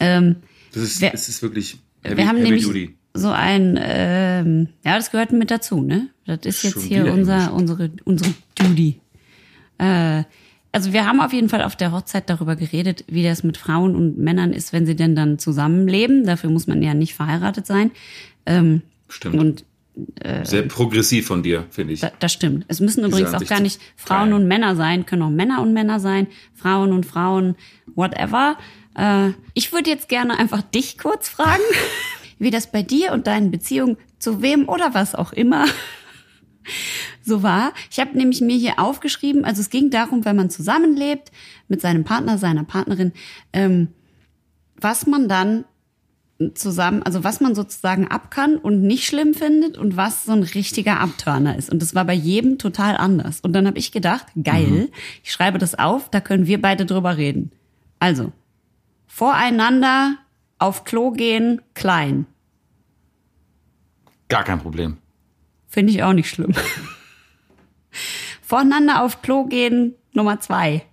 Ähm, 0.00 0.36
Das 0.72 0.82
ist, 0.82 1.00
Wir- 1.00 1.12
es 1.14 1.28
ist 1.28 1.42
wirklich 1.42 1.78
heavy, 2.02 2.16
wir 2.16 2.26
haben 2.28 2.36
heavy 2.36 2.48
nämlich 2.48 2.64
duty. 2.64 2.96
so 3.14 3.28
ein, 3.30 3.78
ähm, 3.82 4.68
ja, 4.84 4.96
das 4.96 5.10
gehört 5.10 5.32
mit 5.32 5.50
dazu, 5.50 5.80
ne? 5.82 6.08
Das 6.26 6.38
ist 6.44 6.62
jetzt 6.62 6.72
Schon 6.74 6.82
hier 6.82 7.12
unser, 7.12 7.52
unsere, 7.52 7.90
unsere 8.04 8.30
Duty. 8.54 9.00
Äh, 9.78 10.24
also 10.72 10.92
wir 10.92 11.06
haben 11.06 11.20
auf 11.20 11.32
jeden 11.32 11.48
Fall 11.48 11.62
auf 11.62 11.76
der 11.76 11.92
Hochzeit 11.92 12.30
darüber 12.30 12.56
geredet, 12.56 13.04
wie 13.08 13.24
das 13.24 13.42
mit 13.42 13.56
Frauen 13.56 13.96
und 13.96 14.18
Männern 14.18 14.52
ist, 14.52 14.72
wenn 14.72 14.86
sie 14.86 14.94
denn 14.94 15.16
dann 15.16 15.38
zusammenleben. 15.38 16.24
Dafür 16.24 16.50
muss 16.50 16.66
man 16.66 16.82
ja 16.82 16.94
nicht 16.94 17.14
verheiratet 17.14 17.66
sein. 17.66 17.90
Ähm, 18.46 18.82
Stimmt. 19.08 19.36
und 19.36 19.64
Sehr 20.44 20.62
progressiv 20.62 21.26
von 21.26 21.42
dir, 21.42 21.66
finde 21.70 21.94
ich. 21.94 22.00
da, 22.00 22.12
das 22.20 22.32
stimmt. 22.32 22.64
Es 22.68 22.80
müssen 22.80 23.04
übrigens 23.04 23.34
auch 23.34 23.44
gar 23.44 23.60
nicht 23.60 23.80
Frauen 23.96 24.32
und 24.32 24.46
Männer 24.46 24.76
sein, 24.76 25.06
können 25.06 25.22
auch 25.22 25.30
Männer 25.30 25.60
und 25.60 25.72
Männer 25.72 25.98
sein, 25.98 26.28
Frauen 26.54 26.92
und 26.92 27.04
Frauen, 27.04 27.56
whatever. 27.96 28.56
Äh, 28.96 29.30
ich 29.54 29.72
würde 29.72 29.90
jetzt 29.90 30.08
gerne 30.08 30.38
einfach 30.38 30.62
dich 30.62 30.98
kurz 30.98 31.28
fragen, 31.28 31.62
wie 32.38 32.50
das 32.50 32.70
bei 32.70 32.82
dir 32.82 33.12
und 33.12 33.26
deinen 33.26 33.50
Beziehungen 33.50 33.96
zu 34.20 34.40
wem 34.40 34.68
oder 34.68 34.94
was 34.94 35.16
auch 35.16 35.32
immer 35.32 35.66
so 37.22 37.42
war. 37.42 37.72
Ich 37.90 38.00
habe 38.00 38.16
nämlich 38.16 38.40
mir 38.40 38.56
hier 38.56 38.78
aufgeschrieben, 38.78 39.44
also 39.44 39.60
es 39.60 39.70
ging 39.70 39.90
darum, 39.90 40.24
wenn 40.24 40.36
man 40.36 40.50
zusammenlebt 40.50 41.30
mit 41.68 41.80
seinem 41.80 42.04
Partner, 42.04 42.38
seiner 42.38 42.64
Partnerin, 42.64 43.12
ähm, 43.52 43.88
was 44.76 45.06
man 45.06 45.28
dann 45.28 45.64
zusammen, 46.54 47.02
also 47.02 47.22
was 47.22 47.40
man 47.40 47.54
sozusagen 47.54 48.08
ab 48.08 48.30
kann 48.30 48.56
und 48.56 48.82
nicht 48.82 49.04
schlimm 49.04 49.34
findet 49.34 49.76
und 49.76 49.96
was 49.96 50.24
so 50.24 50.32
ein 50.32 50.42
richtiger 50.42 51.00
Abturner 51.00 51.56
ist. 51.56 51.70
Und 51.70 51.82
das 51.82 51.94
war 51.94 52.04
bei 52.04 52.14
jedem 52.14 52.58
total 52.58 52.96
anders. 52.96 53.40
Und 53.40 53.52
dann 53.52 53.66
habe 53.66 53.78
ich 53.78 53.92
gedacht, 53.92 54.26
geil, 54.42 54.88
ich 55.22 55.32
schreibe 55.32 55.58
das 55.58 55.78
auf, 55.78 56.08
da 56.08 56.20
können 56.20 56.46
wir 56.46 56.60
beide 56.60 56.86
drüber 56.86 57.16
reden. 57.16 57.52
Also, 57.98 58.32
voreinander 59.06 60.16
auf 60.58 60.84
Klo 60.84 61.10
gehen, 61.10 61.60
klein. 61.74 62.26
Gar 64.28 64.44
kein 64.44 64.60
Problem. 64.60 64.96
Finde 65.70 65.92
ich 65.92 66.02
auch 66.02 66.12
nicht 66.12 66.28
schlimm. 66.28 66.52
Voreinander 68.42 69.02
auf 69.02 69.22
Klo 69.22 69.44
gehen, 69.46 69.94
Nummer 70.12 70.40
zwei. 70.40 70.84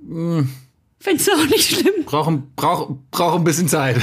Findest 0.00 1.28
du 1.28 1.32
auch 1.32 1.46
nicht 1.46 1.68
schlimm? 1.68 2.04
Brauchen, 2.06 2.54
brauch, 2.54 2.96
brauch 3.10 3.34
ein 3.34 3.44
bisschen 3.44 3.68
Zeit. 3.68 4.00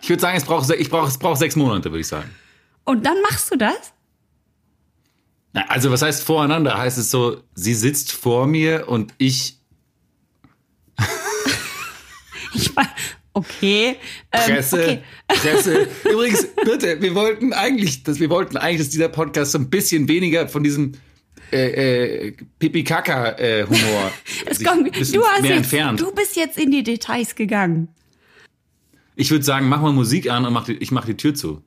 Ich 0.00 0.08
würde 0.08 0.20
sagen, 0.22 0.36
es 0.38 0.44
braucht, 0.44 0.70
ich 0.70 0.88
brauch, 0.88 1.06
es 1.08 1.18
braucht 1.18 1.38
sechs 1.38 1.56
Monate, 1.56 1.90
würde 1.90 2.00
ich 2.00 2.08
sagen. 2.08 2.30
Und 2.84 3.04
dann 3.04 3.20
machst 3.22 3.50
du 3.52 3.56
das? 3.56 3.92
Na, 5.52 5.62
Also, 5.68 5.90
was 5.90 6.02
heißt 6.02 6.22
voreinander? 6.22 6.78
Heißt 6.78 6.96
es 6.96 7.10
so, 7.10 7.42
sie 7.54 7.74
sitzt 7.74 8.12
vor 8.12 8.46
mir 8.46 8.88
und 8.88 9.12
ich 9.18 9.58
Ich 12.52 12.74
war, 12.76 12.86
okay. 13.32 13.96
Ähm, 14.32 14.54
presse, 14.54 14.76
okay. 14.76 14.98
presse. 15.28 15.88
Übrigens, 16.10 16.46
bitte, 16.64 17.00
wir 17.00 17.14
wollten 17.14 17.52
eigentlich, 17.52 18.02
dass 18.02 18.20
wir 18.20 18.30
wollten 18.30 18.56
eigentlich, 18.56 18.78
dass 18.78 18.90
dieser 18.90 19.08
Podcast 19.08 19.52
so 19.52 19.58
ein 19.58 19.70
bisschen 19.70 20.08
weniger 20.08 20.48
von 20.48 20.62
diesem 20.62 20.92
äh, 21.52 22.28
äh, 22.28 22.32
Pipi-Kaka-Humor 22.58 24.12
Es 24.46 24.58
sich 24.58 24.66
kommt, 24.66 24.86
ein 24.86 24.92
bisschen 24.92 25.20
du, 25.20 25.26
hast 25.26 25.44
jetzt, 25.44 25.56
entfernt. 25.56 26.00
du 26.00 26.12
bist 26.12 26.36
jetzt 26.36 26.58
in 26.58 26.70
die 26.70 26.82
Details 26.82 27.34
gegangen. 27.34 27.88
Ich 29.16 29.30
würde 29.30 29.44
sagen, 29.44 29.68
mach 29.68 29.82
mal 29.82 29.92
Musik 29.92 30.30
an 30.30 30.46
und 30.46 30.52
mach 30.52 30.64
die, 30.64 30.74
ich 30.74 30.92
mach 30.92 31.04
die 31.04 31.16
Tür 31.16 31.34
zu. 31.34 31.62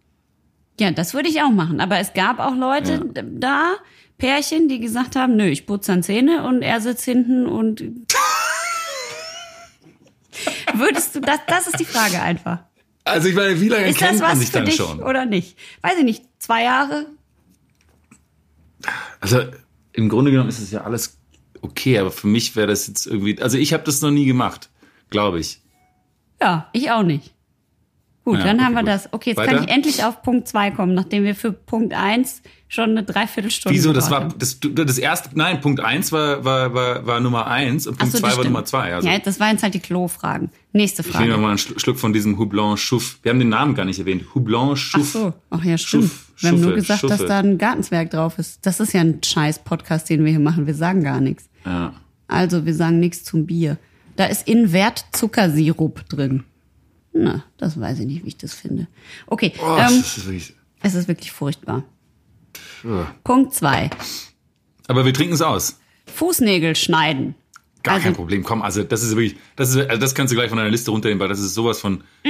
Ja, 0.80 0.89
das 0.91 1.14
würde 1.14 1.30
ich 1.30 1.41
auch 1.41 1.51
machen. 1.51 1.82
Aber 1.82 1.99
es 1.99 2.14
gab 2.14 2.39
auch 2.39 2.55
Leute 2.55 3.05
Ja. 3.16 3.24
da, 3.24 3.74
Pärchen, 4.18 4.70
die 4.70 4.80
gesagt 4.80 5.16
haben, 5.16 5.36
nö, 5.36 5.45
ich 5.45 5.66
putze 5.66 5.91
dann 5.91 6.01
Zähne 6.03 6.47
und 6.47 6.61
er 6.61 6.80
sitzt 6.80 7.03
hinten 7.03 7.45
und 7.45 7.82
würdest 10.75 11.15
du, 11.15 11.19
das, 11.21 11.39
das 11.47 11.67
ist 11.67 11.79
die 11.79 11.86
Frage 11.86 12.21
einfach. 12.21 12.59
Also 13.05 13.27
ich 13.27 13.36
meine, 13.36 13.59
wie 13.59 13.67
lange 13.67 13.88
Ist 13.89 13.99
das 14.01 14.07
kennt 14.09 14.21
man 14.21 14.31
was 14.31 14.39
sich 14.39 14.47
für 14.49 14.53
dann 14.59 14.65
dich 14.65 14.75
schon? 14.75 15.01
oder 15.03 15.25
nicht? 15.25 15.57
Weiß 15.81 15.93
ich 15.97 16.05
nicht, 16.05 16.23
zwei 16.39 16.63
Jahre? 16.63 17.07
Also 19.19 19.41
im 19.93 20.09
Grunde 20.09 20.31
genommen 20.31 20.49
ist 20.49 20.59
es 20.59 20.71
ja 20.71 20.81
alles 20.81 21.17
okay, 21.61 21.97
aber 21.99 22.11
für 22.11 22.27
mich 22.27 22.55
wäre 22.55 22.67
das 22.67 22.88
jetzt 22.88 23.05
irgendwie, 23.07 23.41
also 23.41 23.57
ich 23.57 23.73
habe 23.73 23.84
das 23.84 24.01
noch 24.01 24.11
nie 24.11 24.25
gemacht, 24.25 24.69
glaube 25.09 25.39
ich. 25.39 25.61
Ja, 26.41 26.69
ich 26.73 26.91
auch 26.91 27.03
nicht. 27.03 27.34
Gut, 28.25 28.39
Ja, 28.39 28.45
dann 28.45 28.55
okay, 28.57 28.65
haben 28.65 28.73
wir 28.73 28.81
gut. 28.81 28.89
das. 28.89 29.11
Okay, 29.13 29.29
jetzt 29.31 29.38
Weiter? 29.38 29.55
kann 29.55 29.63
ich 29.65 29.69
endlich 29.69 30.03
auf 30.03 30.21
Punkt 30.21 30.47
zwei 30.47 30.71
kommen, 30.71 30.93
nachdem 30.93 31.23
wir 31.23 31.36
für 31.36 31.51
Punkt 31.51 31.93
eins 31.93 32.41
schon 32.74 32.89
eine 32.91 33.03
Dreiviertelstunde 33.03 33.76
Wieso? 33.78 33.93
Das 33.93 34.09
war 34.09 34.30
das, 34.30 34.57
das 34.59 34.97
erste, 34.97 35.30
nein, 35.36 35.61
Punkt 35.61 35.80
eins 35.80 36.11
war, 36.11 36.43
war, 36.43 36.74
war, 36.74 37.05
war 37.05 37.19
Nummer 37.19 37.47
eins 37.47 37.86
und 37.88 37.93
Ach 37.95 37.99
Punkt 37.99 38.13
so, 38.13 38.19
zwei 38.19 38.30
das 38.30 38.38
war. 38.38 38.43
Nummer 38.45 38.65
zwei. 38.65 38.93
Also 38.95 39.07
ja, 39.07 39.19
das 39.19 39.39
waren 39.39 39.51
jetzt 39.51 39.63
halt 39.63 39.74
die 39.76 39.80
Klo-Fragen. 39.80 40.49
Nächste 40.71 41.01
ich 41.03 41.13
nehme 41.13 41.28
Frage. 41.28 41.38
mal 41.41 41.49
einen 41.49 41.57
Schlu- 41.59 41.80
Schluck 41.80 41.99
von 41.99 42.13
diesem 42.13 42.39
Houblon 42.39 42.76
Chouf. 42.78 43.19
Wir 43.21 43.30
haben 43.32 43.39
den 43.39 43.49
Namen 43.49 43.76
gar 43.76 43.86
nicht 43.86 43.99
erwähnt. 43.99 44.24
Houblon 44.34 44.71
Ach 44.74 44.78
Chouf. 44.78 45.11
so, 45.11 45.34
ach 45.51 45.63
ja, 45.63 45.78
stimmt. 45.78 46.05
Schuff, 46.05 46.32
wir 46.39 46.49
haben 46.49 46.55
nur 46.61 46.69
Schuffe, 46.71 46.76
gesagt, 46.82 47.03
dass 47.03 47.11
Schuffe. 47.11 47.26
da 47.28 47.39
ein 47.39 47.57
Gartenzwerg 47.59 48.09
drauf 48.09 48.39
ist. 48.39 48.65
Das 48.65 48.80
ist 48.80 48.93
ja 48.93 49.01
ein 49.01 49.19
scheiß 49.24 49.59
Podcast, 49.59 50.09
den 50.09 50.24
wir 50.26 50.32
hier 50.32 50.39
machen. 50.39 50.65
Wir 50.65 50.74
sagen 50.76 51.03
gar 51.03 51.21
nichts. 51.21 51.47
Ja. 51.65 51.93
Also, 52.28 52.65
wir 52.65 52.74
sagen 52.74 52.99
nichts 52.99 53.24
zum 53.24 53.45
Bier. 53.45 53.78
Da 54.15 54.26
ist 54.26 54.47
Invert 54.47 55.05
Zuckersirup 55.11 56.07
drin. 56.09 56.43
Na, 57.13 57.43
das 57.57 57.80
weiß 57.80 57.99
ich 57.99 58.07
nicht, 58.07 58.24
wie 58.24 58.30
ich 58.30 58.38
das 58.38 58.53
finde. 58.55 58.88
Okay, 59.28 59.53
Oh, 59.61 59.78
ähm, 59.80 59.99
ist 59.99 60.51
es 60.82 60.95
ist 60.95 61.07
wirklich 61.07 61.32
furchtbar. 61.32 61.84
Oh. 62.85 63.05
Punkt 63.23 63.53
zwei. 63.53 63.89
Aber 64.87 65.05
wir 65.05 65.13
trinken 65.13 65.33
es 65.33 65.41
aus. 65.41 65.79
Fußnägel 66.13 66.75
schneiden. 66.75 67.35
Gar 67.83 67.95
Also- 67.95 68.03
kein 68.05 68.13
Problem. 68.15 68.43
Komm, 68.43 68.61
also 68.61 68.83
das 68.83 69.03
ist 69.03 69.15
wirklich, 69.15 69.35
das 69.55 69.71
ist, 69.71 69.77
also 69.89 69.99
das 69.99 70.15
kannst 70.15 70.31
du 70.31 70.35
gleich 70.35 70.49
von 70.49 70.57
deiner 70.57 70.69
Liste 70.69 70.91
runternehmen, 70.91 71.19
weil 71.19 71.27
das 71.29 71.39
ist 71.39 71.53
sowas 71.53 71.79
von 71.81 72.03
äh, 72.23 72.29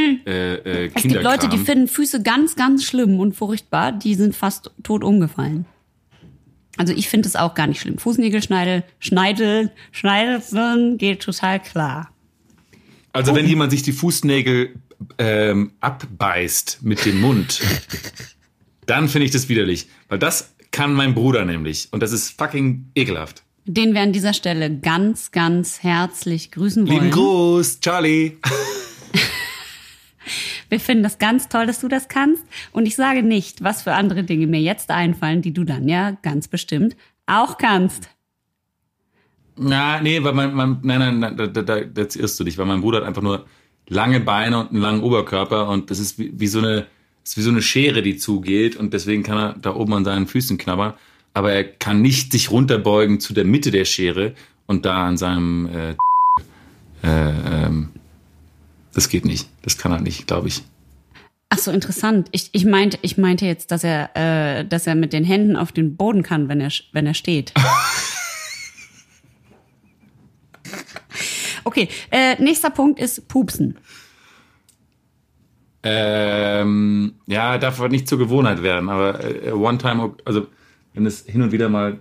äh, 0.55 0.91
Es 0.93 1.03
gibt 1.03 1.21
Leute, 1.21 1.47
die 1.47 1.59
finden 1.59 1.87
Füße 1.87 2.23
ganz, 2.23 2.55
ganz 2.55 2.83
schlimm 2.83 3.19
und 3.19 3.35
furchtbar. 3.35 3.91
Die 3.91 4.15
sind 4.15 4.35
fast 4.35 4.71
tot 4.81 5.03
umgefallen. 5.03 5.65
Also 6.77 6.93
ich 6.93 7.07
finde 7.07 7.27
es 7.27 7.35
auch 7.35 7.53
gar 7.53 7.67
nicht 7.67 7.81
schlimm. 7.81 7.99
Fußnägel 7.99 8.41
schneidel, 8.41 8.83
schneidel, 8.99 9.71
schneideln 9.91 10.97
geht 10.97 11.21
total 11.21 11.59
klar. 11.59 12.09
Also 13.11 13.35
wenn 13.35 13.45
jemand 13.45 13.69
sich 13.71 13.83
die 13.83 13.91
Fußnägel 13.91 14.73
ähm, 15.19 15.73
abbeißt 15.81 16.79
mit 16.81 17.05
dem 17.05 17.21
Mund, 17.21 17.61
dann 18.85 19.09
finde 19.09 19.25
ich 19.25 19.31
das 19.31 19.49
widerlich. 19.49 19.87
Weil 20.09 20.19
das 20.19 20.53
kann 20.71 20.93
mein 20.93 21.13
Bruder 21.13 21.45
nämlich. 21.45 21.87
Und 21.91 22.03
das 22.03 22.11
ist 22.11 22.37
fucking 22.37 22.91
ekelhaft. 22.95 23.43
Den 23.65 23.93
wir 23.93 24.01
an 24.01 24.11
dieser 24.11 24.33
Stelle 24.33 24.75
ganz, 24.75 25.31
ganz 25.31 25.83
herzlich 25.83 26.51
grüßen 26.51 26.87
wollen. 26.87 26.97
Lieben 26.97 27.11
Gruß, 27.11 27.79
Charlie. 27.79 28.37
Wir 30.69 30.79
finden 30.79 31.03
das 31.03 31.19
ganz 31.19 31.49
toll, 31.49 31.67
dass 31.67 31.81
du 31.81 31.87
das 31.87 32.07
kannst. 32.07 32.43
Und 32.71 32.87
ich 32.87 32.95
sage 32.95 33.21
nicht, 33.21 33.63
was 33.63 33.83
für 33.83 33.93
andere 33.93 34.23
Dinge 34.23 34.47
mir 34.47 34.59
jetzt 34.59 34.89
einfallen, 34.89 35.43
die 35.43 35.53
du 35.53 35.65
dann 35.65 35.87
ja 35.87 36.17
ganz 36.23 36.47
bestimmt 36.47 36.95
auch 37.27 37.59
kannst. 37.59 38.09
Na, 39.55 40.01
nee, 40.01 40.23
weil 40.23 40.33
mein, 40.33 40.53
mein 40.53 40.79
nein, 40.81 40.99
nein, 40.99 41.19
nein, 41.19 41.37
da, 41.37 41.47
da, 41.47 41.61
da 41.61 41.77
jetzt 41.77 42.15
irrst 42.15 42.39
du 42.39 42.43
dich, 42.43 42.57
weil 42.57 42.65
mein 42.65 42.81
Bruder 42.81 42.99
hat 42.99 43.05
einfach 43.05 43.21
nur 43.21 43.45
lange 43.87 44.19
Beine 44.19 44.59
und 44.59 44.71
einen 44.71 44.81
langen 44.81 45.03
Oberkörper 45.03 45.69
und 45.69 45.91
das 45.91 45.99
ist 45.99 46.17
wie, 46.17 46.31
wie 46.39 46.47
so 46.47 46.59
eine, 46.59 46.87
ist 47.23 47.37
wie 47.37 47.41
so 47.41 47.49
eine 47.49 47.61
Schere, 47.61 48.01
die 48.01 48.17
zugeht 48.17 48.75
und 48.75 48.93
deswegen 48.93 49.23
kann 49.23 49.37
er 49.37 49.55
da 49.61 49.75
oben 49.75 49.93
an 49.93 50.05
seinen 50.05 50.27
Füßen 50.27 50.57
knabbern, 50.57 50.93
aber 51.33 51.53
er 51.53 51.63
kann 51.63 52.01
nicht 52.01 52.31
sich 52.31 52.51
runterbeugen 52.51 53.19
zu 53.19 53.33
der 53.33 53.45
Mitte 53.45 53.71
der 53.71 53.85
Schere 53.85 54.33
und 54.67 54.85
da 54.85 55.07
an 55.07 55.17
seinem, 55.17 55.67
äh, 55.67 55.91
äh, 57.03 57.65
ähm, 57.65 57.89
das 58.93 59.09
geht 59.09 59.25
nicht, 59.25 59.47
das 59.61 59.77
kann 59.77 59.91
er 59.91 60.01
nicht, 60.01 60.27
glaube 60.27 60.49
ich. 60.49 60.63
Ach 61.49 61.59
so, 61.59 61.71
interessant. 61.71 62.29
Ich, 62.31 62.49
ich 62.51 62.65
meinte, 62.65 62.97
ich 63.03 63.17
meinte 63.17 63.45
jetzt, 63.45 63.69
dass 63.71 63.83
er, 63.83 64.09
äh, 64.15 64.65
dass 64.65 64.87
er 64.87 64.95
mit 64.95 65.13
den 65.13 65.23
Händen 65.23 65.55
auf 65.55 65.71
den 65.71 65.95
Boden 65.95 66.23
kann, 66.23 66.49
wenn 66.49 66.59
er, 66.59 66.71
wenn 66.93 67.05
er 67.05 67.13
steht. 67.13 67.53
Okay, 71.65 71.87
äh, 72.11 72.41
nächster 72.41 72.69
Punkt 72.69 72.99
ist 72.99 73.27
Pupsen. 73.27 73.77
Ähm, 75.83 77.15
ja, 77.27 77.57
darf 77.57 77.79
aber 77.79 77.89
nicht 77.89 78.07
zur 78.07 78.17
Gewohnheit 78.17 78.63
werden, 78.63 78.87
aber 78.89 79.23
äh, 79.23 79.51
one 79.51 79.77
time, 79.77 80.15
also 80.23 80.47
wenn 80.93 81.05
es 81.05 81.25
hin 81.25 81.41
und 81.41 81.51
wieder 81.51 81.67
mal 81.67 81.99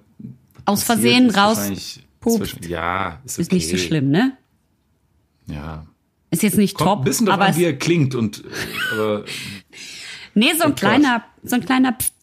Aus 0.65 0.85
passiert, 0.85 1.17
Versehen 1.17 1.31
raus 1.31 2.01
pupst. 2.21 2.65
Ja, 2.65 3.21
ist, 3.25 3.35
okay. 3.35 3.43
Ist 3.43 3.53
nicht 3.53 3.69
so 3.69 3.77
schlimm, 3.77 4.11
ne? 4.11 4.37
Ja. 5.47 5.87
Ist 6.31 6.45
jetzt 6.45 6.57
nicht 6.57 6.77
Kommt 6.77 6.89
top, 6.89 6.99
ein 7.01 7.05
bisschen 7.05 7.29
aber 7.29 7.47
an, 7.47 7.57
wie 7.57 7.65
er 7.65 7.77
klingt 7.77 8.15
und, 8.15 8.45
aber 8.93 9.25
nee, 10.35 10.53
so 10.57 10.65
ein 10.65 10.75
kleiner, 10.77 11.25
so 11.43 11.57
ein 11.57 11.65
kleiner 11.65 11.93
Pst 11.93 12.15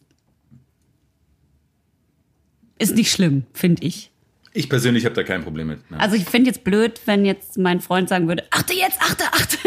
ist 2.80 2.95
nicht 2.95 3.12
schlimm, 3.12 3.43
finde 3.53 3.84
ich. 3.84 4.10
ich 4.53 4.70
persönlich 4.70 5.03
habe 5.03 5.14
da 5.14 5.24
kein 5.24 5.43
Problem 5.43 5.68
mit. 5.68 5.91
Ne? 5.91 5.99
Also 5.99 6.16
ich 6.16 6.24
finde 6.24 6.47
jetzt 6.47 6.64
blöd, 6.64 7.01
wenn 7.05 7.26
jetzt 7.26 7.57
mein 7.57 7.82
Freund 7.82 8.07
sagen 8.07 8.30
würde, 8.30 8.45
achte 8.51 8.74
jetzt, 8.74 9.01
achte, 9.01 9.26
achte. 9.34 9.57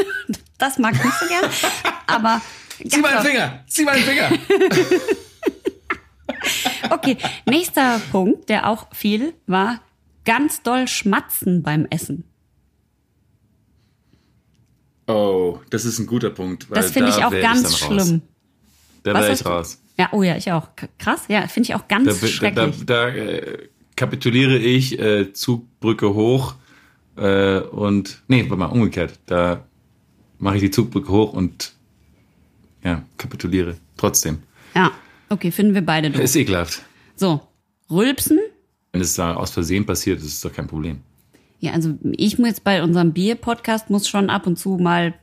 Das 0.63 0.79
mag 0.79 0.95
ich 0.95 1.03
nicht 1.03 1.19
so 1.19 1.27
gern. 1.27 1.51
Aber 2.07 2.41
Zieh 2.89 3.01
meinen 3.01 3.21
Finger! 3.21 3.65
Zieh 3.67 3.85
meinen 3.85 4.05
Finger! 4.05 4.31
okay, 6.91 7.17
nächster 7.47 8.01
Punkt, 8.13 8.49
der 8.49 8.69
auch 8.69 8.87
viel 8.95 9.35
war, 9.49 9.81
ganz 10.25 10.63
doll 10.63 10.87
schmatzen 10.87 11.65
beim 11.65 11.89
Essen. 11.91 12.23
Oh, 15.09 15.59
das 15.71 15.85
ist 15.85 15.99
ein 15.99 16.07
guter 16.07 16.31
Punkt. 16.31 16.71
Weil 16.71 16.77
Das 16.77 16.93
finde 16.93 17.11
da 17.11 17.19
ich 17.19 17.25
auch 17.25 17.33
ganz 17.33 17.65
raus. 17.65 17.79
schlimm. 17.81 18.23
Da 19.03 19.15
wäre 19.15 19.33
ich 19.33 19.45
raus. 19.45 19.83
Ja, 19.99 20.11
oh 20.13 20.23
ja, 20.23 20.37
ich 20.37 20.53
auch. 20.53 20.69
Krass, 20.97 21.25
ja, 21.27 21.49
finde 21.49 21.71
ich 21.71 21.75
auch 21.75 21.89
ganz 21.89 22.07
Da, 22.07 22.13
da, 22.13 22.21
da, 22.21 22.27
schrecklich. 22.29 22.87
da 22.87 23.09
äh, 23.09 23.69
kapituliere 23.97 24.59
ich, 24.59 24.97
äh, 24.97 25.33
Zugbrücke 25.33 26.15
hoch 26.15 26.55
äh, 27.17 27.59
und, 27.59 28.23
nee, 28.29 28.43
warte 28.45 28.57
mal, 28.57 28.67
umgekehrt. 28.67 29.19
Da 29.27 29.67
mache 30.43 30.57
ich 30.57 30.63
die 30.63 30.71
Zugbrücke 30.71 31.11
hoch 31.11 31.33
und 31.33 31.73
ja, 32.85 33.05
kapituliere 33.17 33.77
trotzdem. 33.97 34.39
Ja, 34.75 34.91
okay, 35.29 35.53
finden 35.53 35.75
wir 35.75 35.83
beide 35.83 36.11
doof. 36.11 36.21
Ist 36.21 36.37
ekelhaft. 36.37 36.83
So, 37.15 37.41
Rülpsen. 37.89 38.41
Wenn 38.91 39.01
es 39.01 39.15
da 39.15 39.35
aus 39.35 39.53
Versehen 39.53 39.87
passiert, 39.87 40.19
ist 40.19 40.27
es 40.27 40.41
doch 40.41 40.53
kein 40.53 40.67
Problem. 40.67 41.01
Ja, 41.61 41.73
also 41.73 41.97
ich 42.03 42.39
muss 42.39 42.49
jetzt 42.49 42.65
bei 42.65 42.83
unserem 42.83 43.13
Bier-Podcast 43.13 43.89
muss 43.89 44.09
schon 44.09 44.31
ab 44.31 44.47
und 44.49 44.59
zu 44.59 44.79
mal, 44.79 45.15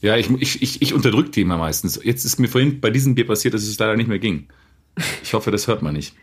Ja, 0.00 0.16
ich, 0.16 0.30
ich, 0.30 0.62
ich, 0.62 0.80
ich 0.80 0.94
unterdrücke 0.94 1.30
die 1.30 1.40
immer 1.40 1.58
meistens. 1.58 1.98
Jetzt 2.02 2.24
ist 2.24 2.38
mir 2.38 2.46
vorhin 2.46 2.80
bei 2.80 2.90
diesem 2.90 3.16
Bier 3.16 3.26
passiert, 3.26 3.54
dass 3.54 3.64
es 3.64 3.78
leider 3.78 3.96
nicht 3.96 4.06
mehr 4.06 4.20
ging. 4.20 4.46
Ich 5.24 5.34
hoffe, 5.34 5.50
das 5.50 5.66
hört 5.66 5.82
man 5.82 5.94
nicht. 5.94 6.14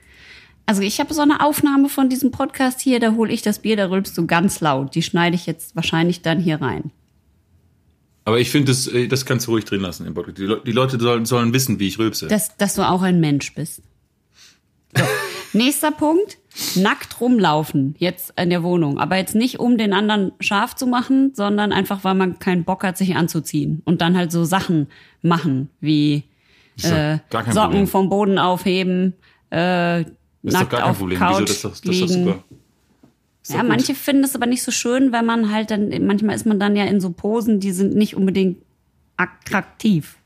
Also 0.66 0.82
ich 0.82 1.00
habe 1.00 1.14
so 1.14 1.22
eine 1.22 1.44
Aufnahme 1.44 1.90
von 1.90 2.10
diesem 2.10 2.32
Podcast 2.32 2.82
hier, 2.82 3.00
da 3.00 3.14
hole 3.14 3.32
ich 3.32 3.42
das 3.42 3.60
Bier, 3.60 3.76
da 3.76 3.90
rülpst 3.90 4.18
du 4.18 4.26
ganz 4.26 4.62
laut. 4.62 4.96
Die 4.96 5.02
schneide 5.02 5.36
ich 5.36 5.46
jetzt 5.46 5.76
wahrscheinlich 5.76 6.22
dann 6.22 6.40
hier 6.40 6.62
rein. 6.62 6.92
Aber 8.24 8.40
ich 8.40 8.52
finde, 8.52 8.72
das, 8.72 8.88
äh, 8.88 9.08
das 9.08 9.26
kannst 9.26 9.48
du 9.48 9.52
ruhig 9.52 9.66
drin 9.66 9.82
lassen 9.82 10.06
im 10.06 10.14
Podcast. 10.14 10.38
Die, 10.38 10.46
Le 10.46 10.62
die 10.66 10.72
Leute 10.72 11.00
sollen, 11.00 11.26
sollen 11.26 11.54
wissen, 11.54 11.80
wie 11.80 11.88
ich 11.88 11.98
rülpse. 11.98 12.28
Dass, 12.28 12.56
dass 12.58 12.76
du 12.76 12.88
auch 12.88 13.02
ein 13.02 13.20
Mensch 13.20 13.54
bist. 13.56 13.82
So. 14.96 15.04
Nächster 15.54 15.92
Punkt. 15.92 16.38
Nackt 16.76 17.22
rumlaufen, 17.22 17.96
jetzt 17.98 18.34
in 18.38 18.50
der 18.50 18.62
Wohnung. 18.62 19.00
Aber 19.00 19.16
jetzt 19.16 19.36
nicht, 19.36 19.60
um 19.60 19.78
den 19.78 19.94
anderen 19.94 20.34
scharf 20.42 20.76
zu 20.76 20.86
machen, 20.86 21.32
sondern 21.34 21.72
einfach, 21.72 22.04
weil 22.04 22.14
man 22.14 22.40
keinen 22.40 22.66
Bock 22.66 22.84
hat, 22.84 22.98
sich 22.98 23.16
anzuziehen. 23.16 23.82
Und 23.86 24.02
dann 24.02 24.18
halt 24.18 24.34
so 24.34 24.44
Sachen 24.44 24.88
machen, 25.22 25.70
wie 25.80 26.26
äh, 26.84 27.20
Socken 27.30 27.54
Problem. 27.54 27.88
vom 27.88 28.10
Boden 28.10 28.38
aufheben, 28.38 29.14
äh, 29.50 30.04
Das 30.44 30.54
ist 30.54 30.56
doch 30.56 30.60
nackt 30.62 30.72
gar 30.72 30.82
kein 30.82 30.90
auf 30.90 30.98
Problem. 30.98 31.20
Couch 31.20 31.42
Wieso? 31.42 31.46
Das 31.46 31.62
doch, 31.62 31.70
das 31.70 31.80
ist 31.80 31.86
doch 31.86 32.08
liegen. 32.08 32.26
super. 32.26 32.44
Ist 33.42 33.52
doch 33.52 33.56
Ja, 33.58 33.64
manche 33.64 33.96
finden 33.96 34.24
es 34.24 34.36
aber 34.36 34.46
nicht 34.46 34.64
so 34.64 34.72
schön, 34.72 35.12
weil 35.12 35.24
man 35.24 35.52
halt 35.52 35.72
dann, 35.72 35.90
manchmal 36.06 36.36
ist 36.36 36.46
man 36.46 36.60
dann 36.60 36.76
ja 36.76 36.86
in 36.86 37.02
so 37.02 37.12
Posen, 37.12 37.60
die 37.60 37.72
sind 37.72 37.96
nicht 37.96 38.16
unbedingt 38.16 38.58
attraktiv. 39.18 40.18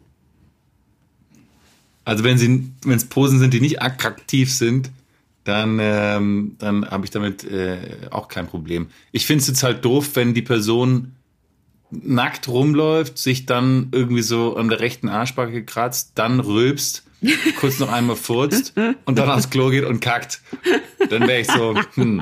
Also 2.05 2.23
wenn 2.23 2.37
sie, 2.37 2.71
wenn 2.83 2.97
es 2.97 3.05
Posen 3.05 3.39
sind, 3.39 3.53
die 3.53 3.61
nicht 3.61 3.81
attraktiv 3.81 4.53
sind, 4.53 4.91
dann, 5.43 5.79
ähm, 5.81 6.55
dann 6.59 6.89
habe 6.89 7.05
ich 7.05 7.11
damit 7.11 7.43
äh, 7.43 7.77
auch 8.11 8.27
kein 8.27 8.47
Problem. 8.47 8.87
Ich 9.11 9.25
finde 9.25 9.41
es 9.41 9.47
jetzt 9.47 9.63
halt 9.63 9.85
doof, 9.85 10.11
wenn 10.15 10.33
die 10.33 10.41
Person 10.41 11.13
nackt 11.91 12.47
rumläuft, 12.47 13.17
sich 13.17 13.45
dann 13.45 13.89
irgendwie 13.91 14.23
so 14.23 14.55
an 14.55 14.69
der 14.69 14.79
rechten 14.79 15.07
Arschbacke 15.07 15.63
kratzt, 15.63 16.13
dann 16.15 16.39
rülpst, 16.39 17.04
kurz 17.59 17.79
noch 17.79 17.91
einmal 17.91 18.15
furzt 18.15 18.73
und 19.05 19.17
dann 19.17 19.29
aufs 19.29 19.49
Klo 19.49 19.69
geht 19.69 19.83
und 19.85 19.99
kackt. 19.99 20.41
Dann 21.09 21.27
wäre 21.27 21.41
ich 21.41 21.47
so, 21.47 21.75
hm, 21.95 22.21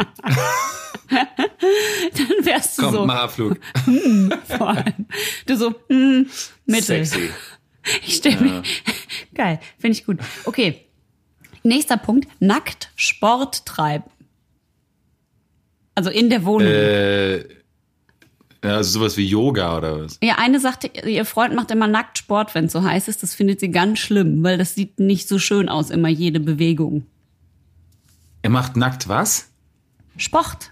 Dann 1.09 2.45
wärst 2.45 2.77
du 2.77 2.83
komm, 2.83 2.93
so, 2.93 3.05
mach 3.05 3.23
Abflug. 3.23 3.57
vor 4.47 4.69
allem. 4.69 5.05
Du 5.45 5.55
so, 5.57 5.75
hm, 5.89 6.29
Mittel. 6.65 7.05
Sexy. 7.05 7.29
Ich 8.05 8.15
stelle 8.15 8.39
mir, 8.39 8.63
geil, 9.33 9.59
finde 9.77 9.97
ich 9.97 10.05
gut. 10.05 10.17
Okay, 10.45 10.85
nächster 11.63 11.97
Punkt, 11.97 12.29
nackt 12.39 12.91
Sport 12.95 13.65
treiben. 13.65 14.05
Also 15.95 16.09
in 16.09 16.29
der 16.29 16.45
Wohnung. 16.45 16.67
Äh, 16.67 17.45
ja, 18.63 18.77
also 18.77 18.99
sowas 18.99 19.17
wie 19.17 19.27
Yoga 19.27 19.77
oder 19.77 20.03
was? 20.03 20.17
Ja, 20.23 20.35
eine 20.37 20.59
sagte, 20.59 20.87
ihr 20.87 21.25
Freund 21.25 21.53
macht 21.53 21.69
immer 21.71 21.87
nackt 21.87 22.17
Sport, 22.17 22.55
wenn 22.55 22.65
es 22.65 22.71
so 22.71 22.83
heiß 22.83 23.09
ist. 23.09 23.21
Das 23.21 23.35
findet 23.35 23.59
sie 23.59 23.71
ganz 23.71 23.99
schlimm, 23.99 24.41
weil 24.43 24.57
das 24.57 24.73
sieht 24.73 24.99
nicht 24.99 25.27
so 25.27 25.37
schön 25.37 25.67
aus, 25.67 25.89
immer 25.89 26.07
jede 26.07 26.39
Bewegung. 26.39 27.05
Er 28.41 28.49
macht 28.49 28.77
nackt 28.77 29.07
was? 29.09 29.49
Sport. 30.17 30.71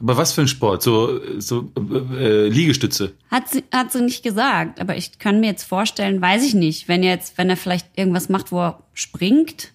Aber 0.00 0.16
was 0.16 0.32
für 0.32 0.40
ein 0.40 0.48
Sport? 0.48 0.82
So, 0.82 1.20
so 1.38 1.70
äh, 2.16 2.48
Liegestütze. 2.48 3.12
Hat 3.30 3.48
sie, 3.48 3.62
hat 3.72 3.92
sie 3.92 4.02
nicht 4.02 4.22
gesagt, 4.22 4.80
aber 4.80 4.96
ich 4.96 5.18
kann 5.18 5.40
mir 5.40 5.48
jetzt 5.48 5.64
vorstellen, 5.64 6.20
weiß 6.20 6.42
ich 6.44 6.54
nicht, 6.54 6.88
wenn 6.88 7.02
er 7.02 7.14
jetzt, 7.14 7.36
wenn 7.36 7.50
er 7.50 7.56
vielleicht 7.56 7.86
irgendwas 7.96 8.28
macht, 8.28 8.50
wo 8.50 8.60
er 8.60 8.82
springt, 8.94 9.72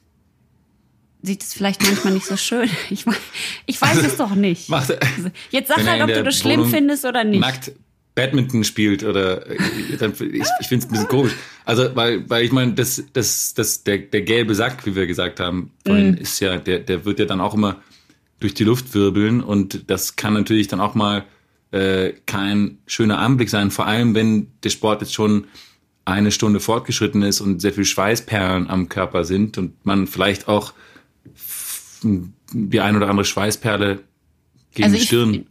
sieht 1.26 1.44
es 1.44 1.54
vielleicht 1.54 1.82
manchmal 1.84 2.14
nicht 2.14 2.26
so 2.26 2.38
schön. 2.38 2.70
Ich, 2.90 3.04
weiß- 3.06 3.16
ich 3.66 3.82
weiß 3.82 3.98
es 4.04 4.18
doch 4.18 4.36
nicht. 4.36 4.70
Macht 4.70 4.90
er, 4.92 5.00
Jetzt 5.52 5.68
sag 5.70 5.86
halt, 5.86 6.02
ob 6.02 6.08
du 6.14 6.24
das 6.24 6.38
schlimm 6.40 6.60
Wohnung 6.62 6.72
findest 6.72 7.06
oder 7.06 7.24
nicht. 7.24 7.40
nackt 7.40 7.72
Badminton 8.16 8.64
spielt 8.64 9.04
oder 9.04 9.46
äh, 9.50 9.58
dann, 10.00 10.12
ich, 10.14 10.48
ich 10.62 10.68
finde 10.68 10.86
es 10.86 10.86
ein 10.86 10.92
bisschen 10.92 11.08
komisch. 11.10 11.34
Also 11.66 11.94
weil 11.96 12.30
weil 12.30 12.46
ich 12.46 12.52
meine, 12.54 12.74
das 12.74 13.04
das 13.12 13.54
das 13.54 13.84
der 13.84 13.98
der 13.98 14.22
gelbe 14.22 14.56
Sack, 14.56 14.86
wie 14.86 14.96
wir 14.96 15.06
gesagt 15.06 15.40
haben, 15.42 15.72
vorhin 15.86 16.12
Mhm. 16.12 16.18
ist 16.18 16.40
ja 16.40 16.58
der 16.58 16.80
der 16.80 17.04
wird 17.04 17.20
ja 17.20 17.26
dann 17.26 17.42
auch 17.42 17.54
immer 17.54 17.82
durch 18.40 18.54
die 18.54 18.64
Luft 18.64 18.94
wirbeln 18.94 19.42
und 19.42 19.90
das 19.90 20.16
kann 20.16 20.34
natürlich 20.34 20.68
dann 20.70 20.80
auch 20.80 20.96
mal 20.96 21.26
äh, 21.72 22.14
kein 22.26 22.78
schöner 22.88 23.18
Anblick 23.20 23.50
sein, 23.50 23.70
vor 23.70 23.86
allem 23.86 24.16
wenn 24.16 24.48
der 24.64 24.70
Sport 24.70 25.02
jetzt 25.02 25.14
schon 25.14 25.48
eine 26.06 26.32
Stunde 26.32 26.60
fortgeschritten 26.62 27.22
ist 27.24 27.42
und 27.42 27.60
sehr 27.62 27.74
viel 27.74 27.84
Schweißperlen 27.86 28.70
am 28.70 28.88
Körper 28.88 29.26
sind 29.26 29.58
und 29.58 29.86
man 29.86 30.08
vielleicht 30.08 30.48
auch 30.48 30.72
die 32.54 32.80
ein 32.80 32.96
oder 32.96 33.10
andere 33.10 33.26
Schweißperle 33.26 34.00
gegen 34.74 34.84
Also 34.84 34.98
die 34.98 35.04
Stirn 35.04 35.46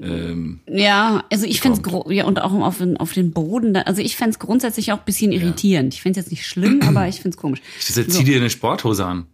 ähm, 0.00 0.60
Ja, 0.66 1.24
also 1.30 1.46
ich 1.46 1.60
finde 1.60 1.80
es 1.80 2.14
ja 2.14 2.24
und 2.24 2.40
auch 2.40 2.52
auf 2.52 2.78
den, 2.78 2.96
auf 2.96 3.12
den 3.12 3.32
Boden. 3.32 3.74
Da, 3.74 3.82
also 3.82 4.02
ich 4.02 4.16
fände 4.16 4.30
es 4.30 4.38
grundsätzlich 4.38 4.92
auch 4.92 4.98
ein 4.98 5.04
bisschen 5.04 5.32
irritierend. 5.32 5.94
Ich 5.94 6.02
finde 6.02 6.20
es 6.20 6.26
jetzt 6.26 6.30
nicht 6.30 6.46
schlimm, 6.46 6.80
aber 6.86 7.08
ich 7.08 7.16
finde 7.16 7.30
es 7.30 7.36
komisch. 7.36 7.60
ich 7.78 7.86
sag, 7.86 8.10
zieh 8.10 8.24
dir 8.24 8.36
eine 8.36 8.50
Sporthose 8.50 9.04
an. 9.04 9.26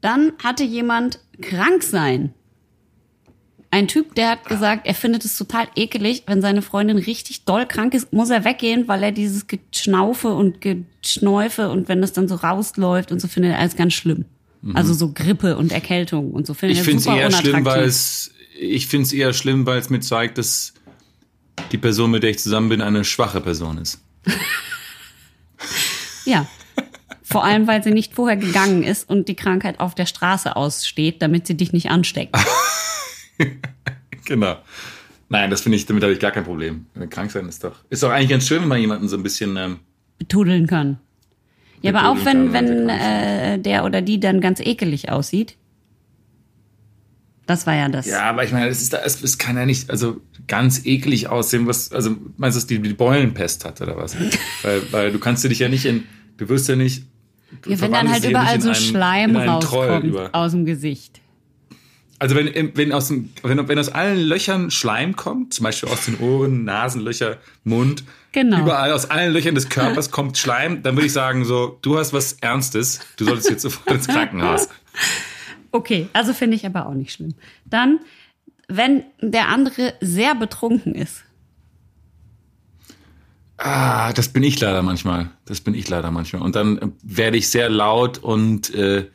Dann 0.00 0.32
hatte 0.42 0.64
jemand 0.64 1.20
krank 1.40 1.82
sein. 1.82 2.34
Ein 3.70 3.88
Typ, 3.88 4.14
der 4.14 4.30
hat 4.30 4.44
gesagt, 4.44 4.86
er 4.86 4.94
findet 4.94 5.24
es 5.24 5.36
total 5.36 5.66
ekelig, 5.74 6.22
wenn 6.26 6.40
seine 6.40 6.62
Freundin 6.62 6.96
richtig 6.96 7.44
doll 7.44 7.66
krank 7.66 7.92
ist, 7.94 8.12
muss 8.12 8.30
er 8.30 8.44
weggehen, 8.44 8.86
weil 8.86 9.02
er 9.02 9.10
dieses 9.10 9.48
Geschnaufe 9.48 10.28
und 10.28 10.60
Geschnäufe 10.60 11.68
und 11.70 11.88
wenn 11.88 12.00
das 12.00 12.12
dann 12.12 12.28
so 12.28 12.36
rausläuft 12.36 13.10
und 13.10 13.20
so 13.20 13.26
findet 13.26 13.52
er 13.52 13.58
alles 13.58 13.74
ganz 13.74 13.94
schlimm. 13.94 14.26
Also 14.72 14.94
so 14.94 15.12
Grippe 15.12 15.56
und 15.56 15.72
Erkältung 15.72 16.32
und 16.32 16.46
so 16.46 16.54
findet 16.54 16.78
Ich 16.78 16.78
er 16.78 16.84
finde 16.84 16.98
es 16.98 17.04
super 17.04 17.16
eher 17.18 17.30
schlimm, 17.30 17.64
weil 17.64 17.84
es 17.84 18.30
ich 18.58 18.86
finde 18.86 19.06
es 19.06 19.12
eher 19.12 19.32
schlimm, 19.32 19.66
weil 19.66 19.78
es 19.78 19.90
mir 19.90 20.00
zeigt, 20.00 20.38
dass 20.38 20.72
die 21.72 21.78
Person, 21.78 22.10
mit 22.12 22.22
der 22.22 22.30
ich 22.30 22.38
zusammen 22.38 22.68
bin, 22.68 22.80
eine 22.80 23.04
schwache 23.04 23.40
Person 23.40 23.78
ist. 23.78 24.00
Ja. 26.26 26.46
Vor 27.22 27.44
allem, 27.44 27.66
weil 27.66 27.82
sie 27.82 27.90
nicht 27.90 28.14
vorher 28.14 28.36
gegangen 28.36 28.82
ist 28.82 29.08
und 29.08 29.28
die 29.28 29.34
Krankheit 29.34 29.80
auf 29.80 29.94
der 29.94 30.06
Straße 30.06 30.56
aussteht, 30.56 31.20
damit 31.20 31.46
sie 31.46 31.56
dich 31.56 31.72
nicht 31.72 31.90
ansteckt. 31.90 32.34
Genau. 34.26 34.56
Nein, 35.28 35.50
das 35.50 35.60
finde 35.60 35.76
ich, 35.76 35.84
damit 35.84 36.02
habe 36.02 36.14
ich 36.14 36.18
gar 36.18 36.30
kein 36.30 36.44
Problem. 36.44 36.86
Krank 37.10 37.30
sein 37.30 37.46
ist 37.46 37.62
doch. 37.62 37.76
Ist 37.90 38.02
doch 38.02 38.10
eigentlich 38.10 38.30
ganz 38.30 38.46
schön, 38.46 38.62
wenn 38.62 38.68
man 38.68 38.80
jemanden 38.80 39.06
so 39.06 39.18
ein 39.18 39.22
bisschen. 39.22 39.56
Ähm, 39.58 39.80
betudeln 40.18 40.66
kann. 40.66 40.98
Ja, 41.84 41.94
aber 41.94 42.08
auch 42.08 42.24
wenn, 42.24 42.52
wenn 42.52 42.88
äh, 42.88 43.58
der 43.58 43.84
oder 43.84 44.00
die 44.02 44.18
dann 44.18 44.40
ganz 44.40 44.58
ekelig 44.60 45.10
aussieht. 45.10 45.56
Das 47.46 47.66
war 47.66 47.74
ja 47.74 47.88
das. 47.90 48.06
ja, 48.06 48.22
aber 48.22 48.42
ich 48.44 48.52
meine, 48.52 48.68
es 48.68 48.80
ist, 48.80 48.94
es, 48.94 49.22
es 49.22 49.36
kann 49.36 49.56
ja 49.56 49.66
nicht 49.66 49.90
also 49.90 50.18
ganz 50.48 50.86
eklig 50.86 51.28
aussehen, 51.28 51.66
was, 51.66 51.92
also 51.92 52.16
meinst 52.38 52.56
du, 52.56 52.60
dass 52.60 52.66
die, 52.66 52.78
die 52.80 52.94
Beulenpest 52.94 53.66
hat 53.66 53.82
oder 53.82 53.98
was? 53.98 54.16
weil, 54.62 54.82
weil 54.92 55.12
du 55.12 55.18
kannst 55.18 55.44
du 55.44 55.48
dich 55.48 55.58
ja 55.58 55.68
nicht 55.68 55.84
in, 55.84 56.04
du 56.38 56.48
wirst 56.48 56.68
ja 56.70 56.76
nicht. 56.76 57.04
Ja, 57.66 57.78
wenn 57.82 57.92
dann 57.92 58.10
halt 58.10 58.24
überall 58.24 58.60
so 58.62 58.68
einen- 58.70 58.74
Schleim 58.76 59.36
rauskommt 59.36 60.04
über- 60.04 60.30
aus 60.32 60.52
dem 60.52 60.64
Gesicht. 60.64 61.20
Also 62.18 62.34
wenn, 62.34 62.74
wenn, 62.74 62.92
aus 62.92 63.08
dem, 63.08 63.28
wenn, 63.42 63.68
wenn 63.68 63.78
aus 63.78 63.90
allen 63.90 64.20
Löchern 64.20 64.70
Schleim 64.70 65.14
kommt, 65.14 65.52
zum 65.52 65.64
Beispiel 65.64 65.90
aus 65.90 66.06
den 66.06 66.18
Ohren, 66.20 66.64
Nasenlöcher, 66.64 67.36
Mund, 67.64 68.04
Genau. 68.34 68.62
überall 68.62 68.90
aus 68.90 69.08
allen 69.08 69.32
Löchern 69.32 69.54
des 69.54 69.68
Körpers 69.68 70.10
kommt 70.10 70.36
Schleim, 70.36 70.82
dann 70.82 70.96
würde 70.96 71.06
ich 71.06 71.12
sagen 71.12 71.44
so, 71.44 71.78
du 71.82 71.98
hast 71.98 72.12
was 72.12 72.32
Ernstes, 72.34 72.98
du 73.16 73.26
solltest 73.26 73.48
jetzt 73.48 73.62
sofort 73.62 73.90
ins 73.90 74.08
Krankenhaus. 74.08 74.68
Okay, 75.70 76.06
also 76.12 76.32
finde 76.32 76.54
ich 76.54 76.64
aber 76.64 76.86
auch 76.86 76.94
nicht 76.94 77.10
schlimm. 77.10 77.34
Dann, 77.64 77.98
wenn 78.68 79.02
der 79.20 79.48
andere 79.48 79.94
sehr 80.00 80.36
betrunken 80.36 80.94
ist. 80.94 81.24
Ah, 83.56 84.12
das 84.12 84.28
bin 84.28 84.44
ich 84.44 84.60
leider 84.60 84.82
manchmal. 84.82 85.30
Das 85.46 85.60
bin 85.60 85.74
ich 85.74 85.88
leider 85.88 86.12
manchmal. 86.12 86.42
Und 86.42 86.54
dann 86.54 86.78
äh, 86.78 86.88
werde 87.02 87.38
ich 87.38 87.48
sehr 87.48 87.68
laut 87.70 88.18
und 88.18 88.72
äh, 88.72 89.08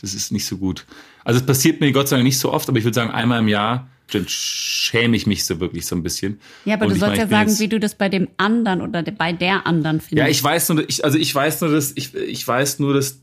das 0.00 0.14
ist 0.14 0.32
nicht 0.32 0.46
so 0.46 0.58
gut. 0.58 0.84
Also 1.22 1.38
es 1.38 1.46
passiert 1.46 1.80
mir 1.80 1.92
Gott 1.92 2.08
sei 2.08 2.16
Dank 2.16 2.24
nicht 2.24 2.40
so 2.40 2.52
oft, 2.52 2.68
aber 2.68 2.78
ich 2.78 2.84
würde 2.84 2.96
sagen, 2.96 3.12
einmal 3.12 3.38
im 3.38 3.46
Jahr 3.46 3.86
dann 4.10 4.26
schäme 4.28 5.16
ich 5.16 5.26
mich 5.26 5.44
so 5.44 5.60
wirklich 5.60 5.86
so 5.86 5.94
ein 5.96 6.02
bisschen. 6.02 6.40
Ja, 6.64 6.74
aber 6.74 6.86
Und 6.86 6.94
du 6.94 6.98
sollst 6.98 7.12
meine, 7.18 7.22
ja 7.22 7.28
sagen, 7.28 7.48
jetzt- 7.50 7.60
wie 7.60 7.68
du 7.68 7.80
das 7.80 7.94
bei 7.94 8.08
dem 8.08 8.28
anderen 8.36 8.80
oder 8.82 9.02
de- 9.02 9.14
bei 9.16 9.32
der 9.32 9.66
anderen 9.66 10.00
findest. 10.00 10.18
Ja, 10.18 10.28
ich 10.28 10.42
weiß 10.42 10.68
nur, 10.70 10.88
ich, 10.88 11.04
also 11.04 11.18
ich 11.18 11.34
weiß 11.34 11.60
nur, 11.62 11.70
dass 11.70 11.92
ich, 11.94 12.14
ich 12.14 12.46
weiß 12.46 12.78
nur, 12.78 12.94
dass 12.94 13.20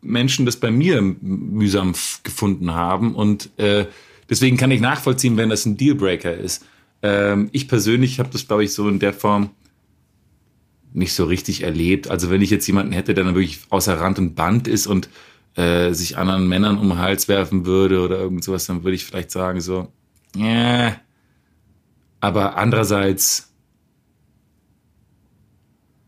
Menschen 0.00 0.46
das 0.46 0.56
bei 0.56 0.70
mir 0.70 1.00
mühsam 1.02 1.94
gefunden 2.24 2.72
haben 2.72 3.14
und 3.14 3.50
äh, 3.58 3.86
deswegen 4.28 4.56
kann 4.56 4.70
ich 4.70 4.80
nachvollziehen, 4.80 5.36
wenn 5.36 5.48
das 5.48 5.64
ein 5.66 5.76
Dealbreaker 5.76 6.34
ist. 6.34 6.64
Ähm, 7.02 7.48
ich 7.52 7.68
persönlich 7.68 8.18
habe 8.18 8.30
das, 8.32 8.46
glaube 8.46 8.64
ich, 8.64 8.72
so 8.72 8.88
in 8.88 8.98
der 8.98 9.12
Form 9.12 9.50
nicht 10.92 11.14
so 11.14 11.24
richtig 11.24 11.62
erlebt. 11.62 12.08
Also 12.10 12.30
wenn 12.30 12.42
ich 12.42 12.50
jetzt 12.50 12.66
jemanden 12.66 12.92
hätte, 12.92 13.14
der 13.14 13.24
dann 13.24 13.34
wirklich 13.34 13.60
außer 13.70 13.98
Rand 13.98 14.18
und 14.18 14.34
Band 14.34 14.68
ist 14.68 14.86
und 14.86 15.08
äh, 15.56 15.92
sich 15.92 16.16
anderen 16.18 16.48
Männern 16.48 16.78
um 16.78 16.88
den 16.90 16.98
Hals 16.98 17.28
werfen 17.28 17.66
würde 17.66 18.00
oder 18.00 18.18
irgend 18.18 18.42
sowas, 18.44 18.66
dann 18.66 18.84
würde 18.84 18.94
ich 18.94 19.04
vielleicht 19.04 19.30
sagen 19.30 19.60
so, 19.60 19.88
ja. 20.36 20.96
Aber 22.20 22.56
andererseits 22.56 23.48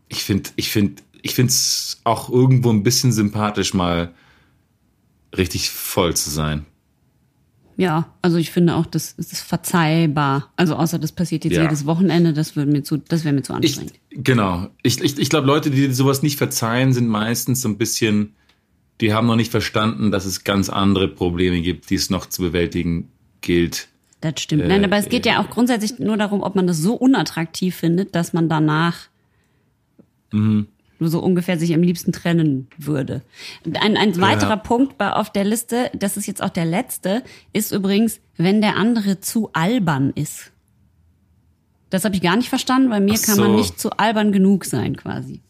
ich 0.07 0.23
finde, 0.23 0.49
ich 0.55 0.69
finde, 0.71 1.01
ich 1.21 1.33
finde 1.35 1.49
es 1.51 1.99
auch 2.03 2.29
irgendwo 2.29 2.69
ein 2.69 2.83
bisschen 2.83 3.11
sympathisch, 3.11 3.73
mal 3.73 4.13
richtig 5.35 5.69
voll 5.69 6.15
zu 6.15 6.29
sein. 6.29 6.65
Ja, 7.77 8.13
also 8.21 8.37
ich 8.37 8.51
finde 8.51 8.75
auch, 8.75 8.85
das, 8.85 9.15
das 9.17 9.33
ist 9.33 9.41
verzeihbar. 9.41 10.53
Also 10.55 10.75
außer 10.75 10.97
das 10.97 11.11
passiert 11.11 11.43
jetzt 11.43 11.55
Ja. 11.55 11.63
jedes 11.63 11.85
Wochenende, 11.85 12.31
das 12.31 12.55
würde 12.55 12.71
mir 12.71 12.83
zu, 12.83 12.97
das 12.97 13.25
wäre 13.25 13.33
mir 13.35 13.41
zu 13.41 13.51
Ich, 13.53 13.77
anstrengend. 13.77 13.93
genau. 14.11 14.69
Ich, 14.81 15.01
ich, 15.01 15.19
ich 15.19 15.29
glaube, 15.29 15.47
Leute, 15.47 15.71
die 15.71 15.91
sowas 15.91 16.23
nicht 16.23 16.37
verzeihen, 16.37 16.93
sind 16.93 17.07
meistens 17.07 17.61
so 17.61 17.67
ein 17.67 17.77
bisschen, 17.77 18.35
die 19.01 19.13
haben 19.13 19.27
noch 19.27 19.35
nicht 19.35 19.51
verstanden, 19.51 20.11
dass 20.11 20.25
es 20.25 20.43
ganz 20.43 20.69
andere 20.69 21.07
Probleme 21.07 21.61
gibt, 21.61 21.89
die 21.89 21.95
es 21.95 22.09
noch 22.09 22.25
zu 22.27 22.41
bewältigen 22.41 23.09
gilt. 23.41 23.87
Das 24.21 24.39
stimmt. 24.41 24.63
Äh, 24.63 24.67
Nein, 24.67 24.83
aber 24.85 24.97
es 24.97 25.09
geht 25.09 25.25
ja 25.25 25.41
auch 25.41 25.49
grundsätzlich 25.49 25.99
nur 25.99 26.17
darum, 26.17 26.41
ob 26.41 26.55
man 26.55 26.65
das 26.67 26.77
so 26.77 26.93
unattraktiv 26.95 27.75
findet, 27.75 28.15
dass 28.15 28.33
man 28.33 28.49
danach 28.49 29.07
Mhm. 30.31 30.67
nur 30.99 31.09
so 31.09 31.19
ungefähr 31.19 31.57
sich 31.59 31.73
am 31.73 31.81
liebsten 31.83 32.11
trennen 32.11 32.67
würde. 32.77 33.21
Ein, 33.79 33.95
ein 33.97 34.19
weiterer 34.19 34.57
Punkt 34.57 34.97
bei, 34.97 35.11
auf 35.13 35.29
der 35.31 35.43
Liste, 35.43 35.91
das 35.93 36.17
ist 36.17 36.25
jetzt 36.25 36.41
auch 36.41 36.49
der 36.49 36.65
letzte, 36.65 37.23
ist 37.53 37.71
übrigens, 37.71 38.19
wenn 38.37 38.61
der 38.61 38.75
andere 38.75 39.19
zu 39.21 39.49
albern 39.53 40.11
ist. 40.15 40.51
Das 41.89 42.03
habe 42.03 42.15
ich 42.15 42.21
gar 42.21 42.35
nicht 42.35 42.49
verstanden, 42.49 42.89
weil 42.89 43.01
mir 43.01 43.15
Ach 43.17 43.25
kann 43.25 43.37
man 43.37 43.51
so. 43.51 43.55
nicht 43.57 43.79
zu 43.79 43.91
albern 43.91 44.31
genug 44.31 44.65
sein, 44.65 44.97
quasi. 44.97 45.41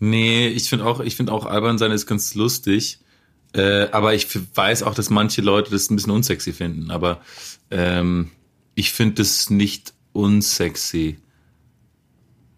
Nee, 0.00 0.48
ich 0.48 0.68
finde 0.68 0.86
auch, 0.86 1.00
ich 1.00 1.14
finde 1.14 1.32
auch 1.32 1.46
albern 1.46 1.78
sein 1.78 1.92
ist 1.92 2.06
ganz 2.06 2.34
lustig. 2.34 2.98
Äh, 3.52 3.88
aber 3.92 4.14
ich 4.14 4.26
weiß 4.54 4.82
auch, 4.82 4.94
dass 4.94 5.10
manche 5.10 5.42
Leute 5.42 5.70
das 5.70 5.90
ein 5.90 5.96
bisschen 5.96 6.12
unsexy 6.12 6.52
finden. 6.52 6.90
Aber 6.90 7.20
ähm, 7.70 8.30
ich 8.74 8.92
finde 8.92 9.16
das 9.16 9.50
nicht 9.50 9.92
unsexy. 10.12 11.18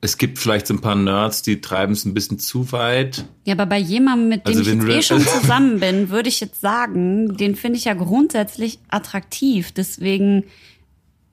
Es 0.01 0.19
gibt 0.19 0.39
vielleicht 0.39 0.67
so 0.67 0.75
ein 0.75 0.81
paar 0.81 0.97
Nerds, 0.97 1.43
die 1.43 1.61
treiben 1.61 1.93
es 1.93 2.05
ein 2.05 2.13
bisschen 2.13 2.39
zu 2.39 2.73
weit. 2.73 3.25
Ja, 3.45 3.55
aber 3.55 3.67
bei 3.67 3.79
jemandem, 3.79 4.29
mit 4.29 4.47
dem 4.47 4.59
Also 4.59 4.71
ich 4.71 4.97
eh 4.97 5.03
schon 5.03 5.21
zusammen 5.41 5.81
bin, 5.81 6.11
würde 6.11 6.29
ich 6.29 6.41
jetzt 6.41 6.61
sagen, 6.61 7.37
den 7.37 7.55
finde 7.55 7.79
ich 7.79 7.85
ja 7.85 7.95
grundsätzlich 7.95 8.81
attraktiv. 8.89 9.71
Deswegen, 9.73 10.45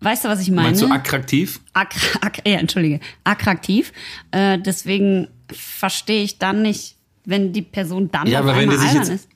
weißt 0.02 0.26
du, 0.26 0.30
was 0.30 0.40
ich 0.42 0.52
meine? 0.52 0.70
Meinst 0.70 0.84
du 0.84 0.88
attraktiv? 0.88 1.60
Ak 1.74 1.96
ak 2.22 2.48
ja, 2.48 2.60
entschuldige, 2.60 3.00
attraktiv. 3.24 3.92
Äh, 4.32 4.60
deswegen 4.60 5.28
verstehe 5.52 6.24
ich 6.24 6.38
dann 6.38 6.62
nicht, 6.62 6.96
wenn 7.26 7.54
die 7.54 7.62
Person 7.62 8.10
dann 8.12 8.28
Ja, 8.28 8.40
auf 8.40 8.46
aber 8.48 8.58
wenn 8.58 8.70
der 8.70 8.80
sich 8.80 8.90
albern 8.90 9.04
jetzt- 9.04 9.26
ist. 9.26 9.30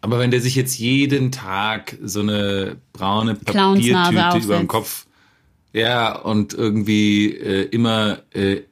Aber 0.00 0.18
wenn 0.18 0.30
der 0.30 0.40
sich 0.40 0.54
jetzt 0.54 0.78
jeden 0.78 1.32
Tag 1.32 1.98
so 2.02 2.20
eine 2.20 2.76
braune 2.94 3.34
Papiertüte 3.34 3.90
über 3.90 4.02
dem 4.12 4.18
aufsetzt. 4.18 4.68
Kopf, 4.68 5.06
ja, 5.74 6.16
und 6.18 6.54
irgendwie 6.54 7.32
äh, 7.34 7.64
immer, 7.64 8.20
äh, 8.32 8.54
äh, 8.54 8.62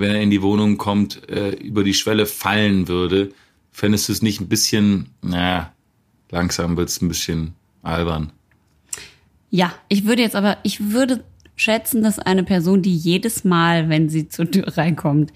wenn 0.00 0.14
er 0.14 0.22
in 0.22 0.30
die 0.30 0.40
Wohnung 0.40 0.78
kommt, 0.78 1.28
äh, 1.28 1.50
über 1.56 1.84
die 1.84 1.92
Schwelle 1.92 2.24
fallen 2.24 2.88
würde, 2.88 3.32
fändest 3.72 4.08
du 4.08 4.12
es 4.12 4.22
nicht 4.22 4.40
ein 4.40 4.48
bisschen, 4.48 5.10
na, 5.20 5.72
langsam 6.30 6.78
wird's 6.78 7.02
ein 7.02 7.08
bisschen 7.08 7.52
albern. 7.82 8.32
Ja, 9.50 9.74
ich 9.88 10.06
würde 10.06 10.22
jetzt 10.22 10.36
aber, 10.36 10.56
ich 10.62 10.90
würde 10.92 11.22
schätzen, 11.54 12.02
dass 12.02 12.18
eine 12.18 12.44
Person, 12.44 12.80
die 12.80 12.96
jedes 12.96 13.44
Mal, 13.44 13.90
wenn 13.90 14.08
sie 14.08 14.28
zur 14.28 14.50
Tür 14.50 14.76
reinkommt, 14.78 15.32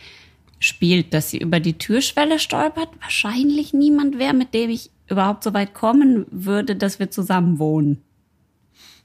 spielt, 0.61 1.13
dass 1.13 1.31
sie 1.31 1.39
über 1.39 1.59
die 1.59 1.79
Türschwelle 1.79 2.39
stolpert, 2.39 2.89
wahrscheinlich 3.01 3.73
niemand 3.73 4.19
wäre, 4.19 4.35
mit 4.35 4.55
dem 4.55 4.71
ich 4.71 4.91
überhaupt 5.09 5.43
so 5.43 5.53
weit 5.53 5.75
kommen 5.75 6.27
würde, 6.31 6.77
dass 6.77 7.01
wir 7.01 7.11
zusammen 7.11 7.59
wohnen. 7.59 8.03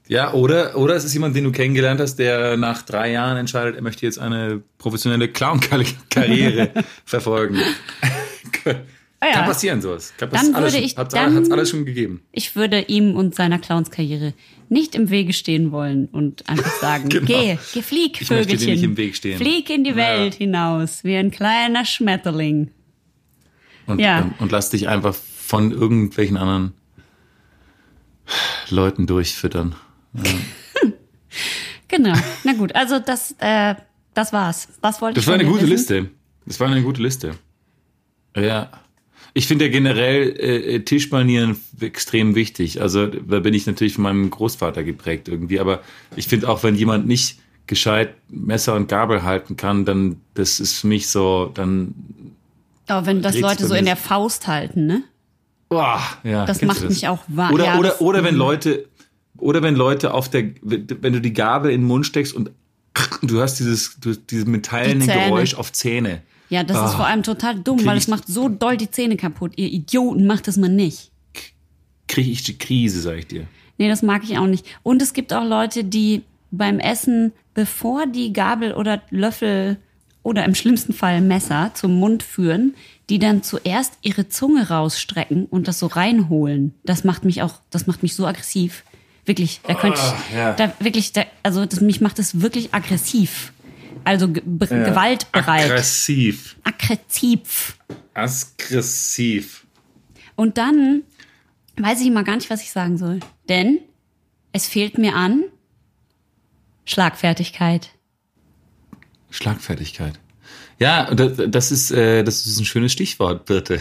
Ja, 0.08 0.32
oder, 0.34 0.76
oder 0.76 0.94
es 0.94 1.04
ist 1.04 1.14
jemand, 1.14 1.34
den 1.34 1.42
du 1.42 1.50
kennengelernt 1.50 2.00
hast, 2.00 2.16
der 2.16 2.56
nach 2.56 2.82
drei 2.82 3.10
Jahren 3.10 3.36
entscheidet, 3.38 3.74
er 3.74 3.82
möchte 3.82 4.06
jetzt 4.06 4.20
eine 4.20 4.62
professionelle 4.78 5.26
Clown-Karriere 5.28 6.70
verfolgen. 7.04 7.58
Ah 9.20 9.26
ja. 9.28 9.32
Kann 9.34 9.44
passieren, 9.46 9.80
sowas. 9.80 10.12
Kann 10.18 10.30
Dann 10.30 10.54
würde 10.54 10.70
schon, 10.70 10.82
ich- 10.82 10.96
hat's, 10.96 11.14
dann- 11.14 11.34
hat's 11.34 11.50
alles 11.50 11.70
schon 11.70 11.84
gegeben. 11.86 12.22
Ich 12.32 12.54
würde 12.54 12.80
ihm 12.82 13.16
und 13.16 13.34
seiner 13.34 13.58
Clownskarriere 13.58 14.34
nicht 14.68 14.94
im 14.94 15.08
Wege 15.10 15.32
stehen 15.32 15.72
wollen 15.72 16.06
und 16.06 16.46
einfach 16.48 16.70
sagen, 16.80 17.08
Genau. 17.08 17.26
geh, 17.26 17.56
geh, 17.72 17.82
flieg, 17.82 18.20
Ich 18.20 18.28
Vögelchen. 18.28 18.70
nicht 18.70 18.82
im 18.82 18.96
Weg 18.96 19.16
stehen. 19.16 19.38
Flieg 19.38 19.70
in 19.70 19.84
die 19.84 19.90
Ja. 19.90 19.96
Welt 19.96 20.34
hinaus, 20.34 21.02
wie 21.04 21.16
ein 21.16 21.30
kleiner 21.30 21.84
Schmetterling. 21.86 22.70
Und, 23.86 24.00
Ja. 24.00 24.22
und, 24.22 24.40
und 24.40 24.52
lass 24.52 24.68
dich 24.70 24.88
einfach 24.88 25.14
von 25.14 25.70
irgendwelchen 25.72 26.36
anderen 26.36 26.72
Leuten 28.70 29.06
durchfüttern. 29.06 29.74
Genau. 31.88 32.14
Na 32.44 32.52
gut, 32.54 32.74
also 32.74 32.98
das, 32.98 33.34
äh, 33.38 33.74
das 34.12 34.32
war's. 34.32 34.68
Was 34.80 35.00
wollte 35.00 35.14
Das 35.14 35.24
ich 35.24 35.28
war 35.28 35.34
von 35.34 35.40
eine 35.40 35.48
gute 35.48 35.62
wissen? 35.70 35.70
Liste. 35.70 36.10
Das 36.44 36.58
war 36.58 36.66
eine 36.68 36.82
gute 36.82 37.00
Liste. 37.00 37.36
Ja. 38.36 38.70
Ich 39.36 39.48
finde 39.48 39.66
ja 39.66 39.70
generell 39.70 40.30
äh, 40.40 40.80
Tischmanieren 40.80 41.60
extrem 41.78 42.34
wichtig. 42.34 42.80
Also 42.80 43.06
da 43.06 43.40
bin 43.40 43.52
ich 43.52 43.66
natürlich 43.66 43.92
von 43.92 44.04
meinem 44.04 44.30
Großvater 44.30 44.82
geprägt 44.82 45.28
irgendwie. 45.28 45.60
Aber 45.60 45.82
ich 46.16 46.26
finde 46.26 46.48
auch, 46.48 46.62
wenn 46.62 46.74
jemand 46.74 47.06
nicht 47.06 47.38
gescheit 47.66 48.14
Messer 48.30 48.74
und 48.76 48.88
Gabel 48.88 49.24
halten 49.24 49.58
kann, 49.58 49.84
dann 49.84 50.22
das 50.32 50.58
ist 50.58 50.78
für 50.78 50.86
mich 50.86 51.10
so, 51.10 51.50
dann. 51.52 51.94
Aber 52.86 53.04
wenn 53.04 53.20
das 53.20 53.38
Leute 53.38 53.66
so 53.66 53.74
in 53.74 53.84
der 53.84 53.96
Faust 53.96 54.46
halten, 54.46 54.86
ne? 54.86 55.02
Boah, 55.68 56.00
ja, 56.24 56.46
das 56.46 56.62
macht 56.62 56.82
das? 56.82 56.88
mich 56.88 57.06
auch 57.06 57.22
wahr. 57.28 57.52
Oder, 57.52 57.64
ja, 57.66 57.78
oder, 57.78 58.00
oder 58.00 58.24
wenn 58.24 58.36
Leute, 58.36 58.86
oder 59.36 59.60
wenn 59.60 59.74
Leute 59.74 60.14
auf 60.14 60.30
der, 60.30 60.44
wenn 60.62 61.12
du 61.12 61.20
die 61.20 61.34
Gabel 61.34 61.72
in 61.72 61.82
den 61.82 61.86
Mund 61.86 62.06
steckst 62.06 62.32
und 62.32 62.52
du 63.20 63.42
hast 63.42 63.58
dieses, 63.58 64.00
du, 64.00 64.14
dieses 64.14 64.46
metallene 64.46 65.04
Geräusch 65.04 65.56
auf 65.56 65.72
Zähne. 65.72 66.22
Ja, 66.48 66.64
das 66.64 66.76
oh. 66.76 66.84
ist 66.84 66.92
ah. 66.92 66.96
vor 66.96 67.06
allem 67.06 67.22
total 67.22 67.58
dumm, 67.58 67.84
weil 67.84 67.98
es 67.98 68.08
macht 68.08 68.26
so 68.26 68.48
doll 68.48 68.76
die 68.76 68.90
Zähne 68.90 69.16
kaputt. 69.16 69.52
Ihr 69.56 69.68
Idioten, 69.68 70.26
macht 70.26 70.48
das 70.48 70.56
mal 70.56 70.68
nicht. 70.68 71.10
Kriege 72.08 72.30
ich 72.30 72.42
die 72.44 72.56
Krise, 72.56 73.00
sag 73.00 73.18
ich 73.18 73.26
dir. 73.26 73.46
Nee, 73.78 73.88
das 73.88 74.02
mag 74.02 74.22
ich 74.24 74.38
auch 74.38 74.46
nicht. 74.46 74.64
Und 74.82 75.02
es 75.02 75.12
gibt 75.12 75.32
auch 75.32 75.44
Leute, 75.44 75.84
die 75.84 76.22
beim 76.50 76.78
Essen, 76.78 77.32
bevor 77.54 78.06
die 78.06 78.32
Gabel 78.32 78.72
oder 78.72 79.02
Löffel 79.10 79.78
oder 80.22 80.44
im 80.44 80.54
schlimmsten 80.54 80.92
Fall 80.92 81.20
Messer 81.20 81.72
zum 81.74 81.98
Mund 81.98 82.22
führen, 82.22 82.74
die 83.08 83.18
dann 83.18 83.42
zuerst 83.42 83.94
ihre 84.02 84.28
Zunge 84.28 84.68
rausstrecken 84.68 85.46
und 85.46 85.68
das 85.68 85.78
so 85.78 85.86
reinholen. 85.86 86.74
Das 86.84 87.04
macht 87.04 87.24
mich 87.24 87.42
auch, 87.42 87.54
das 87.70 87.86
macht 87.86 88.02
mich 88.02 88.14
so 88.14 88.26
aggressiv. 88.26 88.82
Wirklich, 89.24 89.60
da 89.66 89.74
könnte 89.74 90.00
ich, 90.00 90.34
oh, 90.34 90.36
ja. 90.36 90.52
da 90.52 90.72
wirklich, 90.78 91.12
da, 91.12 91.24
also 91.42 91.66
das, 91.66 91.80
mich 91.80 92.00
macht 92.00 92.18
das 92.18 92.40
wirklich 92.40 92.72
aggressiv. 92.72 93.52
Also 94.06 94.28
ge 94.28 94.40
ja. 94.46 94.84
gewaltbereit. 94.84 95.64
Aggressiv. 95.64 96.56
Aggressiv. 96.62 97.76
Aggressiv. 98.14 99.66
Und 100.36 100.58
dann 100.58 101.02
weiß 101.76 102.00
ich 102.02 102.10
mal 102.12 102.22
gar 102.22 102.36
nicht, 102.36 102.48
was 102.48 102.62
ich 102.62 102.70
sagen 102.70 102.98
soll. 102.98 103.18
Denn 103.48 103.80
es 104.52 104.68
fehlt 104.68 104.96
mir 104.96 105.16
an 105.16 105.42
Schlagfertigkeit. 106.84 107.90
Schlagfertigkeit. 109.30 110.20
Ja, 110.78 111.12
das 111.12 111.72
ist, 111.72 111.90
äh, 111.90 112.22
das 112.22 112.46
ist 112.46 112.60
ein 112.60 112.64
schönes 112.64 112.92
Stichwort, 112.92 113.44
Birte. 113.46 113.80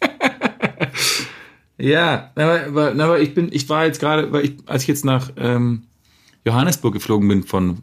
ja, 1.78 2.32
aber, 2.34 2.90
aber 3.00 3.20
ich 3.20 3.32
bin, 3.32 3.48
ich 3.52 3.68
war 3.68 3.84
jetzt 3.86 4.00
gerade, 4.00 4.32
weil 4.32 4.44
ich, 4.44 4.56
als 4.66 4.82
ich 4.82 4.88
jetzt 4.88 5.04
nach 5.04 5.30
ähm, 5.36 5.84
Johannesburg 6.44 6.94
geflogen 6.94 7.28
bin 7.28 7.44
von 7.44 7.82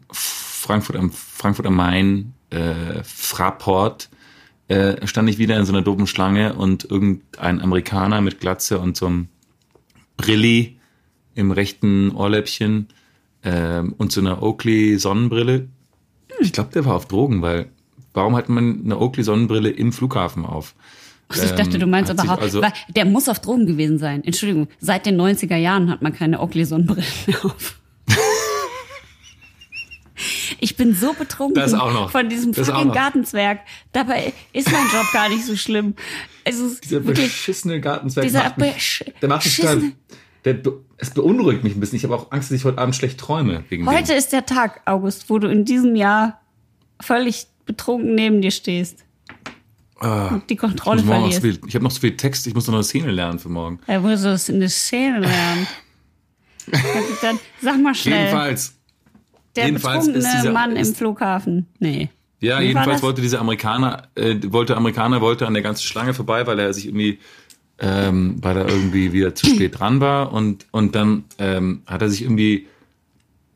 Frankfurt 0.70 0.94
am 0.94 1.10
Frankfurt 1.10 1.66
am 1.66 1.74
Main, 1.74 2.34
äh, 2.50 3.02
Fraport, 3.02 4.08
äh, 4.68 5.04
stand 5.04 5.28
ich 5.28 5.38
wieder 5.38 5.56
in 5.56 5.64
so 5.64 5.72
einer 5.72 5.82
doofen 5.82 6.06
Schlange 6.06 6.54
und 6.54 6.84
irgendein 6.88 7.60
Amerikaner 7.60 8.20
mit 8.20 8.38
Glatze 8.38 8.78
und 8.78 8.96
so 8.96 9.06
einem 9.06 9.28
Brilli 10.16 10.78
im 11.34 11.50
rechten 11.50 12.12
Ohrläppchen 12.12 12.86
äh, 13.42 13.80
und 13.80 14.12
so 14.12 14.20
einer 14.20 14.44
Oakley 14.44 14.96
Sonnenbrille. 14.96 15.66
Ich 16.38 16.52
glaube, 16.52 16.70
der 16.72 16.84
war 16.84 16.94
auf 16.94 17.06
Drogen, 17.06 17.42
weil 17.42 17.66
warum 18.14 18.36
hat 18.36 18.48
man 18.48 18.82
eine 18.84 19.00
Oakley 19.00 19.24
Sonnenbrille 19.24 19.70
im 19.70 19.92
Flughafen 19.92 20.46
auf? 20.46 20.76
Also 21.26 21.46
ich 21.46 21.50
dachte, 21.50 21.80
du 21.80 21.86
meinst 21.88 22.12
aber 22.12 22.40
also, 22.40 22.62
der 22.94 23.04
muss 23.06 23.28
auf 23.28 23.40
Drogen 23.40 23.66
gewesen 23.66 23.98
sein. 23.98 24.22
Entschuldigung, 24.22 24.68
seit 24.78 25.04
den 25.04 25.20
90er 25.20 25.56
Jahren 25.56 25.90
hat 25.90 26.00
man 26.00 26.12
keine 26.12 26.38
Oakley 26.38 26.64
Sonnenbrille 26.64 27.02
mehr 27.26 27.44
auf. 27.44 27.79
Ich 30.60 30.76
bin 30.76 30.94
so 30.94 31.14
betrunken 31.14 31.68
von 32.10 32.28
diesem 32.28 32.52
fucking 32.52 32.92
Gartenzwerg. 32.92 33.60
Dabei 33.92 34.32
ist 34.52 34.70
mein 34.70 34.84
Job 34.92 35.06
gar 35.12 35.28
nicht 35.30 35.44
so 35.44 35.56
schlimm. 35.56 35.94
Also 36.44 36.74
dieser 36.82 37.04
wirklich, 37.04 37.26
beschissene 37.26 37.80
Gartenzwerg 37.80 38.26
dieser 38.26 38.44
macht 38.44 38.58
mich, 38.58 39.04
der 39.20 39.28
macht 39.28 39.44
mich 39.44 39.56
total, 39.56 39.92
der, 40.44 40.60
es 40.98 41.10
beunruhigt 41.10 41.64
mich 41.64 41.74
ein 41.74 41.80
bisschen. 41.80 41.96
Ich 41.96 42.04
habe 42.04 42.14
auch 42.14 42.30
Angst, 42.30 42.50
dass 42.50 42.58
ich 42.58 42.64
heute 42.64 42.78
Abend 42.78 42.94
schlecht 42.94 43.18
träume. 43.18 43.64
Wegen 43.70 43.86
heute 43.88 44.08
dem. 44.08 44.18
ist 44.18 44.32
der 44.32 44.44
Tag, 44.44 44.82
August, 44.84 45.30
wo 45.30 45.38
du 45.38 45.48
in 45.48 45.64
diesem 45.64 45.96
Jahr 45.96 46.40
völlig 47.00 47.46
betrunken 47.64 48.14
neben 48.14 48.42
dir 48.42 48.50
stehst. 48.50 49.04
Ah, 49.98 50.28
und 50.28 50.48
die 50.48 50.56
Kontrolle 50.56 51.00
ich 51.00 51.06
verlierst. 51.06 51.40
Viel, 51.40 51.58
ich 51.66 51.74
habe 51.74 51.84
noch 51.84 51.90
so 51.90 52.00
viel 52.00 52.16
Text, 52.16 52.46
ich 52.46 52.54
muss 52.54 52.66
noch 52.66 52.74
eine 52.74 52.84
Szene 52.84 53.10
lernen 53.10 53.38
für 53.38 53.50
morgen. 53.50 53.80
Er 53.86 54.00
muss 54.00 54.24
eine 54.24 54.68
Szene 54.68 55.20
lernen. 55.20 55.66
dann, 57.22 57.38
sag 57.60 57.80
mal 57.80 57.94
schnell. 57.94 58.26
Jedenfalls, 58.26 58.79
der 59.56 59.66
jedenfalls 59.66 60.06
betrunkene 60.06 60.36
dieser, 60.36 60.52
Mann 60.52 60.76
im 60.76 60.94
Flughafen. 60.94 61.66
Nee. 61.78 62.10
Ja, 62.40 62.60
Wie 62.60 62.66
jedenfalls 62.66 63.02
wollte 63.02 63.20
dieser 63.20 63.40
Amerikaner, 63.40 64.08
äh, 64.14 64.36
wollte 64.46 64.76
Amerikaner 64.76 65.20
wollte 65.20 65.46
an 65.46 65.54
der 65.54 65.62
ganzen 65.62 65.82
Schlange 65.82 66.14
vorbei, 66.14 66.46
weil 66.46 66.58
er 66.58 66.72
sich 66.72 66.86
irgendwie, 66.86 67.18
ähm, 67.78 68.36
weil 68.40 68.56
er 68.56 68.68
irgendwie 68.68 69.12
wieder 69.12 69.34
zu 69.34 69.46
spät 69.46 69.78
dran 69.78 70.00
war 70.00 70.32
und 70.32 70.66
und 70.70 70.94
dann 70.94 71.24
ähm, 71.38 71.82
hat 71.86 72.00
er 72.00 72.08
sich 72.08 72.22
irgendwie 72.22 72.66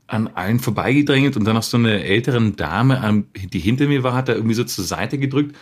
an 0.07 0.29
allen 0.29 0.61
vorbeigedrängelt 0.61 1.37
und 1.37 1.45
dann 1.45 1.55
noch 1.55 1.63
so 1.63 1.79
eine 1.79 2.05
älteren 2.05 2.57
Dame, 2.57 3.25
die 3.35 3.59
hinter 3.59 3.87
mir 3.87 4.03
war, 4.03 4.13
hat 4.13 4.29
er 4.29 4.37
irgendwie 4.37 4.55
so 4.55 4.65
zur 4.65 4.85
Seite 4.85 5.19
gedrückt, 5.19 5.57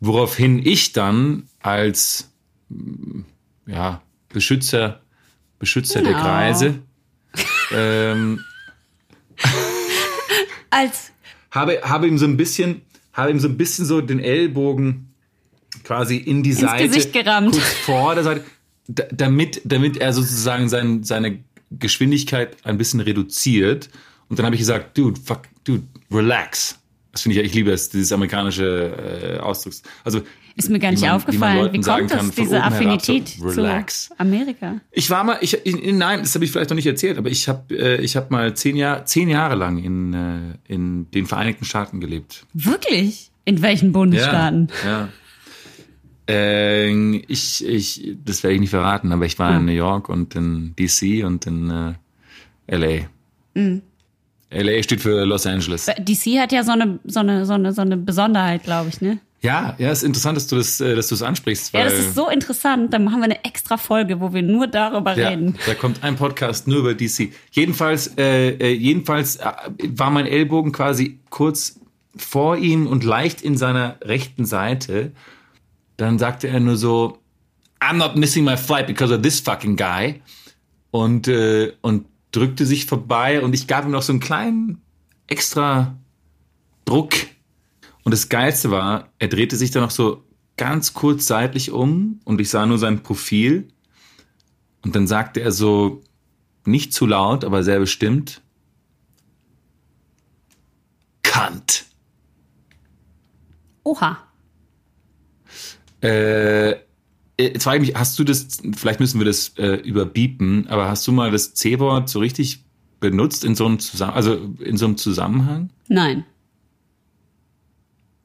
woraufhin 0.00 0.64
ich 0.64 0.92
dann 0.92 1.44
als 1.60 2.30
ja 3.66 4.02
Beschützer 4.28 5.00
Beschützer 5.58 6.00
genau. 6.00 6.12
der 6.12 6.20
Kreise 6.20 6.74
ähm, 7.72 8.40
Als 10.70 11.12
habe, 11.54 11.80
habe 11.82 12.08
ihm 12.08 12.18
so 12.18 12.26
ein 12.26 12.36
bisschen, 12.36 12.82
habe 13.12 13.30
ihm 13.30 13.38
so 13.38 13.48
ein 13.48 13.56
bisschen 13.56 13.84
so 13.86 14.00
den 14.00 14.20
Ellbogen 14.20 15.14
quasi 15.84 16.16
in 16.16 16.42
die 16.42 16.52
Seite, 16.52 16.88
Gesicht 16.88 17.12
gerammt. 17.12 17.52
kurz 17.52 17.72
vor 17.84 18.14
der 18.14 18.24
Seite, 18.24 18.44
damit, 18.86 19.62
damit 19.64 19.96
er 19.96 20.12
sozusagen 20.12 20.68
sein, 20.68 21.04
seine 21.04 21.38
Geschwindigkeit 21.70 22.56
ein 22.64 22.76
bisschen 22.76 23.00
reduziert. 23.00 23.88
Und 24.28 24.38
dann 24.38 24.46
habe 24.46 24.56
ich 24.56 24.60
gesagt, 24.60 24.96
dude, 24.98 25.20
fuck, 25.20 25.42
dude, 25.64 25.84
relax. 26.10 26.78
Das 27.14 27.22
finde 27.22 27.36
ich 27.36 27.42
ja, 27.42 27.46
ich 27.46 27.54
liebe 27.54 27.70
es, 27.70 27.90
dieses 27.90 28.10
amerikanische 28.10 29.36
äh, 29.36 29.38
Ausdrucks. 29.38 29.84
Also 30.02 30.22
ist 30.56 30.68
mir 30.68 30.80
gar 30.80 30.90
nicht 30.90 31.02
man, 31.02 31.10
aufgefallen. 31.10 31.72
Wie, 31.72 31.80
kommt 31.80 32.10
das, 32.10 32.30
diese 32.32 32.60
Affinität 32.60 33.28
so, 33.28 33.50
zu 33.50 34.18
Amerika? 34.18 34.80
Ich 34.90 35.08
war 35.10 35.22
mal, 35.22 35.38
ich, 35.40 35.64
in, 35.64 35.96
nein, 35.96 36.20
das 36.20 36.34
habe 36.34 36.44
ich 36.44 36.50
vielleicht 36.50 36.70
noch 36.70 36.74
nicht 36.74 36.86
erzählt, 36.86 37.16
aber 37.18 37.30
ich 37.30 37.48
habe 37.48 37.72
äh, 37.72 38.00
ich 38.02 38.16
hab 38.16 38.32
mal 38.32 38.54
zehn, 38.54 38.76
Jahr, 38.76 39.04
zehn 39.04 39.28
Jahre 39.28 39.54
lang 39.54 39.78
in, 39.78 40.12
äh, 40.12 40.72
in 40.72 41.08
den 41.12 41.26
Vereinigten 41.26 41.64
Staaten 41.64 42.00
gelebt. 42.00 42.46
Wirklich? 42.52 43.30
In 43.44 43.62
welchen 43.62 43.92
Bundesstaaten? 43.92 44.68
Ja. 44.84 44.90
ja. 44.90 45.08
Äh, 46.28 47.20
ich, 47.28 47.64
ich, 47.64 48.16
das 48.24 48.42
werde 48.42 48.54
ich 48.54 48.60
nicht 48.60 48.70
verraten, 48.70 49.12
aber 49.12 49.26
ich 49.26 49.38
war 49.38 49.50
hm. 49.50 49.60
in 49.60 49.64
New 49.66 49.72
York 49.72 50.08
und 50.08 50.34
in 50.34 50.74
DC 50.76 51.24
und 51.24 51.46
in 51.46 51.70
äh, 52.66 52.76
LA. 52.76 53.06
Mhm. 53.54 53.82
LA 54.54 54.82
steht 54.82 55.00
für 55.00 55.24
Los 55.24 55.46
Angeles. 55.46 55.86
DC 55.98 56.38
hat 56.38 56.52
ja 56.52 56.62
so 56.62 56.72
eine, 56.72 56.98
so 57.04 57.20
eine, 57.20 57.44
so 57.44 57.54
eine, 57.54 57.72
so 57.72 57.82
eine 57.82 57.96
Besonderheit, 57.96 58.64
glaube 58.64 58.88
ich, 58.88 59.00
ne? 59.00 59.18
Ja, 59.44 59.74
ja, 59.76 59.92
ist 59.92 60.02
interessant, 60.02 60.38
dass 60.38 60.46
du 60.46 60.56
das, 60.56 60.80
äh, 60.80 60.94
dass 60.96 61.08
du 61.08 61.16
es 61.16 61.22
ansprichst. 61.22 61.74
ja, 61.74 61.84
das 61.84 61.92
ist 61.92 62.14
so 62.14 62.30
interessant. 62.30 62.94
Dann 62.94 63.04
machen 63.04 63.18
wir 63.18 63.24
eine 63.24 63.44
extra 63.44 63.76
Folge, 63.76 64.18
wo 64.18 64.32
wir 64.32 64.40
nur 64.40 64.66
darüber 64.68 65.14
ja, 65.18 65.28
reden. 65.28 65.56
Da 65.66 65.74
kommt 65.74 66.02
ein 66.02 66.16
Podcast 66.16 66.66
nur 66.66 66.78
über 66.78 66.94
DC. 66.94 67.30
Jedenfalls, 67.50 68.16
äh, 68.16 68.52
äh, 68.52 68.72
jedenfalls 68.72 69.36
äh, 69.36 69.52
war 69.88 70.10
mein 70.10 70.26
Ellbogen 70.26 70.72
quasi 70.72 71.18
kurz 71.28 71.78
vor 72.16 72.56
ihm 72.56 72.86
und 72.86 73.04
leicht 73.04 73.42
in 73.42 73.58
seiner 73.58 73.96
rechten 74.02 74.46
Seite. 74.46 75.12
Dann 75.98 76.18
sagte 76.18 76.48
er 76.48 76.60
nur 76.60 76.78
so, 76.78 77.18
I'm 77.80 77.98
not 77.98 78.16
missing 78.16 78.44
my 78.44 78.56
flight 78.56 78.86
because 78.86 79.14
of 79.14 79.20
this 79.20 79.40
fucking 79.40 79.76
guy. 79.76 80.22
Und, 80.90 81.28
äh, 81.28 81.72
und 81.82 82.06
drückte 82.34 82.66
sich 82.66 82.86
vorbei 82.86 83.42
und 83.42 83.54
ich 83.54 83.66
gab 83.66 83.84
ihm 83.84 83.90
noch 83.90 84.02
so 84.02 84.12
einen 84.12 84.20
kleinen 84.20 84.82
extra 85.26 85.96
Druck 86.84 87.14
und 88.04 88.12
das 88.12 88.28
Geilste 88.28 88.70
war, 88.70 89.08
er 89.18 89.28
drehte 89.28 89.56
sich 89.56 89.70
dann 89.70 89.82
noch 89.82 89.90
so 89.90 90.22
ganz 90.56 90.92
kurz 90.92 91.26
seitlich 91.26 91.70
um 91.70 92.20
und 92.24 92.40
ich 92.40 92.50
sah 92.50 92.66
nur 92.66 92.78
sein 92.78 93.02
Profil. 93.02 93.68
Und 94.82 94.94
dann 94.94 95.06
sagte 95.06 95.40
er 95.40 95.50
so, 95.50 96.02
nicht 96.66 96.92
zu 96.92 97.06
laut, 97.06 97.44
aber 97.44 97.62
sehr 97.62 97.78
bestimmt, 97.78 98.42
Kant. 101.22 101.86
Oha. 103.82 104.18
Äh, 106.00 106.76
jetzt 107.38 107.64
frage 107.64 107.82
ich 107.82 107.88
mich, 107.88 107.96
hast 107.98 108.18
du 108.18 108.24
das, 108.24 108.46
vielleicht 108.76 109.00
müssen 109.00 109.20
wir 109.20 109.24
das 109.24 109.52
äh, 109.58 109.76
überbiepen, 109.76 110.66
aber 110.68 110.88
hast 110.88 111.06
du 111.06 111.12
mal 111.12 111.30
das 111.30 111.54
C-Wort 111.54 112.08
so 112.08 112.20
richtig 112.20 112.64
benutzt 113.00 113.44
in 113.44 113.54
so 113.54 113.66
einem 113.66 113.78
Zusammenhang, 113.78 114.16
also 114.16 114.34
in 114.60 114.76
so 114.76 114.86
einem 114.86 114.96
Zusammenhang? 114.96 115.70
Nein. 115.88 116.24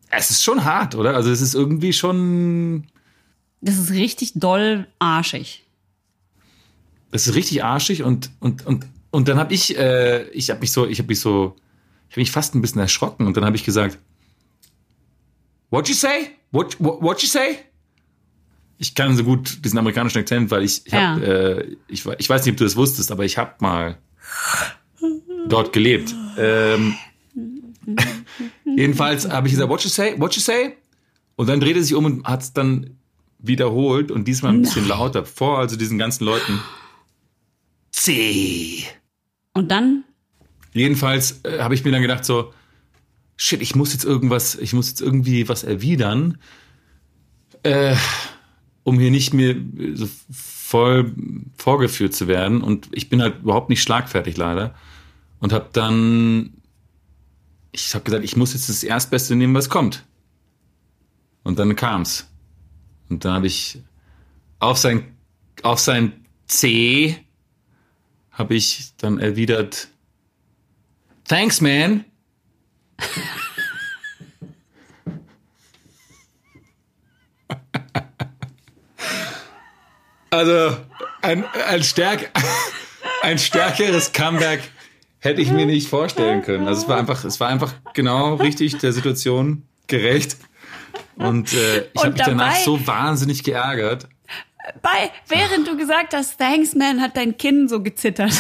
Es 0.10 0.30
ist 0.30 0.44
schon 0.44 0.64
hart, 0.64 0.96
oder? 0.96 1.16
Also 1.16 1.30
es 1.30 1.42
ist 1.42 1.54
irgendwie 1.54 1.94
schon. 1.94 2.86
Das 3.62 3.78
ist 3.78 3.92
richtig 3.92 4.34
doll 4.36 4.88
arschig. 4.98 5.66
Das 7.12 7.28
ist 7.28 7.36
richtig 7.36 7.64
arschig 7.64 8.04
und 8.04 8.32
und 8.40 8.66
und 8.66 8.86
und 9.12 9.28
dann 9.28 9.38
habe 9.38 9.54
ich 9.54 9.78
äh, 9.78 10.30
ich 10.30 10.50
habe 10.50 10.62
mich 10.62 10.72
so 10.72 10.88
ich 10.88 11.00
habe 11.00 11.08
mich 11.08 11.20
so 11.20 11.56
ich 12.08 12.14
habe 12.14 12.22
mich 12.22 12.32
fast 12.32 12.56
ein 12.56 12.62
bisschen 12.62 12.82
erschrocken 12.82 13.28
und 13.28 13.38
dann 13.38 13.46
habe 13.46 13.56
ich 13.56 13.64
gesagt 13.64 14.00
What 15.70 15.88
you 15.88 15.94
say? 15.94 16.32
What, 16.52 16.78
what 16.80 17.02
what 17.02 17.22
you 17.22 17.28
say? 17.28 17.60
Ich 18.80 18.96
kann 18.96 19.16
so 19.16 19.24
gut 19.24 19.64
diesen 19.64 19.78
amerikanischen 19.78 20.20
Akzent, 20.20 20.50
weil 20.52 20.64
ich, 20.64 20.86
ich, 20.86 20.94
Ja. 20.94 21.16
hab, 21.16 21.22
äh, 21.22 21.76
ich, 21.88 22.06
ich 22.18 22.30
weiß 22.30 22.46
nicht, 22.46 22.54
ob 22.54 22.58
du 22.58 22.64
das 22.64 22.76
wusstest, 22.76 23.12
aber 23.12 23.26
ich 23.26 23.38
habe 23.38 23.54
mal 23.60 23.98
dort 25.48 25.74
gelebt. 25.74 26.16
Ähm, 26.38 26.96
jedenfalls 28.66 29.30
habe 29.30 29.48
ich 29.48 29.54
gesagt, 29.54 29.70
what 29.70 29.84
you 29.84 29.90
say, 29.90 30.16
what 30.18 30.34
you 30.36 30.42
say? 30.42 30.78
Und 31.36 31.48
dann 31.48 31.60
drehte 31.60 31.80
er 31.80 31.84
sich 31.84 31.94
um 31.94 32.06
und 32.06 32.26
hat 32.26 32.42
es 32.42 32.54
dann 32.54 32.98
wiederholt 33.40 34.12
und 34.12 34.28
diesmal 34.28 34.54
ein 34.54 34.62
bisschen 34.62 34.88
lauter 34.88 35.26
vor, 35.26 35.60
also 35.60 35.76
diesen 35.76 35.98
ganzen 35.98 36.24
Leuten. 36.26 36.60
C. 37.92 38.84
Und 39.54 39.70
dann, 39.72 40.04
Jedenfalls 40.72 41.42
äh, 41.44 41.60
habe 41.60 41.74
ich 41.74 41.84
mir 41.84 41.92
dann 41.92 42.02
gedacht 42.02 42.24
so, 42.24 42.54
shit, 43.36 43.62
ich 43.62 43.76
muss 43.76 43.92
jetzt 43.92 44.06
irgendwas, 44.06 44.56
ich 44.56 44.74
muss 44.74 44.90
jetzt 44.90 45.02
irgendwie 45.02 45.50
was 45.50 45.64
erwidern, 45.64 46.38
äh, 47.64 47.96
um 48.90 49.00
hier 49.00 49.12
nicht 49.12 49.34
mehr 49.34 49.56
so 49.94 50.10
voll 50.32 51.14
vorgeführt 51.58 52.14
zu 52.14 52.28
werden. 52.28 52.62
Und 52.62 52.90
ich 52.92 53.10
bin 53.10 53.22
halt 53.22 53.40
überhaupt 53.42 53.70
nicht 53.70 53.82
schlagfertig 53.82 54.36
leider. 54.38 54.76
Und 55.40 55.54
habe 55.54 55.70
dann, 55.72 56.54
ich 57.72 57.94
habe 57.94 58.04
gesagt, 58.04 58.24
ich 58.24 58.36
muss 58.36 58.54
jetzt 58.54 58.68
das 58.68 58.84
Erstbeste 58.84 59.36
nehmen, 59.36 59.54
was 59.54 59.70
kommt. 59.70 60.06
Und 61.44 61.60
dann 61.60 61.76
kam's. 61.76 62.30
Und 63.10 63.26
dann 63.26 63.34
habe 63.34 63.48
ich 63.48 63.80
auf 64.60 64.78
sein, 64.78 65.16
auf 65.64 65.80
sein 65.80 66.26
C 66.48 67.18
habe 68.32 68.56
ich 68.56 68.94
dann 68.98 69.20
erwidert, 69.20 69.90
Thanks, 71.26 71.62
man. 71.62 72.06
Also 80.30 80.78
ein, 81.22 81.44
ein, 81.68 81.84
stärk, 81.84 82.30
ein 83.22 83.38
stärkeres 83.38 84.14
Comeback 84.14 84.62
hätte 85.20 85.42
ich 85.42 85.52
mir 85.52 85.66
nicht 85.66 85.90
vorstellen 85.90 86.42
können. 86.44 86.68
Also 86.68 86.84
es 86.84 86.88
war 86.88 86.98
einfach, 86.98 87.24
es 87.24 87.40
war 87.40 87.50
einfach 87.50 87.74
genau 87.94 88.36
richtig 88.36 88.78
der 88.78 88.94
Situation 88.94 89.64
gerecht. 89.88 90.38
Und 91.16 91.54
äh, 91.54 91.88
ich 91.94 92.02
habe 92.02 92.14
mich 92.14 92.22
danach 92.22 92.56
so 92.56 92.86
wahnsinnig 92.88 93.44
geärgert. 93.44 94.08
bei, 94.82 95.12
während 95.28 95.68
du 95.68 95.76
gesagt 95.76 96.14
hast, 96.14 96.38
thanks 96.38 96.76
man, 96.76 97.02
hat 97.02 97.18
dein 97.18 97.38
Kinn 97.38 97.68
so 97.68 97.82
gezittert. 97.82 98.34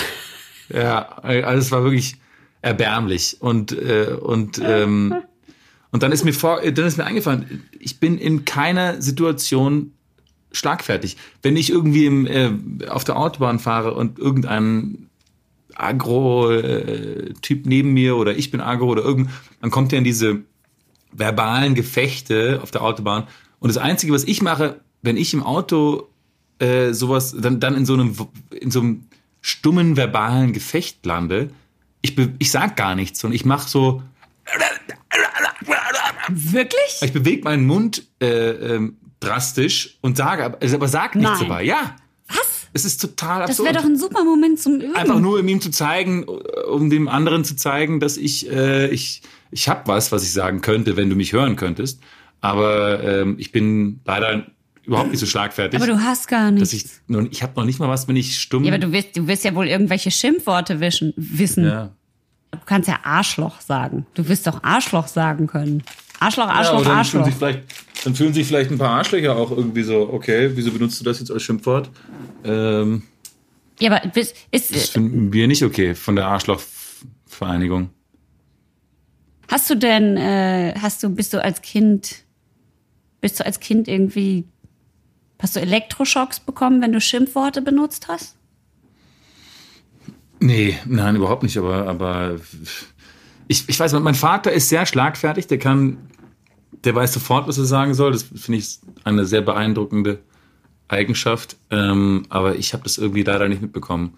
Ja, 0.69 1.17
also 1.21 1.59
es 1.59 1.71
war 1.71 1.83
wirklich 1.83 2.15
erbärmlich 2.61 3.37
und 3.39 3.71
äh, 3.71 4.15
und 4.19 4.61
ähm, 4.63 5.15
und 5.91 6.03
dann 6.03 6.11
ist 6.11 6.23
mir 6.23 6.33
vor, 6.33 6.61
dann 6.61 6.85
ist 6.85 6.97
mir 6.97 7.05
eingefallen, 7.05 7.67
ich 7.79 7.99
bin 7.99 8.17
in 8.17 8.45
keiner 8.45 9.01
Situation 9.01 9.93
schlagfertig. 10.51 11.17
Wenn 11.41 11.55
ich 11.57 11.69
irgendwie 11.69 12.05
im, 12.05 12.27
äh, 12.27 12.87
auf 12.87 13.03
der 13.03 13.17
Autobahn 13.17 13.59
fahre 13.59 13.93
und 13.93 14.19
irgendein 14.19 15.09
Agro-Typ 15.75 17.65
neben 17.65 17.93
mir 17.93 18.17
oder 18.17 18.35
ich 18.35 18.51
bin 18.51 18.61
Agro 18.61 18.87
oder 18.87 19.03
irgend, 19.03 19.29
dann 19.61 19.71
kommt 19.71 19.91
ja 19.91 19.97
in 19.97 20.03
diese 20.03 20.41
verbalen 21.11 21.75
Gefechte 21.75 22.59
auf 22.61 22.71
der 22.71 22.83
Autobahn. 22.83 23.27
Und 23.59 23.69
das 23.69 23.77
Einzige, 23.77 24.13
was 24.13 24.23
ich 24.25 24.41
mache, 24.41 24.81
wenn 25.01 25.17
ich 25.17 25.33
im 25.33 25.43
Auto 25.43 26.09
äh, 26.59 26.93
sowas, 26.93 27.35
dann, 27.37 27.59
dann 27.59 27.75
in 27.75 27.85
so 27.85 27.93
einem, 27.93 28.15
in 28.51 28.71
so 28.71 28.81
einem 28.81 29.05
stummen 29.41 29.95
verbalen 29.95 30.53
Gefecht 30.53 31.05
lande, 31.05 31.49
ich, 32.01 32.17
ich 32.39 32.51
sag 32.51 32.75
gar 32.75 32.95
nichts 32.95 33.23
und 33.23 33.33
ich 33.33 33.45
mache 33.45 33.69
so, 33.69 34.03
Wirklich? 36.29 36.99
ich 37.01 37.13
bewege 37.13 37.43
meinen 37.43 37.65
Mund 37.65 38.03
äh, 38.21 38.49
ähm, 38.75 38.97
drastisch 39.19 39.97
und 40.01 40.17
sage, 40.17 40.45
aber, 40.45 40.57
also, 40.61 40.75
aber 40.75 40.87
sag 40.87 41.15
nichts 41.15 41.39
Nein. 41.39 41.49
dabei. 41.49 41.63
Ja, 41.63 41.95
Was? 42.27 42.67
es 42.73 42.85
ist 42.85 43.01
total 43.01 43.41
Das 43.41 43.51
absurd. 43.51 43.69
wäre 43.69 43.77
doch 43.79 43.85
ein 43.89 43.97
super 43.97 44.23
Moment 44.23 44.59
zum 44.59 44.75
Üben. 44.79 44.95
Einfach 44.95 45.19
nur, 45.19 45.39
um 45.39 45.47
ihm 45.47 45.61
zu 45.61 45.71
zeigen, 45.71 46.23
um 46.23 46.89
dem 46.89 47.07
anderen 47.07 47.43
zu 47.43 47.55
zeigen, 47.55 47.99
dass 47.99 48.17
ich, 48.17 48.49
äh, 48.51 48.87
ich, 48.89 49.21
ich 49.51 49.67
habe 49.69 49.81
was, 49.87 50.11
was 50.11 50.23
ich 50.23 50.31
sagen 50.31 50.61
könnte, 50.61 50.95
wenn 50.97 51.09
du 51.09 51.15
mich 51.15 51.33
hören 51.33 51.55
könntest. 51.55 51.99
Aber 52.41 53.03
ähm, 53.03 53.35
ich 53.37 53.51
bin 53.51 53.99
leider 54.05 54.45
überhaupt 54.85 55.11
nicht 55.11 55.19
so 55.19 55.25
schlagfertig. 55.25 55.79
aber 55.79 55.91
du 55.91 55.99
hast 56.01 56.27
gar 56.27 56.49
nichts. 56.51 56.73
ich, 56.73 56.85
ich 57.31 57.43
habe 57.43 57.53
noch 57.57 57.65
nicht 57.65 57.79
mal 57.79 57.89
was, 57.89 58.07
wenn 58.07 58.15
ich 58.15 58.39
stumm. 58.39 58.63
Ja, 58.63 58.71
aber 58.73 58.79
du 58.79 58.91
wirst, 58.91 59.15
du 59.17 59.27
wirst 59.27 59.43
ja 59.43 59.53
wohl 59.53 59.67
irgendwelche 59.67 60.09
Schimpfworte 60.11 60.79
wischen, 60.79 61.13
wissen. 61.17 61.65
ja. 61.65 61.91
Du 62.51 62.57
kannst 62.65 62.87
ja 62.89 62.97
Arschloch 63.03 63.61
sagen. 63.61 64.07
Du 64.15 64.27
wirst 64.27 64.47
doch 64.47 64.63
Arschloch 64.63 65.07
sagen 65.07 65.45
können. 65.45 65.83
Arschloch, 66.19 66.47
Ja, 66.47 66.53
Arschloch, 66.53 66.73
aber 66.75 66.83
dann 66.83 67.05
fühlen, 67.05 67.23
Arschloch. 67.23 67.25
sich 67.25 67.35
vielleicht, 67.35 67.59
dann 68.05 68.15
fühlen 68.15 68.33
sich 68.33 68.47
vielleicht 68.47 68.71
ein 68.71 68.77
paar 68.77 68.91
Arschlöcher 68.97 69.35
auch 69.35 69.51
irgendwie 69.51 69.83
so, 69.83 70.09
okay, 70.11 70.51
wieso 70.55 70.71
benutzt 70.71 70.99
du 70.99 71.03
das 71.05 71.19
jetzt 71.19 71.31
als 71.31 71.43
Schimpfwort? 71.43 71.89
Ähm, 72.43 73.03
Ja, 73.79 73.91
aber 73.91 74.07
das 74.09 74.33
ist, 74.51 74.91
finden 74.91 75.31
wir 75.33 75.47
nicht 75.47 75.63
okay 75.63 75.95
von 75.95 76.15
der 76.15 76.27
Arschlochvereinigung. 76.27 77.89
hast 79.49 79.69
du 79.69 79.75
denn, 79.75 80.17
äh, 80.17 80.75
hast 80.79 81.01
du, 81.03 81.09
bist 81.09 81.33
du 81.33 81.43
als 81.43 81.61
Kind, 81.61 82.23
bist 83.21 83.39
du 83.39 83.45
als 83.45 83.59
Kind 83.59 83.87
irgendwie, 83.87 84.45
hast 85.41 85.55
du 85.55 85.61
Elektroschocks 85.61 86.39
bekommen, 86.41 86.81
wenn 86.81 86.91
du 86.91 86.99
Schimpfworte 87.01 87.61
benutzt 87.61 88.07
hast? 88.09 88.35
Nee, 90.41 90.77
nein, 90.85 91.15
überhaupt 91.17 91.43
nicht, 91.43 91.57
aber, 91.57 91.85
aber 91.87 92.39
ich, 93.49 93.67
ich 93.67 93.79
weiß, 93.79 93.93
mein 93.93 94.15
Vater 94.15 94.51
ist 94.53 94.69
sehr 94.69 94.85
schlagfertig, 94.85 95.47
der 95.47 95.57
kann, 95.57 95.97
der 96.85 96.93
weiß 96.95 97.11
sofort, 97.13 97.47
was 97.47 97.57
er 97.57 97.65
sagen 97.65 97.93
soll. 97.95 98.11
Das 98.13 98.23
finde 98.23 98.59
ich 98.59 98.77
eine 99.03 99.25
sehr 99.25 99.41
beeindruckende 99.41 100.19
Eigenschaft. 100.87 101.57
Ähm, 101.71 102.25
aber 102.29 102.55
ich 102.55 102.73
habe 102.73 102.83
das 102.83 102.97
irgendwie 102.97 103.23
leider 103.23 103.49
nicht 103.49 103.61
mitbekommen. 103.61 104.17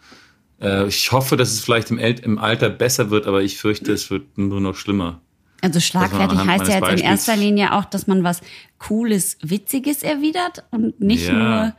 Äh, 0.62 0.88
ich 0.88 1.12
hoffe, 1.12 1.38
dass 1.38 1.52
es 1.52 1.62
vielleicht 1.62 1.92
im, 1.92 1.98
El 1.98 2.20
im 2.20 2.38
Alter 2.38 2.70
besser 2.70 3.10
wird, 3.10 3.26
aber 3.26 3.42
ich 3.42 3.58
fürchte, 3.58 3.94
es 3.94 4.12
wird 4.12 4.38
nur 4.38 4.60
noch 4.62 4.76
schlimmer. 4.76 5.22
Also 5.62 5.80
schlagfertig 5.80 6.38
heißt 6.40 6.68
ja 6.68 6.76
jetzt 6.76 6.82
meines 6.82 6.82
in 6.82 6.82
Beispiels- 6.82 7.02
erster 7.02 7.38
Linie 7.38 7.74
auch, 7.74 7.86
dass 7.86 8.08
man 8.08 8.24
was 8.24 8.42
Cooles, 8.80 9.38
Witziges 9.44 10.04
erwidert 10.04 10.64
und 10.72 11.00
nicht 11.00 11.28
Ja. 11.28 11.34
nur, 11.34 11.74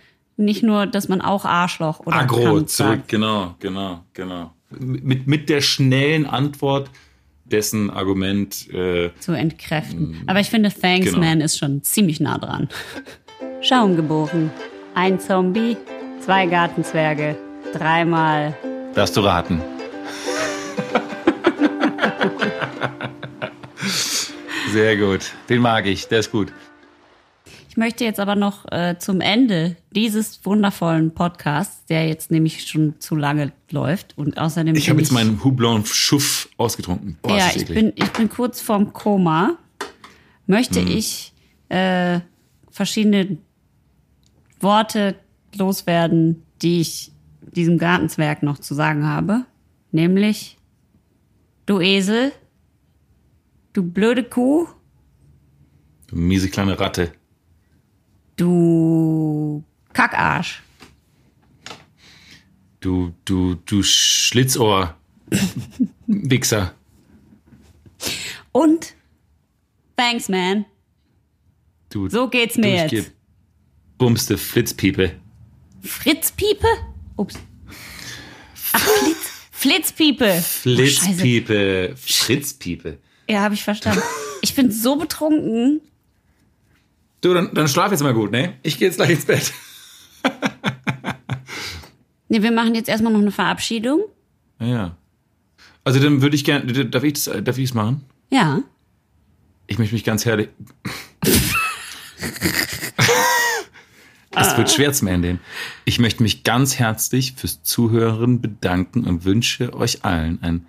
nicht 0.46 0.62
nur, 0.62 0.86
dass 0.86 1.08
man 1.08 1.20
auch 1.20 1.44
Arschloch 1.44 2.00
oder 2.00 2.16
Agro 2.16 2.42
zurück, 2.62 2.70
sagt. 2.70 3.08
genau, 3.08 3.56
genau, 3.58 4.04
genau. 4.14 4.52
Mit, 4.70 5.26
mit 5.26 5.48
der 5.50 5.60
schnellen 5.60 6.24
Antwort 6.26 6.88
dessen 7.52 7.90
Argument, 7.90 8.68
äh, 8.72 9.10
zu 9.20 9.32
entkräften. 9.32 10.22
Aber 10.26 10.40
ich 10.40 10.48
finde, 10.50 10.70
Thanks 10.70 11.06
Genau. 11.06 11.18
Man 11.20 11.40
ist 11.40 11.58
schon 11.58 11.82
ziemlich 11.82 12.18
nah 12.20 12.38
dran. 12.38 12.68
Schaum 13.60 13.96
geboren. 13.96 14.50
Ein 14.94 15.20
Zombie, 15.20 15.76
zwei 16.20 16.46
Gartenzwerge, 16.46 17.36
dreimal. 17.72 18.56
darfst 18.94 19.16
du 19.16 19.20
raten. 19.20 19.60
Sehr 24.72 24.96
gut. 24.96 25.32
Den 25.48 25.60
mag 25.60 25.86
ich, 25.86 26.08
der 26.08 26.20
ist 26.20 26.30
gut. 26.32 26.52
Ich 27.72 27.78
möchte 27.78 28.04
jetzt 28.04 28.20
aber 28.20 28.34
noch 28.36 28.70
äh, 28.70 28.98
zum 28.98 29.22
Ende 29.22 29.78
dieses 29.92 30.44
wundervollen 30.44 31.14
Podcasts, 31.14 31.86
der 31.86 32.06
jetzt 32.06 32.30
nämlich 32.30 32.66
schon 32.66 33.00
zu 33.00 33.16
lange 33.16 33.50
läuft 33.70 34.18
und 34.18 34.36
außerdem 34.36 34.74
Ich 34.76 34.90
habe 34.90 35.00
jetzt 35.00 35.10
meinen 35.10 35.42
Houblon 35.42 35.86
Schuff 35.86 36.50
ausgetrunken. 36.58 37.16
Boah, 37.22 37.38
ja, 37.38 37.50
ich 37.56 37.64
bin, 37.64 37.94
ich 37.94 38.12
bin 38.12 38.28
kurz 38.28 38.60
vorm 38.60 38.92
Koma. 38.92 39.56
Möchte 40.46 40.80
Hm. 40.80 40.86
ich 40.86 41.32
äh, 41.70 42.20
verschiedene 42.70 43.38
Worte 44.60 45.14
loswerden, 45.56 46.42
die 46.60 46.82
ich 46.82 47.10
diesem 47.40 47.78
Gartenzwerg 47.78 48.42
noch 48.42 48.58
zu 48.58 48.74
sagen 48.74 49.06
habe. 49.06 49.46
Nämlich, 49.92 50.58
du 51.64 51.80
Esel, 51.80 52.32
du 53.72 53.82
blöde 53.82 54.24
Kuh, 54.24 54.66
Du 56.08 56.16
miese 56.16 56.50
kleine 56.50 56.78
Ratte. 56.78 57.12
Du 58.36 59.64
Kackarsch, 59.92 60.62
Du, 62.80 63.12
du, 63.24 63.54
du 63.54 63.82
Schlitzohr. 63.84 64.96
Wichser. 66.06 66.74
und 68.50 68.94
Thanks, 69.96 70.28
man. 70.28 70.64
Du 71.90 72.08
So 72.08 72.28
geht's 72.28 72.56
mir 72.56 72.88
jetzt. 72.88 73.12
Bumste 73.98 74.36
Flitzpiepe. 74.36 75.12
Fritzpiepe? 75.82 76.66
Ups. 77.16 77.34
Ach, 78.72 78.80
Flitz, 78.80 79.30
Flitzpiepe. 79.52 80.34
Oh. 80.38 80.40
Flitzpiepe. 80.42 81.94
Fritzpiepe. 81.96 82.98
Ja, 83.28 83.42
habe 83.42 83.54
ich 83.54 83.62
verstanden. 83.62 84.02
Ich 84.40 84.54
bin 84.56 84.72
so 84.72 84.96
betrunken. 84.96 85.82
Du, 87.22 87.32
dann, 87.32 87.54
dann 87.54 87.68
schlaf 87.68 87.90
jetzt 87.90 88.02
mal 88.02 88.12
gut, 88.12 88.30
ne? 88.32 88.54
Ich 88.62 88.78
gehe 88.78 88.88
jetzt 88.88 88.96
gleich 88.96 89.10
ins 89.10 89.24
Bett. 89.24 89.52
Nee, 92.28 92.42
wir 92.42 92.50
machen 92.50 92.74
jetzt 92.74 92.88
erstmal 92.88 93.12
noch 93.12 93.20
eine 93.20 93.30
Verabschiedung. 93.30 94.04
Ja. 94.58 94.96
Also 95.84 96.00
dann 96.00 96.22
würde 96.22 96.34
ich 96.34 96.44
gerne, 96.44 96.64
darf 96.86 97.04
ich 97.04 97.12
das, 97.12 97.24
darf 97.24 97.58
ich 97.58 97.68
das 97.68 97.74
machen? 97.74 98.06
Ja. 98.30 98.62
Ich 99.66 99.78
möchte 99.78 99.94
mich 99.94 100.02
ganz 100.02 100.24
herrlich. 100.24 100.48
Es 104.34 104.56
wird 104.56 104.70
schwer 104.70 104.92
zum 104.94 105.08
Ende. 105.08 105.38
Ich 105.84 105.98
möchte 105.98 106.22
mich 106.22 106.42
ganz 106.42 106.78
herzlich 106.78 107.34
fürs 107.36 107.62
Zuhören 107.62 108.40
bedanken 108.40 109.04
und 109.04 109.26
wünsche 109.26 109.74
euch 109.74 110.06
allen 110.06 110.42
ein, 110.42 110.66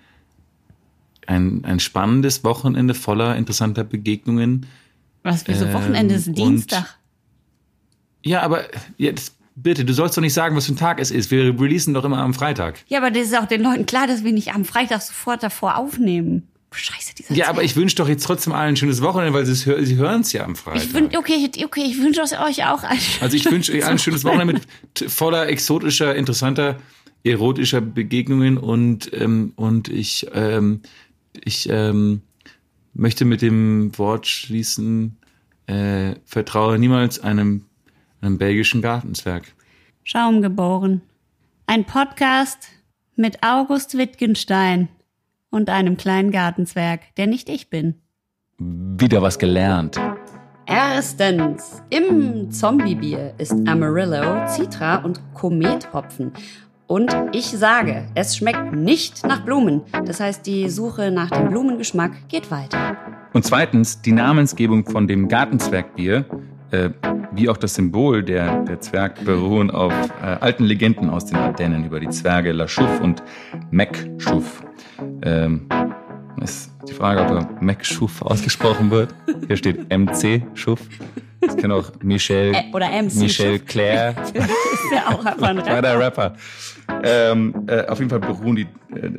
ein, 1.26 1.64
ein 1.64 1.80
spannendes 1.80 2.44
Wochenende 2.44 2.92
voller 2.92 3.36
interessanter 3.36 3.84
Begegnungen. 3.84 4.66
Was, 5.24 5.48
wieso 5.48 5.72
Wochenende 5.72 6.14
ist 6.14 6.28
Ähm, 6.28 6.34
Dienstag? 6.34 6.96
Ja, 8.24 8.42
aber 8.42 8.64
jetzt, 8.96 9.34
bitte, 9.56 9.84
du 9.84 9.92
sollst 9.92 10.16
doch 10.16 10.22
nicht 10.22 10.32
sagen, 10.34 10.54
was 10.56 10.66
für 10.66 10.72
ein 10.72 10.76
Tag 10.76 11.00
es 11.00 11.10
ist. 11.10 11.30
Wir 11.30 11.58
releasen 11.60 11.92
doch 11.94 12.04
immer 12.04 12.18
am 12.18 12.34
Freitag. 12.34 12.78
Ja, 12.88 12.98
aber 12.98 13.10
das 13.10 13.24
ist 13.28 13.36
auch 13.38 13.46
den 13.46 13.62
Leuten 13.62 13.86
klar, 13.86 14.06
dass 14.06 14.22
wir 14.24 14.32
nicht 14.32 14.54
am 14.54 14.64
Freitag 14.64 15.02
sofort 15.02 15.42
davor 15.42 15.76
aufnehmen. 15.76 16.48
Scheiße, 16.72 17.14
dieser 17.14 17.34
Ja, 17.34 17.46
aber 17.46 17.58
Zwerg. 17.58 17.66
ich 17.66 17.76
wünsche 17.76 17.94
doch 17.96 18.08
jetzt 18.08 18.24
trotzdem 18.24 18.52
allen 18.52 18.70
ein 18.70 18.76
schönes 18.76 19.00
Wochenende, 19.00 19.32
weil 19.32 19.46
sie 19.46 19.54
sie 19.54 19.94
hören 19.96 20.22
es 20.22 20.32
ja 20.32 20.44
am 20.44 20.56
Freitag. 20.56 20.82
Ich 20.84 20.92
wün, 20.94 21.16
okay, 21.16 21.48
ich- 21.54 21.64
okay, 21.64 21.84
ich 21.86 21.98
wünsche 22.02 22.20
euch 22.22 22.32
auch 22.66 22.82
ein 22.82 22.98
Also 23.20 23.36
ich 23.36 23.44
wünsche 23.50 23.72
euch 23.72 23.84
allen 23.84 23.92
ein 23.92 23.98
schönes 24.00 24.24
Wochenende 24.24 24.54
mit 24.54 25.10
voller 25.10 25.48
exotischer, 25.48 26.16
interessanter, 26.16 26.78
erotischer 27.22 27.80
Begegnungen 27.80 28.58
und 28.58 29.08
ähm, 29.14 29.52
und 29.54 29.88
ich 29.88 30.26
ähm, 30.34 30.80
ich 31.44 31.68
ähm, 31.70 32.22
möchte 32.94 33.24
mit 33.24 33.42
dem 33.42 33.96
Wort 33.98 34.26
schließen: 34.26 35.18
äh, 35.66 36.14
Vertraue 36.24 36.78
niemals 36.78 37.20
einem 37.20 37.66
einem 38.24 38.38
belgischen 38.38 38.82
Gartenzwerg. 38.82 39.44
Schaum 40.02 40.42
geboren. 40.42 41.02
Ein 41.66 41.84
Podcast 41.84 42.68
mit 43.16 43.42
August 43.42 43.96
Wittgenstein 43.96 44.88
und 45.50 45.70
einem 45.70 45.96
kleinen 45.96 46.30
Gartenzwerg, 46.30 47.14
der 47.16 47.26
nicht 47.26 47.48
ich 47.48 47.70
bin. 47.70 47.94
Wieder 48.58 49.22
was 49.22 49.38
gelernt. 49.38 50.00
Erstens, 50.66 51.82
im 51.90 52.50
Zombiebier 52.50 53.34
ist 53.36 53.52
Amarillo, 53.66 54.46
Citra 54.48 54.96
und 54.96 55.20
Komethopfen. 55.34 56.32
Und 56.94 57.12
ich 57.32 57.46
sage, 57.46 58.04
es 58.14 58.36
schmeckt 58.36 58.72
nicht 58.72 59.26
nach 59.26 59.40
Blumen. 59.44 59.82
Das 60.06 60.20
heißt, 60.20 60.46
die 60.46 60.68
Suche 60.70 61.10
nach 61.10 61.28
dem 61.28 61.48
Blumengeschmack 61.48 62.28
geht 62.28 62.52
weiter. 62.52 62.96
Und 63.32 63.44
zweitens, 63.44 64.00
die 64.00 64.12
Namensgebung 64.12 64.88
von 64.88 65.08
dem 65.08 65.26
Gartenzwergbier, 65.26 66.24
äh, 66.70 66.90
wie 67.32 67.48
auch 67.48 67.56
das 67.56 67.74
Symbol 67.74 68.22
der, 68.22 68.62
der 68.62 68.78
Zwerg, 68.78 69.24
beruhen 69.24 69.72
auf 69.72 69.92
äh, 70.22 70.36
alten 70.38 70.62
Legenden 70.62 71.10
aus 71.10 71.26
den 71.26 71.34
Ardennen 71.34 71.84
über 71.84 71.98
die 71.98 72.10
Zwerge 72.10 72.52
La 72.52 72.66
Chouffe 72.66 73.02
und 73.02 73.24
Mac 73.72 73.98
Chouffe. 74.22 74.64
Ähm, 75.22 75.66
ist 76.42 76.70
die 76.88 76.92
Frage, 76.92 77.20
ob 77.22 77.30
er 77.30 77.48
Mac 77.60 77.84
Chouffe 77.84 78.24
ausgesprochen 78.26 78.90
wird. 78.90 79.14
Hier 79.46 79.56
steht 79.56 79.88
MC 79.90 80.42
Chouffe. 80.54 80.84
Das 81.40 81.56
kann 81.56 81.70
auch 81.72 81.92
Michel, 82.02 82.52
Ä- 82.54 82.74
oder 82.74 82.86
MC 82.88 83.16
Michel 83.16 83.58
Chouffe. 83.58 83.64
Claire. 83.66 84.14
Ist 84.34 84.92
ja 84.92 85.08
auch 85.08 85.24
einfach 85.24 85.48
ein 85.48 85.58
Rapper. 85.58 85.98
Rapper. 85.98 86.34
Ähm, 87.02 87.64
äh, 87.66 87.86
auf 87.86 87.98
jeden 87.98 88.10
Fall 88.10 88.20
beruhen 88.20 88.56
die, 88.56 88.62
äh, 88.94 89.10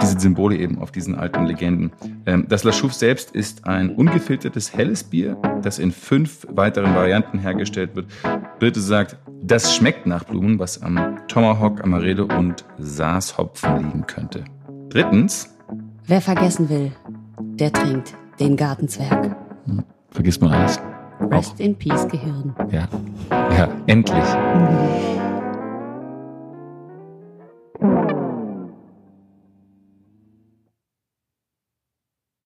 diese 0.00 0.18
Symbole 0.18 0.56
eben 0.56 0.78
auf 0.78 0.92
diesen 0.92 1.14
alten 1.14 1.46
Legenden. 1.46 1.92
Ähm, 2.26 2.46
das 2.48 2.64
La 2.64 2.72
Chouffe 2.72 2.94
selbst 2.94 3.30
ist 3.32 3.66
ein 3.66 3.90
ungefiltertes 3.90 4.74
helles 4.74 5.04
Bier, 5.04 5.36
das 5.62 5.78
in 5.78 5.92
fünf 5.92 6.46
weiteren 6.50 6.94
Varianten 6.94 7.38
hergestellt 7.38 7.96
wird. 7.96 8.06
Birte 8.58 8.80
sagt, 8.80 9.16
das 9.42 9.76
schmeckt 9.76 10.06
nach 10.06 10.24
Blumen, 10.24 10.58
was 10.58 10.82
am 10.82 11.18
Tomahawk, 11.28 11.82
Amaretto 11.82 12.24
und 12.24 12.64
Saashopfen 12.78 13.76
liegen 13.76 14.06
könnte. 14.06 14.44
Drittens, 14.88 15.53
Wer 16.06 16.20
vergessen 16.20 16.68
will, 16.68 16.92
der 17.40 17.72
trinkt 17.72 18.14
den 18.38 18.56
Gartenzwerg. 18.56 19.34
vergisst 20.10 20.42
man 20.42 20.52
alles. 20.52 20.78
Rest 21.30 21.58
in 21.60 21.74
Peace, 21.76 22.06
Gehirn. 22.08 22.54
Ja, 22.70 22.86
ja, 23.30 23.68
endlich. 23.86 24.24